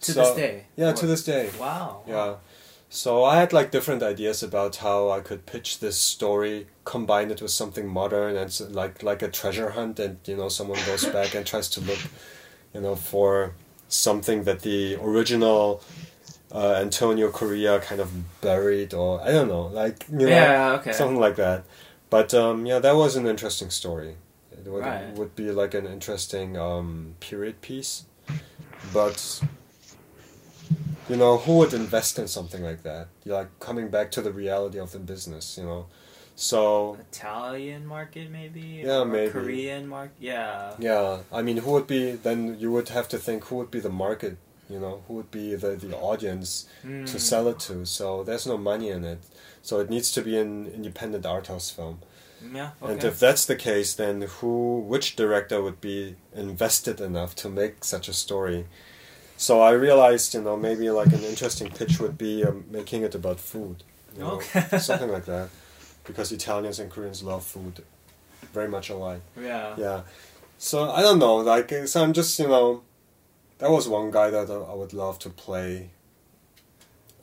[0.00, 0.64] To So- this day.
[0.76, 0.96] yeah What?
[0.96, 2.02] to this day Wow.
[2.06, 2.34] yeah.
[2.90, 7.42] So I had like different ideas about how I could pitch this story, combine it
[7.42, 11.34] with something modern and like like a treasure hunt, and you know someone goes back
[11.34, 11.98] and tries to look,
[12.72, 13.52] you know, for
[13.88, 15.82] something that the original
[16.52, 18.08] uh, Antonio Corea kind of
[18.40, 20.76] buried, or I don't know, like you know, Yeah.
[20.78, 20.92] Okay.
[20.92, 21.64] something like that.
[22.14, 24.14] But um, yeah, that was an interesting story.
[24.52, 25.12] It would, Right.
[25.18, 28.04] would be like an interesting um, period piece,
[28.92, 29.40] but
[31.08, 33.08] you know who would invest in something like that?
[33.24, 35.86] You're like coming back to the reality of the business, you know.
[36.36, 38.60] So Italian market maybe.
[38.86, 39.32] Yeah, or maybe.
[39.32, 40.14] Korean market.
[40.20, 40.74] Yeah.
[40.78, 42.60] yeah, I mean, who would be then?
[42.60, 44.36] You would have to think who would be the market.
[44.70, 47.18] You know, who would be the the audience to Mm.
[47.20, 47.84] sell it to?
[47.86, 49.18] So there's no money in it.
[49.62, 51.98] So it needs to be an independent art house film.
[52.52, 52.70] Yeah.
[52.82, 57.84] And if that's the case, then who, which director would be invested enough to make
[57.84, 58.66] such a story?
[59.36, 63.14] So I realized, you know, maybe like an interesting pitch would be um, making it
[63.14, 63.82] about food.
[64.14, 64.78] You know, Okay.
[64.78, 65.48] something like that,
[66.04, 67.82] because Italians and Koreans love food,
[68.52, 69.22] very much alike.
[69.40, 69.74] Yeah.
[69.78, 70.00] Yeah.
[70.58, 71.36] So I don't know.
[71.36, 72.82] Like, so I'm just you know,
[73.64, 75.88] that was one guy that I would love to play.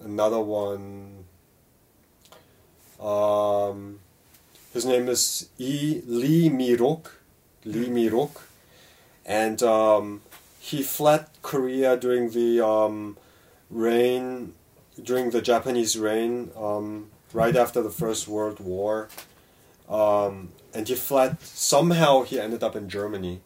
[0.03, 1.25] Another one.
[2.99, 3.99] Um,
[4.73, 7.11] his name is E Lee Mirok,
[7.63, 8.41] Lee Mirok,
[9.23, 10.23] and um,
[10.59, 13.17] he fled Korea during the um,
[13.69, 14.55] reign,
[14.99, 19.09] during the Japanese reign, um, right after the First World War.
[19.87, 21.39] Um, and he fled.
[21.41, 23.41] Somehow he ended up in Germany.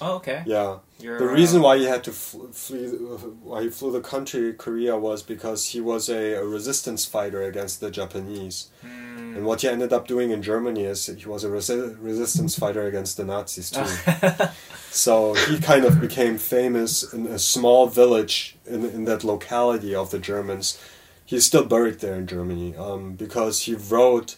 [0.00, 0.42] Oh, okay.
[0.46, 0.78] Yeah.
[0.98, 4.96] You're, The reason why he had to fl- flee, why he flew the country Korea
[4.96, 8.70] was because he was a, a resistance fighter against the Japanese.
[8.80, 9.36] hmm.
[9.36, 12.86] And what he ended up doing in Germany is he was a resi- resistance fighter
[12.86, 13.84] against the Nazis too.
[14.90, 20.10] so he kind of became famous in a small village in, in that locality of
[20.12, 20.80] the Germans.
[21.26, 24.36] He's still buried there in Germany um, because he wrote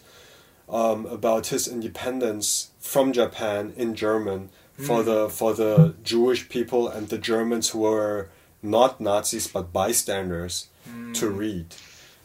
[0.67, 7.09] um, about his independence from Japan in German for the for the Jewish people and
[7.09, 8.29] the Germans who were
[8.61, 10.67] not Nazis but bystanders
[11.13, 11.75] to read.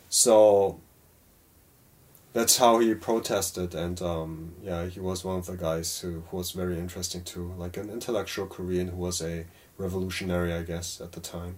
[0.08, 0.78] So
[2.32, 6.36] that's how he protested, and um, yeah, he was one of the guys who, who
[6.38, 9.44] was very interesting too, like an intellectual Korean who was a
[9.76, 11.56] revolutionary, I guess, at the time.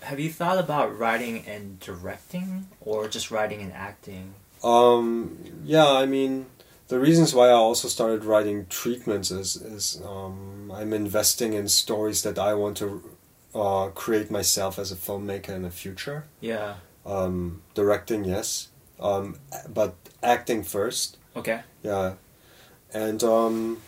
[0.00, 4.34] Have you thought about writing and directing, or just writing and acting?
[4.64, 6.46] Um, yeah, I mean,
[6.92, 12.22] the reasons why I also started writing treatments is is um, I'm investing in stories
[12.22, 12.88] that I want to
[13.54, 16.24] uh, create myself as a filmmaker in the future.
[16.40, 16.74] Yeah.
[17.06, 18.68] Um, directing, yes,
[19.00, 19.36] um,
[19.72, 21.16] but acting first.
[21.34, 21.60] Okay.
[21.82, 22.16] Yeah,
[22.92, 23.80] and um,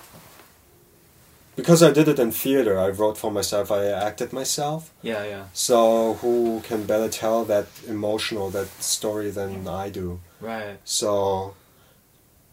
[1.57, 3.71] because I did it in theater, I wrote for myself.
[3.71, 4.93] I acted myself.
[5.03, 5.45] Yeah, yeah.
[5.53, 10.21] So who can better tell that emotional that story than I do?
[10.41, 10.79] Right.
[10.85, 11.55] So,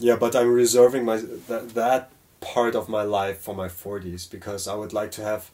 [0.02, 1.18] yeah, but I'm reserving my
[1.48, 5.52] that that part of my life for my forties because I would like to have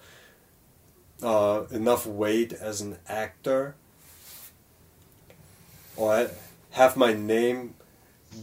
[1.22, 3.76] uh, enough weight as an actor,
[5.98, 6.32] or
[6.72, 7.76] have my name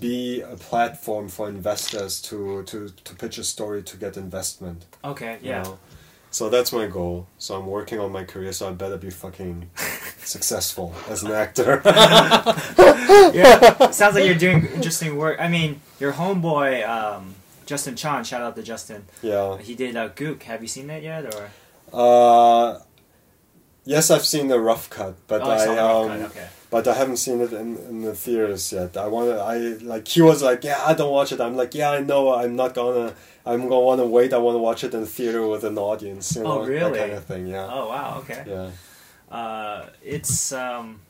[0.00, 4.84] be a platform for investors to to to pitch a story to get investment.
[5.04, 5.38] Okay.
[5.42, 5.62] Yeah.
[5.62, 5.78] know?
[6.30, 7.28] So that's my goal.
[7.38, 8.52] So I'm working on my career.
[8.52, 9.70] So I better be fucking
[10.26, 11.80] successful as an actor.
[13.34, 13.90] yeah.
[13.90, 15.38] Sounds like you're doing interesting work.
[15.40, 17.34] I mean, your homeboy, um,
[17.66, 18.24] Justin Chon.
[18.24, 19.04] Shout out to Justin.
[19.22, 19.58] yeah.
[19.58, 20.42] He did uh, Gook.
[20.44, 21.34] Have you seen that yet?
[21.34, 21.50] Or
[21.92, 22.80] Uh,
[23.84, 26.30] yes, I've seen the rough cut, but oh, it's I on the rough um, cut,
[26.30, 26.48] Okay.
[26.70, 28.96] but I haven't seen it in, in the theaters yet.
[28.96, 29.36] I want to.
[29.40, 31.40] I like he was like, yeah, I don't watch it.
[31.40, 32.34] I'm like, yeah, I know.
[32.34, 33.14] I'm not gonna.
[33.46, 34.32] I'm gonna want to wait.
[34.32, 36.34] I want to watch it in the theater with an audience.
[36.36, 36.92] You Oh, know, really?
[36.98, 37.46] That kind of thing.
[37.46, 37.68] Yeah.
[37.70, 38.18] Oh wow.
[38.20, 38.42] Okay.
[38.46, 38.70] Yeah.
[39.34, 41.00] Uh, it's um,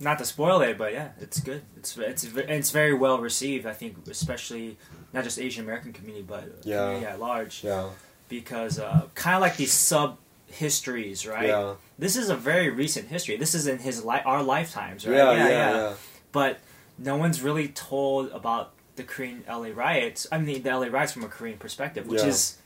[0.00, 1.62] not to spoil it, but yeah, it's good.
[1.76, 3.66] It's it's it's very well received.
[3.66, 4.76] I think, especially
[5.12, 6.84] not just Asian American community, but Yeah.
[6.84, 7.64] community at large.
[7.64, 7.90] Yeah.
[8.28, 11.48] Because uh, kind of like these sub histories, right?
[11.48, 11.74] Yeah.
[11.98, 13.36] This is a very recent history.
[13.36, 15.16] This is in his li- our lifetimes, right?
[15.16, 15.32] Yeah.
[15.32, 15.48] Yeah.
[15.48, 15.94] Yeah.
[16.30, 16.58] But
[16.98, 20.26] no one's really told about the Korean LA riots.
[20.30, 22.28] I mean, the LA riots from a Korean perspective, which Yeah.
[22.28, 22.57] is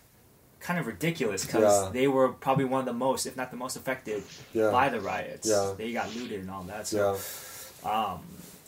[0.62, 1.90] kind of ridiculous because Yeah.
[1.93, 4.22] they were probably one of the most, if not the most affected
[4.52, 4.70] Yeah.
[4.70, 5.48] by the riots.
[5.48, 5.74] Yeah.
[5.76, 6.86] They got looted and all that.
[6.86, 7.18] So,
[7.84, 8.20] um,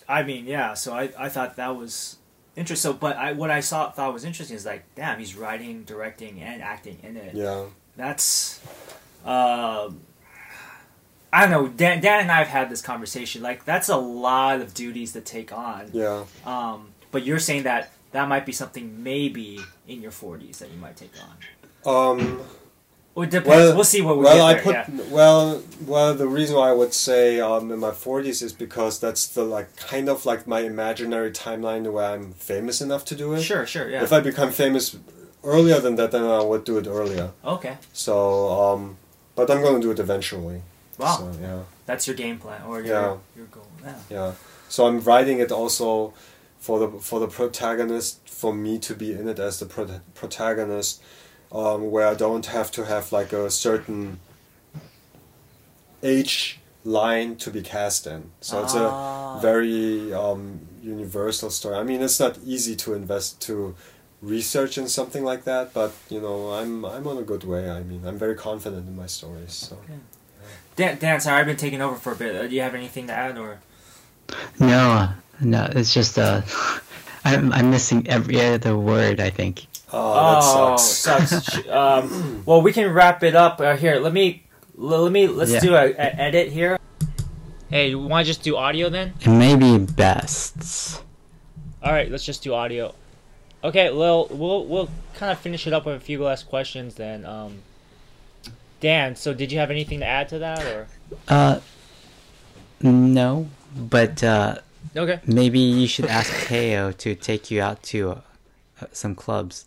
[0.08, 0.74] I mean, yeah.
[0.74, 2.16] So I, I thought that was
[2.56, 2.92] interesting.
[2.92, 6.40] So, but I, what I saw thought was interesting is like, damn, he's writing, directing,
[6.42, 7.34] and acting in it.
[7.34, 7.64] Yeah.
[7.96, 8.60] That's,
[9.24, 10.00] um,
[11.32, 11.68] I don't know.
[11.68, 13.42] Dan, Dan and I have had this conversation.
[13.42, 15.90] Like, that's a lot of duties to take on.
[15.92, 16.24] Yeah.
[16.44, 20.78] Um, but you're saying that that might be something maybe in your 40s that you
[20.78, 21.36] might take on.
[21.86, 22.40] Um.
[23.14, 23.48] Well, it depends.
[23.48, 24.88] Well- we'll see what we well, I put yeah.
[25.08, 26.14] well, well.
[26.14, 29.76] The reason why I would say um, in my forties is because that's the like
[29.76, 33.42] kind of like my imaginary timeline where I'm famous enough to do it.
[33.42, 34.02] Sure, sure, yeah.
[34.02, 34.96] If I become famous
[35.44, 37.30] earlier than that, then I would do it earlier.
[37.44, 37.76] okay.
[37.92, 38.96] So, um,
[39.36, 40.62] but I'm going to do it eventually.
[40.98, 41.16] Wow.
[41.18, 43.16] So, yeah, That's your game plan or your, Yeah.
[43.36, 43.66] your goal.
[43.84, 43.94] Yeah.
[44.10, 44.32] yeah.
[44.68, 46.14] So I'm writing it also
[46.58, 51.02] for the for the protagonist for me to be in it as the pro- protagonist,
[51.54, 54.18] um, where I don't have to have like a certain
[56.02, 58.30] age line to be cast in.
[58.40, 59.38] So it's Ah.
[59.38, 61.76] a very um, universal story.
[61.76, 63.74] I mean, it's not easy to invest to
[64.20, 67.70] research in something like that, but you know, I'm I'm on a good way.
[67.70, 69.52] I mean, I'm very confident in my stories.
[69.54, 69.78] So
[70.76, 72.34] Dan, Dan, sorry, I've been taking over for a bit.
[72.36, 73.60] Uh, do you have anything to add or?
[74.58, 75.08] No,
[75.40, 76.42] no, it's just uh,
[77.24, 79.20] I'm I'm missing every other word.
[79.20, 79.66] I think.
[79.94, 81.44] Oh, that oh, sucks.
[81.46, 81.68] sucks.
[81.68, 83.96] um, well, we can wrap it up uh, here.
[84.00, 84.44] Let me
[84.78, 85.60] L- let me let's Yeah.
[85.60, 86.78] do a, a edit here.
[87.70, 89.14] Hey, you want to just do audio then?
[89.20, 91.02] It may be best.
[91.82, 92.94] All right, let's just do audio.
[93.62, 97.24] Okay, well, we'll we'll kind of finish it up with a few last questions then.
[97.24, 97.62] Um,
[98.80, 100.86] Dan, so did you have anything to add to that, or
[101.28, 101.60] Uh,
[102.82, 104.56] no, but uh,
[104.96, 105.20] okay?
[105.26, 108.20] maybe you should ask Teo to take you out to uh,
[108.82, 109.64] uh, some clubs.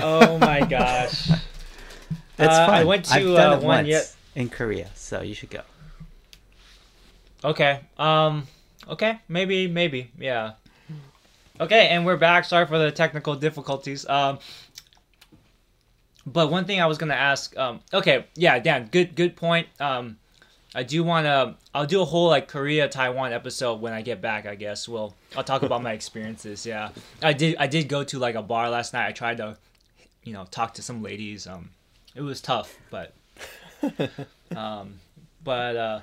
[0.00, 1.28] Oh my gosh.
[2.36, 2.74] That's Uh, fun.
[2.74, 5.50] I went to, I've done uh, it one once yet- in Korea, so you should
[5.50, 5.60] go.
[7.44, 7.80] Okay.
[7.98, 8.46] Um.
[8.88, 9.18] Okay.
[9.28, 9.66] Maybe.
[9.68, 10.10] Maybe.
[10.18, 10.52] Yeah.
[11.60, 12.44] Okay, and we're back.
[12.44, 14.06] Sorry for the technical difficulties.
[14.08, 14.38] Um.
[16.24, 17.56] But one thing I was gonna ask.
[17.58, 17.80] Um.
[17.92, 18.26] Okay.
[18.36, 18.58] Yeah.
[18.58, 18.88] Dan.
[18.90, 19.14] Good.
[19.16, 19.68] Good point.
[19.80, 20.18] Um.
[20.74, 21.56] I do want to.
[21.74, 24.46] I'll do a whole like Korea Taiwan episode when I get back.
[24.46, 24.88] I guess.
[24.88, 26.64] Well, I'll talk about my experiences.
[26.64, 26.90] Yeah.
[27.22, 27.56] I did.
[27.58, 29.06] I did go to like a bar last night.
[29.06, 29.58] I tried to,
[30.24, 31.46] you know, talk to some ladies.
[31.46, 31.70] Um.
[32.14, 33.14] It was tough, but.
[34.56, 35.00] um.
[35.44, 36.00] But uh.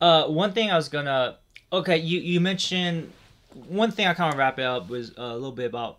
[0.00, 1.36] Uh, one thing I was gonna.
[1.72, 3.12] Okay, you you mentioned
[3.68, 4.06] one thing.
[4.06, 5.98] I kind of wrap it up was uh, a little bit about.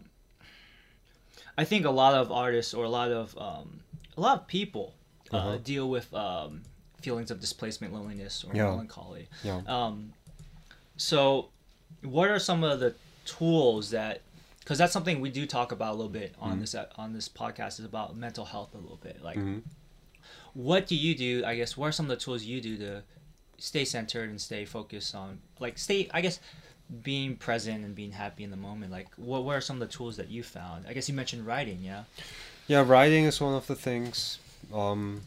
[1.58, 3.82] I think a lot of artists or a lot of um,
[4.18, 4.94] a lot of people
[5.34, 5.58] uh, Uh-huh.
[5.58, 6.62] deal with um,
[7.02, 8.70] feelings of displacement, loneliness, or Yeah.
[8.70, 9.28] melancholy.
[9.44, 9.62] Yeah.
[9.68, 10.14] Um,
[10.96, 11.50] so,
[12.02, 12.94] what are some of the
[13.26, 14.22] tools that?
[14.70, 16.60] Because that's something we do talk about a little bit on Mm-hmm.
[16.62, 19.24] this on this podcast is about mental health a little bit.
[19.24, 19.64] Like, Mhm.
[20.54, 21.44] what do you do?
[21.44, 23.02] I guess what are some of the tools you do to
[23.58, 26.08] stay centered and stay focused on, like, stay?
[26.14, 26.40] I guess
[27.02, 28.92] being present and being happy in the moment.
[28.92, 30.86] Like, what what are some of the tools that you found?
[30.86, 31.80] I guess you mentioned writing.
[31.82, 32.04] Yeah.
[32.68, 34.38] Yeah, writing is one of the things.
[34.72, 35.22] Um,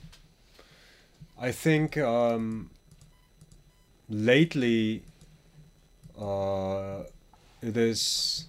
[1.36, 2.70] I think um,
[4.08, 5.02] lately
[6.16, 7.02] uh,
[7.60, 8.44] it is.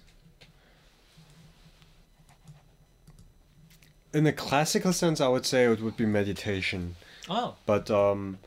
[4.14, 6.94] In a classical sense, I would say it would be meditation,
[7.28, 7.56] Oh.
[7.66, 8.38] but um,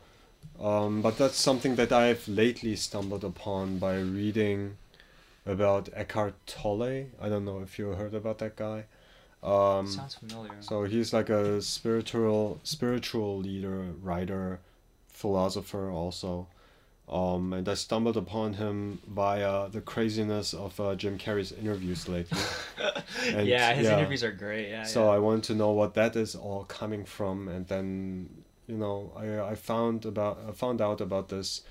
[0.58, 4.78] um, but that's something that I've lately stumbled upon by reading
[5.44, 7.06] about Eckhart Tolle.
[7.20, 8.84] I don't know if you heard about that guy.
[9.42, 10.50] Um, Sounds familiar.
[10.60, 14.60] so he's like a spiritual spiritual leader, writer,
[15.12, 16.48] philosopher also.
[17.10, 22.38] Um, and I stumbled upon him via the craziness of uh, Jim Carrey's interviews lately.
[23.26, 23.98] And, yeah, his yeah.
[23.98, 24.68] interviews are great.
[24.68, 24.84] Yeah.
[24.84, 25.16] So yeah.
[25.16, 28.28] I wanted to know what that is all coming from, and then
[28.66, 31.62] you know I I found about I found out about this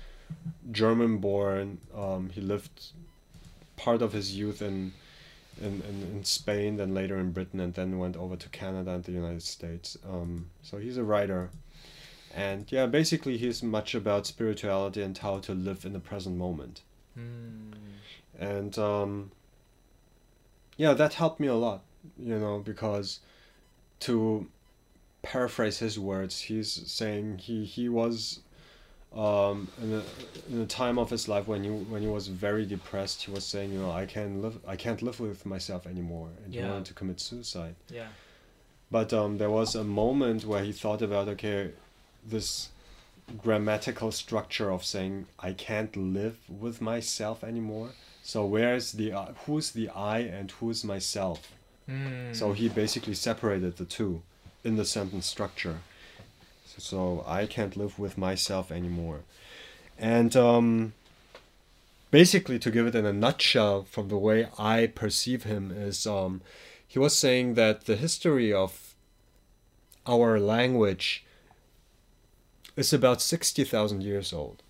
[0.70, 1.78] German-born.
[1.96, 2.92] Um, he lived
[3.76, 4.92] part of his youth in,
[5.60, 9.04] in in in Spain, then later in Britain, and then went over to Canada and
[9.04, 9.96] the United States.
[10.08, 11.50] Um, so he's a writer,
[12.34, 16.82] and yeah, basically he's much about spirituality and how to live in the present moment
[17.14, 17.72] Hmm.
[18.38, 19.32] and um,
[20.76, 21.82] yeah, that helped me a lot,
[22.16, 23.18] you know, because
[24.00, 24.46] to
[25.22, 28.40] paraphrase his words, he's saying he he was
[29.16, 30.02] um, in a
[30.52, 33.24] in a time of his life when he when he was very depressed.
[33.24, 36.54] He was saying, you know, I can live I can't live with myself anymore, and
[36.54, 37.74] he wanted to commit suicide.
[37.90, 38.06] Yeah.
[38.90, 41.72] But um, there was a moment where he thought about okay,
[42.24, 42.70] this
[43.36, 47.90] grammatical structure of saying I can't live with myself anymore.
[48.22, 51.52] So where's the uh, who's the I and who's myself?
[51.86, 52.32] Hmm.
[52.32, 54.22] So he basically separated the two
[54.64, 55.78] in the sentence structure.
[56.66, 59.20] So, so I can't live with myself anymore,
[59.98, 60.92] and um,
[62.10, 66.42] basically to give it in a nutshell, from the way I perceive him, is um,
[66.86, 68.94] he was saying that the history of
[70.06, 71.24] our language
[72.78, 74.62] is about sixty thousand years old.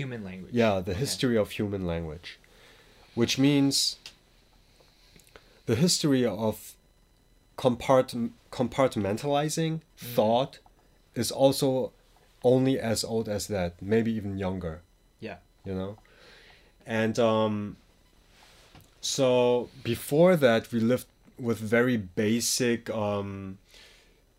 [0.00, 0.54] human language.
[0.54, 1.00] Yeah, the Okay.
[1.00, 2.28] history of human language,
[3.20, 3.96] which means
[5.66, 6.54] the history of
[7.58, 9.80] compart- compartmentalizing
[10.16, 10.52] thought
[11.22, 11.92] is also
[12.44, 14.80] only as old as that, maybe even younger.
[15.20, 15.38] Yeah.
[15.64, 15.92] You know?
[16.86, 17.76] And um,
[19.00, 21.06] so before that, we lived
[21.38, 23.58] with very basic um,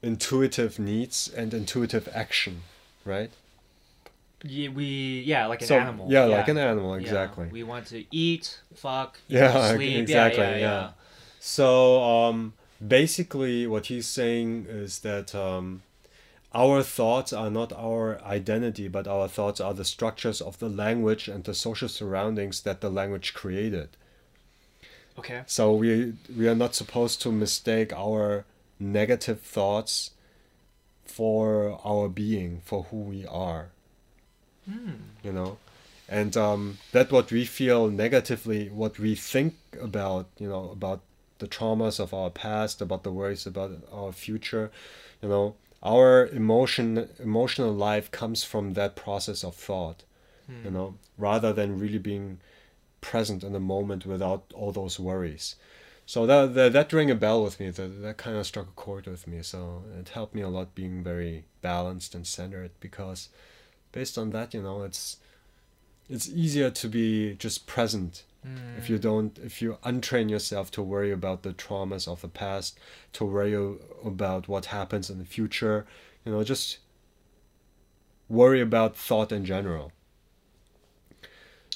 [0.01, 2.61] intuitive needs and intuitive action,
[3.05, 3.31] right?
[4.43, 6.11] Yeah, we yeah like an so, animal.
[6.11, 7.45] Yeah, like an animal, exactly.
[7.45, 7.51] Yeah.
[7.51, 9.97] We want to eat, fuck, Yeah, sleep.
[9.97, 10.81] exactly, Yeah, yeah, yeah.
[10.81, 10.89] yeah.
[11.39, 12.53] So um,
[12.85, 15.83] basically, what he's saying is that um,
[16.53, 21.27] our thoughts are not our identity, but our thoughts are the structures of the language
[21.27, 23.89] and the social surroundings that the language created.
[25.17, 25.43] Okay.
[25.45, 28.45] So we we are not supposed to mistake our
[28.79, 30.11] negative thoughts
[31.11, 33.69] for our being, for who we are.
[35.23, 35.57] You know,
[36.07, 41.01] and um, that what we feel negatively, what we think about, you know, about
[41.39, 44.71] the traumas of our past, about the worries about our future,
[45.21, 50.03] you know, our emotion emotional life comes from that process of thought
[50.63, 50.95] you know?
[51.17, 52.39] Rather than really being
[52.99, 55.55] present in the moment without all those worries
[56.05, 58.71] so that that, that rang a bell with me that, that kind of struck a
[58.71, 59.41] chord with me.
[59.41, 63.29] So it helped me a lot being very balanced and centered because
[63.91, 65.17] based on that you know it's
[66.09, 68.23] it's easier to be just present.
[68.75, 69.01] If you mm.
[69.01, 72.79] don't if you untrain yourself to worry about the traumas of the past
[73.13, 73.53] to worry
[74.03, 75.85] about what happens in the future
[76.25, 76.79] you know just
[78.31, 79.91] worry about thought in general.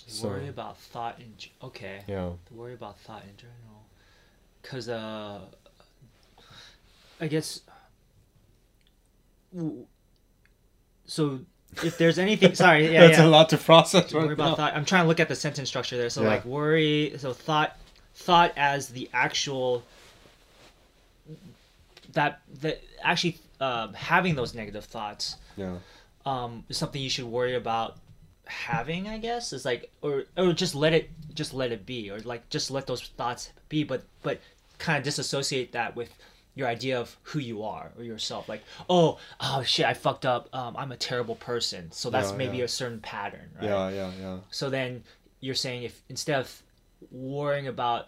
[0.08, 2.04] So- worry about thought in okay.
[2.08, 2.32] yeah.
[2.52, 3.85] Worry about thought in general,
[4.66, 5.40] cause uh,
[7.22, 7.62] I guess.
[11.06, 11.40] So,
[11.84, 13.26] if there's anything, sorry, yeah, that's yeah.
[13.26, 14.56] a lot to process worry about now.
[14.56, 14.76] thought.
[14.76, 16.10] I'm trying to look at the sentence structure there.
[16.10, 16.30] So Yeah.
[16.30, 17.14] like worry.
[17.18, 17.78] So thought,
[18.16, 19.84] thought as the actual.
[22.14, 25.78] That that actually um, having those negative thoughts yeah
[26.26, 27.98] um, is something you should worry about
[28.46, 29.10] having.
[29.10, 32.50] I guess is like or or just let it just let it be or like
[32.50, 33.84] just let those thoughts be.
[33.84, 34.40] But but
[34.78, 36.10] kind of disassociate that with
[36.56, 40.48] your idea of who you are or yourself like oh oh shit i fucked up
[40.56, 42.64] um, i'm a terrible person so that's Yeah, maybe yeah.
[42.64, 45.04] a certain pattern right yeah yeah yeah so then
[45.42, 46.62] you're saying if instead of
[47.12, 48.08] worrying about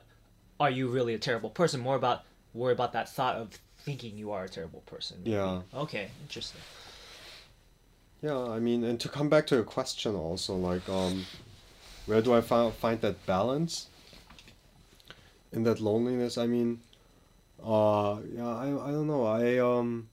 [0.59, 2.23] are you really a terrible person, more about
[2.53, 3.49] worry about that thought of
[3.79, 5.17] thinking you are a terrible person.
[5.23, 5.35] maybe.
[5.35, 5.61] Yeah.
[5.75, 6.61] Okay, interesting.
[8.23, 11.25] Yeah, I mean, and to come back to your question also, like, um,
[12.07, 13.87] where do I fi- find that balance
[15.51, 16.37] in that loneliness?
[16.37, 16.81] I mean,
[17.63, 19.25] uh, yeah, I, I don't know.
[19.25, 20.09] I, um,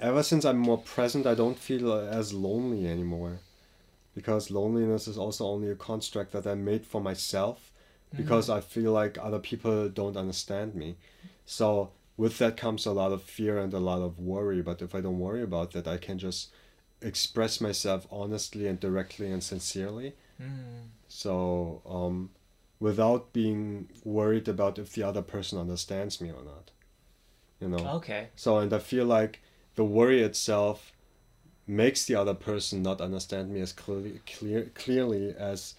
[0.00, 3.38] ever since I'm more present, I don't feel uh, as lonely anymore.
[4.14, 7.70] Because loneliness is also only a construct that I made for myself
[8.16, 10.96] because I feel like other people don't understand me.
[11.44, 14.62] So with that comes a lot of fear and a lot of worry.
[14.62, 16.50] But if I don't worry about that, I can just
[17.02, 20.14] express myself honestly and directly and sincerely.
[20.40, 20.88] Mm.
[21.08, 22.30] So um,
[22.80, 26.70] without being worried about if the other person understands me or not.
[27.60, 27.88] You know.
[27.96, 28.28] Okay.
[28.36, 29.40] So and I feel like
[29.76, 30.92] the worry itself
[31.66, 35.74] makes the other person not understand me as clearly clear, clearly as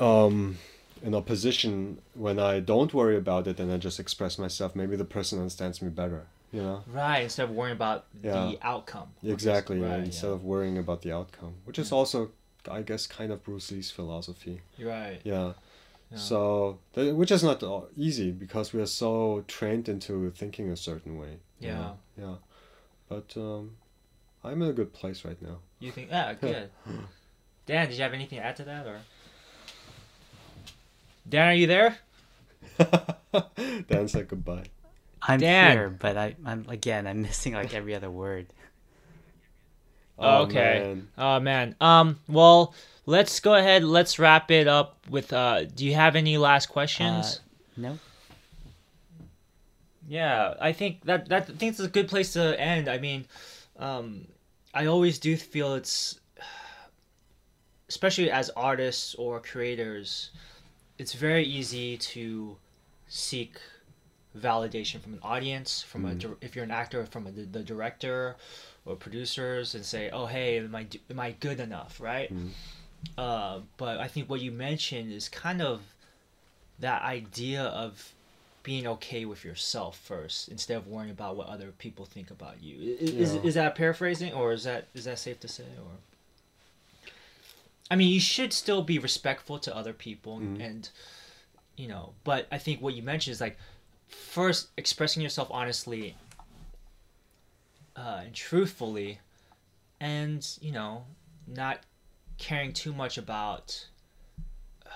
[0.00, 0.56] um
[1.02, 5.04] in opposition when I don't worry about it and I just express myself maybe the
[5.04, 7.24] person understands me better you know Right.
[7.24, 8.32] Instead of worrying about Yeah.
[8.32, 9.08] the outcome.
[9.22, 10.34] exactly Right, instead yeah.
[10.34, 12.30] of worrying about the outcome which is also
[12.70, 15.20] I guess kind of Bruce Lee's philosophy right.
[15.24, 15.52] yeah
[16.10, 16.18] Yeah.
[16.18, 20.76] so th- which is not uh, easy because we are so trained into thinking a
[20.76, 21.78] certain way you Yeah.
[21.78, 21.98] know?
[22.18, 22.34] yeah
[23.08, 23.76] but um
[24.44, 26.10] I'm in a good place right now You think?
[26.10, 26.32] Yeah.
[26.40, 26.70] Good.
[27.66, 29.00] Dan, did you have anything to add to that, or?
[31.28, 31.98] Dan, are you there?
[33.88, 34.64] Dan said goodbye.
[35.22, 35.72] I'm Dan.
[35.76, 37.06] here, but I, I'm again.
[37.06, 38.46] I'm missing like every other word.
[40.18, 40.80] Oh, okay.
[40.80, 41.08] man.
[41.16, 41.76] Oh man.
[41.80, 42.18] Um.
[42.28, 42.74] Well,
[43.06, 43.84] let's go ahead.
[43.84, 45.32] Let's wrap it up with.
[45.32, 45.64] Uh.
[45.64, 47.36] Do you have any last questions?
[47.36, 47.98] Uh, no.
[50.08, 52.88] Yeah, I think that that I think it's a good place to end.
[52.88, 53.26] I mean,
[53.78, 54.26] um,
[54.72, 56.18] I always do feel it's,
[57.90, 60.30] especially as artists or creators,
[60.96, 62.56] it's very easy to
[63.06, 63.60] seek
[64.36, 68.36] validation from an audience, from a if you're an actor, from a, the director
[68.88, 72.32] or producers, and say, "Oh, hey, am I am I good enough?" Right?
[72.34, 72.50] Mm.
[73.16, 75.82] Uh, but I think what you mentioned is kind of
[76.80, 78.12] that idea of
[78.64, 82.96] being okay with yourself first instead of worrying about what other people think about you.
[83.00, 83.40] Is, Yeah.
[83.42, 85.92] is that paraphrasing or is that is that safe to say or
[87.90, 90.60] I mean, you should still be respectful to other people Mhm.
[90.60, 90.90] and
[91.76, 93.56] you know, but I think what you mentioned is like
[94.08, 96.16] first expressing yourself honestly
[97.98, 99.18] uh, and truthfully
[100.00, 101.04] and, you know,
[101.46, 101.80] not
[102.38, 103.88] caring too much about
[104.86, 104.90] uh,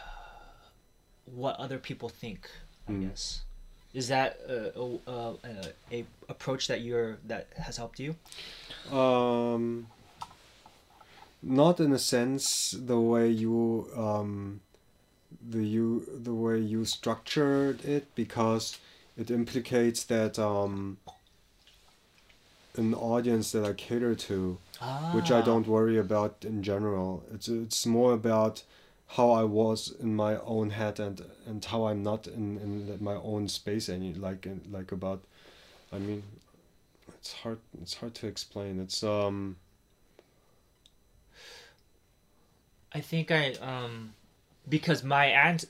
[1.24, 2.48] what other people think,
[2.88, 3.08] I Mm.
[3.08, 3.42] guess.
[3.92, 5.36] Is that a, a, a,
[5.90, 8.14] a approach that you're that has helped you?
[8.90, 9.86] Um,
[11.42, 14.60] not in a sense the way you um,
[15.46, 18.78] the you the way you structured it because
[19.18, 20.96] it implicates that um,
[22.76, 24.58] an audience that I cater to,
[25.12, 25.42] which I Ah.
[25.42, 27.24] don't worry about in general.
[27.32, 28.62] It's it's more about
[29.16, 33.14] how I was in my own head and and how I'm not in, in my
[33.16, 35.22] own space any like in, like about
[35.92, 36.22] I mean
[37.18, 38.80] it's hard it's hard to explain.
[38.80, 39.56] It's um
[42.94, 44.14] I think I um
[44.68, 45.64] because my and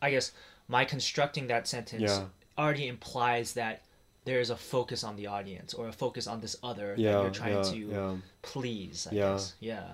[0.00, 0.32] I guess
[0.68, 2.24] my constructing that sentence Yeah.
[2.58, 3.82] already implies that
[4.24, 7.54] there's a focus on the audience or a focus on this other that you're trying
[7.56, 8.14] yeah, to yeah.
[8.42, 9.08] please.
[9.10, 9.32] I Yeah.
[9.32, 9.54] guess.
[9.60, 9.88] Yeah.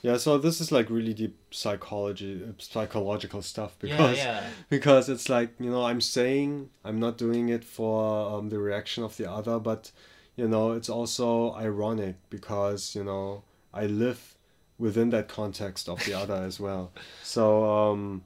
[0.00, 3.96] Yeah, so this is like really deep psychology, psychological stuff Yeah.
[3.96, 4.50] because Yeah.
[4.68, 9.04] because it's like you know I'm saying I'm not doing it for um, the reaction
[9.04, 9.90] of the other, but
[10.36, 13.42] you know it's also ironic because you know
[13.74, 14.34] I live
[14.78, 16.92] within that context of the other as well.
[17.24, 18.22] So, um,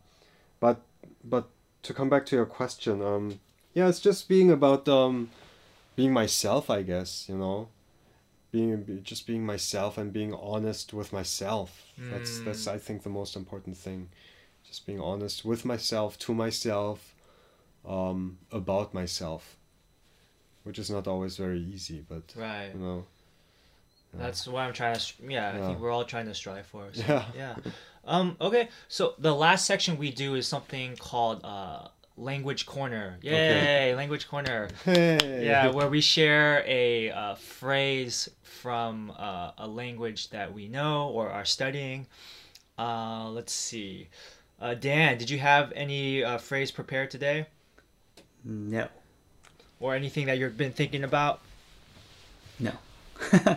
[0.60, 0.80] but
[1.24, 1.48] but
[1.84, 3.40] to come back to your question, um,
[3.74, 5.30] yeah, it's just being about um,
[5.96, 7.26] being myself, I guess.
[7.28, 7.68] You know,
[8.50, 11.86] being just being myself and being honest with myself.
[12.10, 14.08] That's that's I think the most important thing.
[14.66, 17.14] Just being honest with myself, to myself,
[17.86, 19.56] um, about myself,
[20.64, 22.70] which is not always very easy, but Right.
[22.74, 23.04] you know,
[24.14, 25.00] That's what I'm trying to.
[25.00, 26.88] str- Yeah, I think we're all trying to strive for.
[26.92, 27.24] So, Yeah.
[27.34, 27.56] Yeah.
[28.04, 28.36] Um.
[28.40, 28.68] Okay.
[28.88, 33.18] So the last section we do is something called uh language corner.
[33.22, 33.32] Yay!
[33.32, 33.94] Okay.
[33.94, 34.68] Language corner.
[34.84, 41.09] hey, Yeah, where we share a uh, phrase from uh, a language that we know
[41.09, 42.06] or are studying.
[42.78, 44.09] Uh, let's see.
[44.60, 47.47] Uh, Dan, did you have any uh, phrase prepared today,
[48.44, 48.89] No.
[49.80, 51.40] or anything that you've been thinking about?
[52.59, 52.72] No.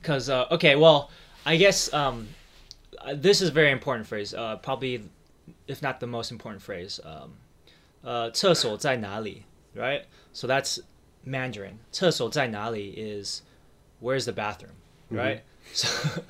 [0.00, 1.10] Because uh, okay, well,
[1.44, 2.28] I guess um,
[3.14, 4.32] this is a very important phrase.
[4.34, 5.02] Uh, probably,
[5.67, 6.99] if not the most important phrase.
[7.03, 7.37] Um,
[8.03, 9.43] uh, 厕所在哪里?
[9.75, 10.05] Right.
[10.33, 10.79] So that's
[11.25, 11.77] Mandarin.
[11.91, 13.41] 厕所在哪里 is
[14.01, 14.75] where's the bathroom,
[15.09, 15.41] right?
[15.73, 16.23] So,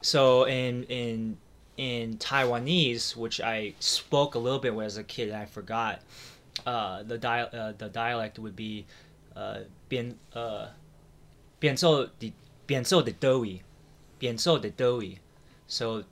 [0.00, 1.36] so in in
[1.76, 5.46] in Taiwanese, which I spoke a little bit when I was a kid, and I
[5.46, 6.00] forgot.
[6.66, 8.84] Uh, the dia- uh, the dialect would be,
[9.34, 10.68] uh, 边 uh,
[11.58, 12.32] 变奏的
[12.66, 13.62] 变奏的多语，
[14.18, 15.18] 变奏的多语
[15.66, 16.04] so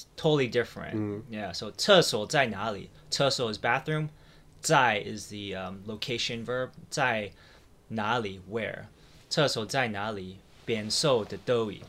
[0.00, 0.96] it's totally different.
[0.96, 1.22] Mm.
[1.30, 1.52] Yeah.
[1.52, 2.90] So 厕所在哪里？
[3.10, 4.08] 厕所 is bathroom.
[4.60, 6.70] 在 is the um, location verb.
[6.90, 7.30] 在
[7.88, 8.86] 哪里 where?
[9.28, 10.38] 厕所在哪里？
[10.64, 11.80] 变奏的多语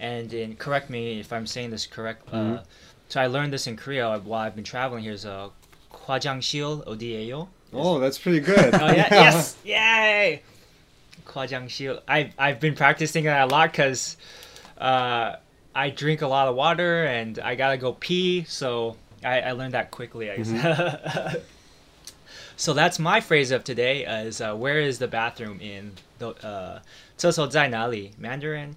[0.00, 2.22] And in correct me if I'm saying this correct.
[2.32, 2.62] Uh,
[3.08, 5.04] so I learned this in Korea while I've been traveling.
[5.04, 5.50] Here's a
[5.92, 7.48] 과장실 어디예요?
[7.72, 8.74] Oh, that's pretty good.
[8.74, 10.42] Oh yeah, yes, yay!
[11.26, 12.00] 과장실.
[12.08, 14.16] I've I've been practicing that a lot because
[14.78, 15.36] uh,
[15.75, 19.73] I drink a lot of water and I gotta go pee, so I, I learned
[19.73, 20.29] that quickly.
[20.29, 20.49] I guess.
[20.49, 21.37] Mm-hmm.
[22.57, 26.81] so that's my phrase of today: is uh, where is the bathroom in the uh,
[27.17, 28.75] 厕所在哪里 Mandarin,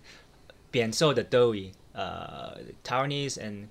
[0.70, 3.66] 扁瘦的 doughy, uh, Taiwanese and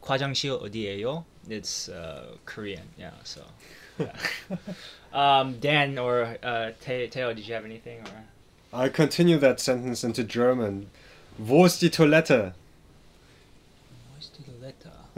[0.00, 1.24] 夸张西欧 odieyo.
[1.48, 3.12] It's uh, Korean, yeah.
[3.24, 3.40] So,
[3.98, 4.12] yeah.
[5.14, 8.00] um, Dan or uh, Teo, did you have anything?
[8.00, 8.84] Or?
[8.84, 10.90] I continue that sentence into German.
[11.38, 12.52] Wo ist die Toilette?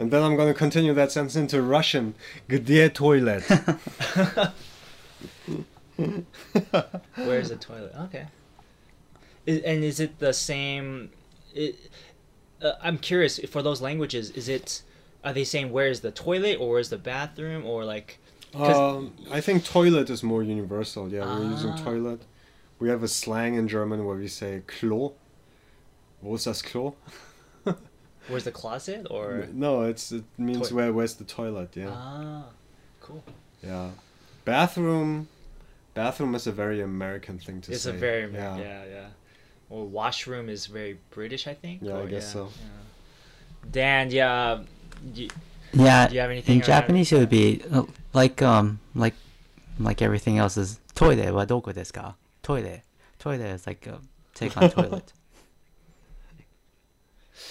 [0.00, 2.14] And then I'm going to continue that sentence into Russian.
[2.48, 3.42] Где toilet?
[7.16, 7.92] Where's the toilet?
[8.02, 8.26] Okay.
[9.46, 11.10] Is, and is it the same?
[11.54, 11.76] It,
[12.62, 14.30] uh, I'm curious for those languages.
[14.30, 14.82] Is it?
[15.24, 18.18] Are they saying where's the toilet or where's the bathroom or like?
[18.52, 21.08] 'Cause- Um, I think toilet is more universal.
[21.10, 21.76] Yeah, we're using Ah.
[21.84, 22.22] toilet.
[22.78, 25.14] We have a slang in German where we say Klo.
[26.22, 26.94] Wo ist das Klo?
[28.27, 29.47] Where's the closet or?
[29.51, 31.69] No, it's it means Toi- where where's the toilet?
[31.75, 32.45] Yeah, Ah,
[33.01, 33.23] cool.
[33.63, 33.89] yeah.
[34.45, 35.27] Bathroom.
[35.93, 37.89] Bathroom is a very American thing to It's say.
[37.89, 38.57] It's a very yeah.
[38.57, 38.83] yeah.
[38.85, 39.07] yeah
[39.69, 41.81] Or washroom is very British, I think.
[41.81, 42.49] Yeah, I or- guess so.
[42.49, 43.69] yeah.
[43.71, 44.63] Dan, yeah.
[45.13, 45.27] You,
[45.73, 46.07] Yeah.
[46.07, 47.83] Do you have anything In or- Japanese, it would be uh,
[48.13, 49.15] like um like
[49.79, 52.15] like everything else is toilet wa doko desu ka?
[52.43, 52.81] Toilet.
[53.19, 53.99] Toilet is like a
[54.35, 55.11] take on toilet.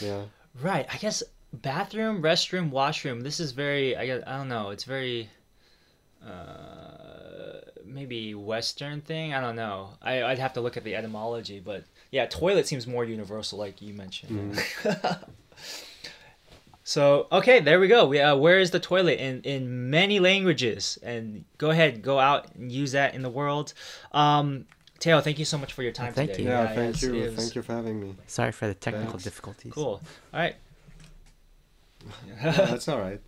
[0.00, 0.22] Yeah.
[0.62, 0.86] Right.
[0.92, 1.22] I guess
[1.52, 3.20] bathroom, restroom, washroom.
[3.20, 3.96] This is very.
[3.96, 4.70] I guess I don't know.
[4.70, 5.30] It's very.
[6.26, 9.34] Uh, maybe Western thing.
[9.34, 9.90] I don't know.
[10.02, 13.80] I I'd have to look at the etymology, but yeah, toilet seems more universal, like
[13.82, 14.62] you mentioned.
[16.84, 18.06] so okay, there we go.
[18.06, 20.98] We uh, where is the toilet in in many languages?
[21.02, 23.74] And go ahead, go out and use that in the world.
[24.12, 24.66] Um,
[25.00, 26.42] Teo, thank you so much for your time thank today.
[26.44, 26.48] you.
[26.50, 27.12] Yeah, it thank you.
[27.14, 28.14] was- Thank you for having me.
[28.26, 29.24] Sorry for the technical Thanks.
[29.24, 29.72] difficulties.
[29.72, 30.00] Cool.
[30.32, 30.54] All right.
[32.28, 33.20] Yeah, that's all right.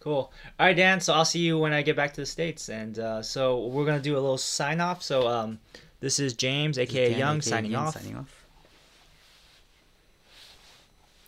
[0.00, 0.32] Cool.
[0.60, 1.00] All right, Dan.
[1.00, 3.84] So I'll see you when I get back to the states, and uh, so we're
[3.86, 5.02] gonna do a little sign off.
[5.02, 5.58] So um,
[6.00, 7.94] this is James, This is aka Dan, Young, aka signing Young, off.
[7.94, 8.44] Signing off.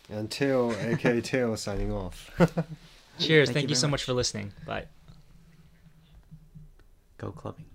[0.09, 2.29] And Teo, aka Teo, signing off.
[3.19, 3.49] Cheers.
[3.49, 4.03] Thank Thank, you you so much much.
[4.03, 4.53] for listening.
[4.65, 4.85] Bye.
[7.17, 7.65] Go clubbing.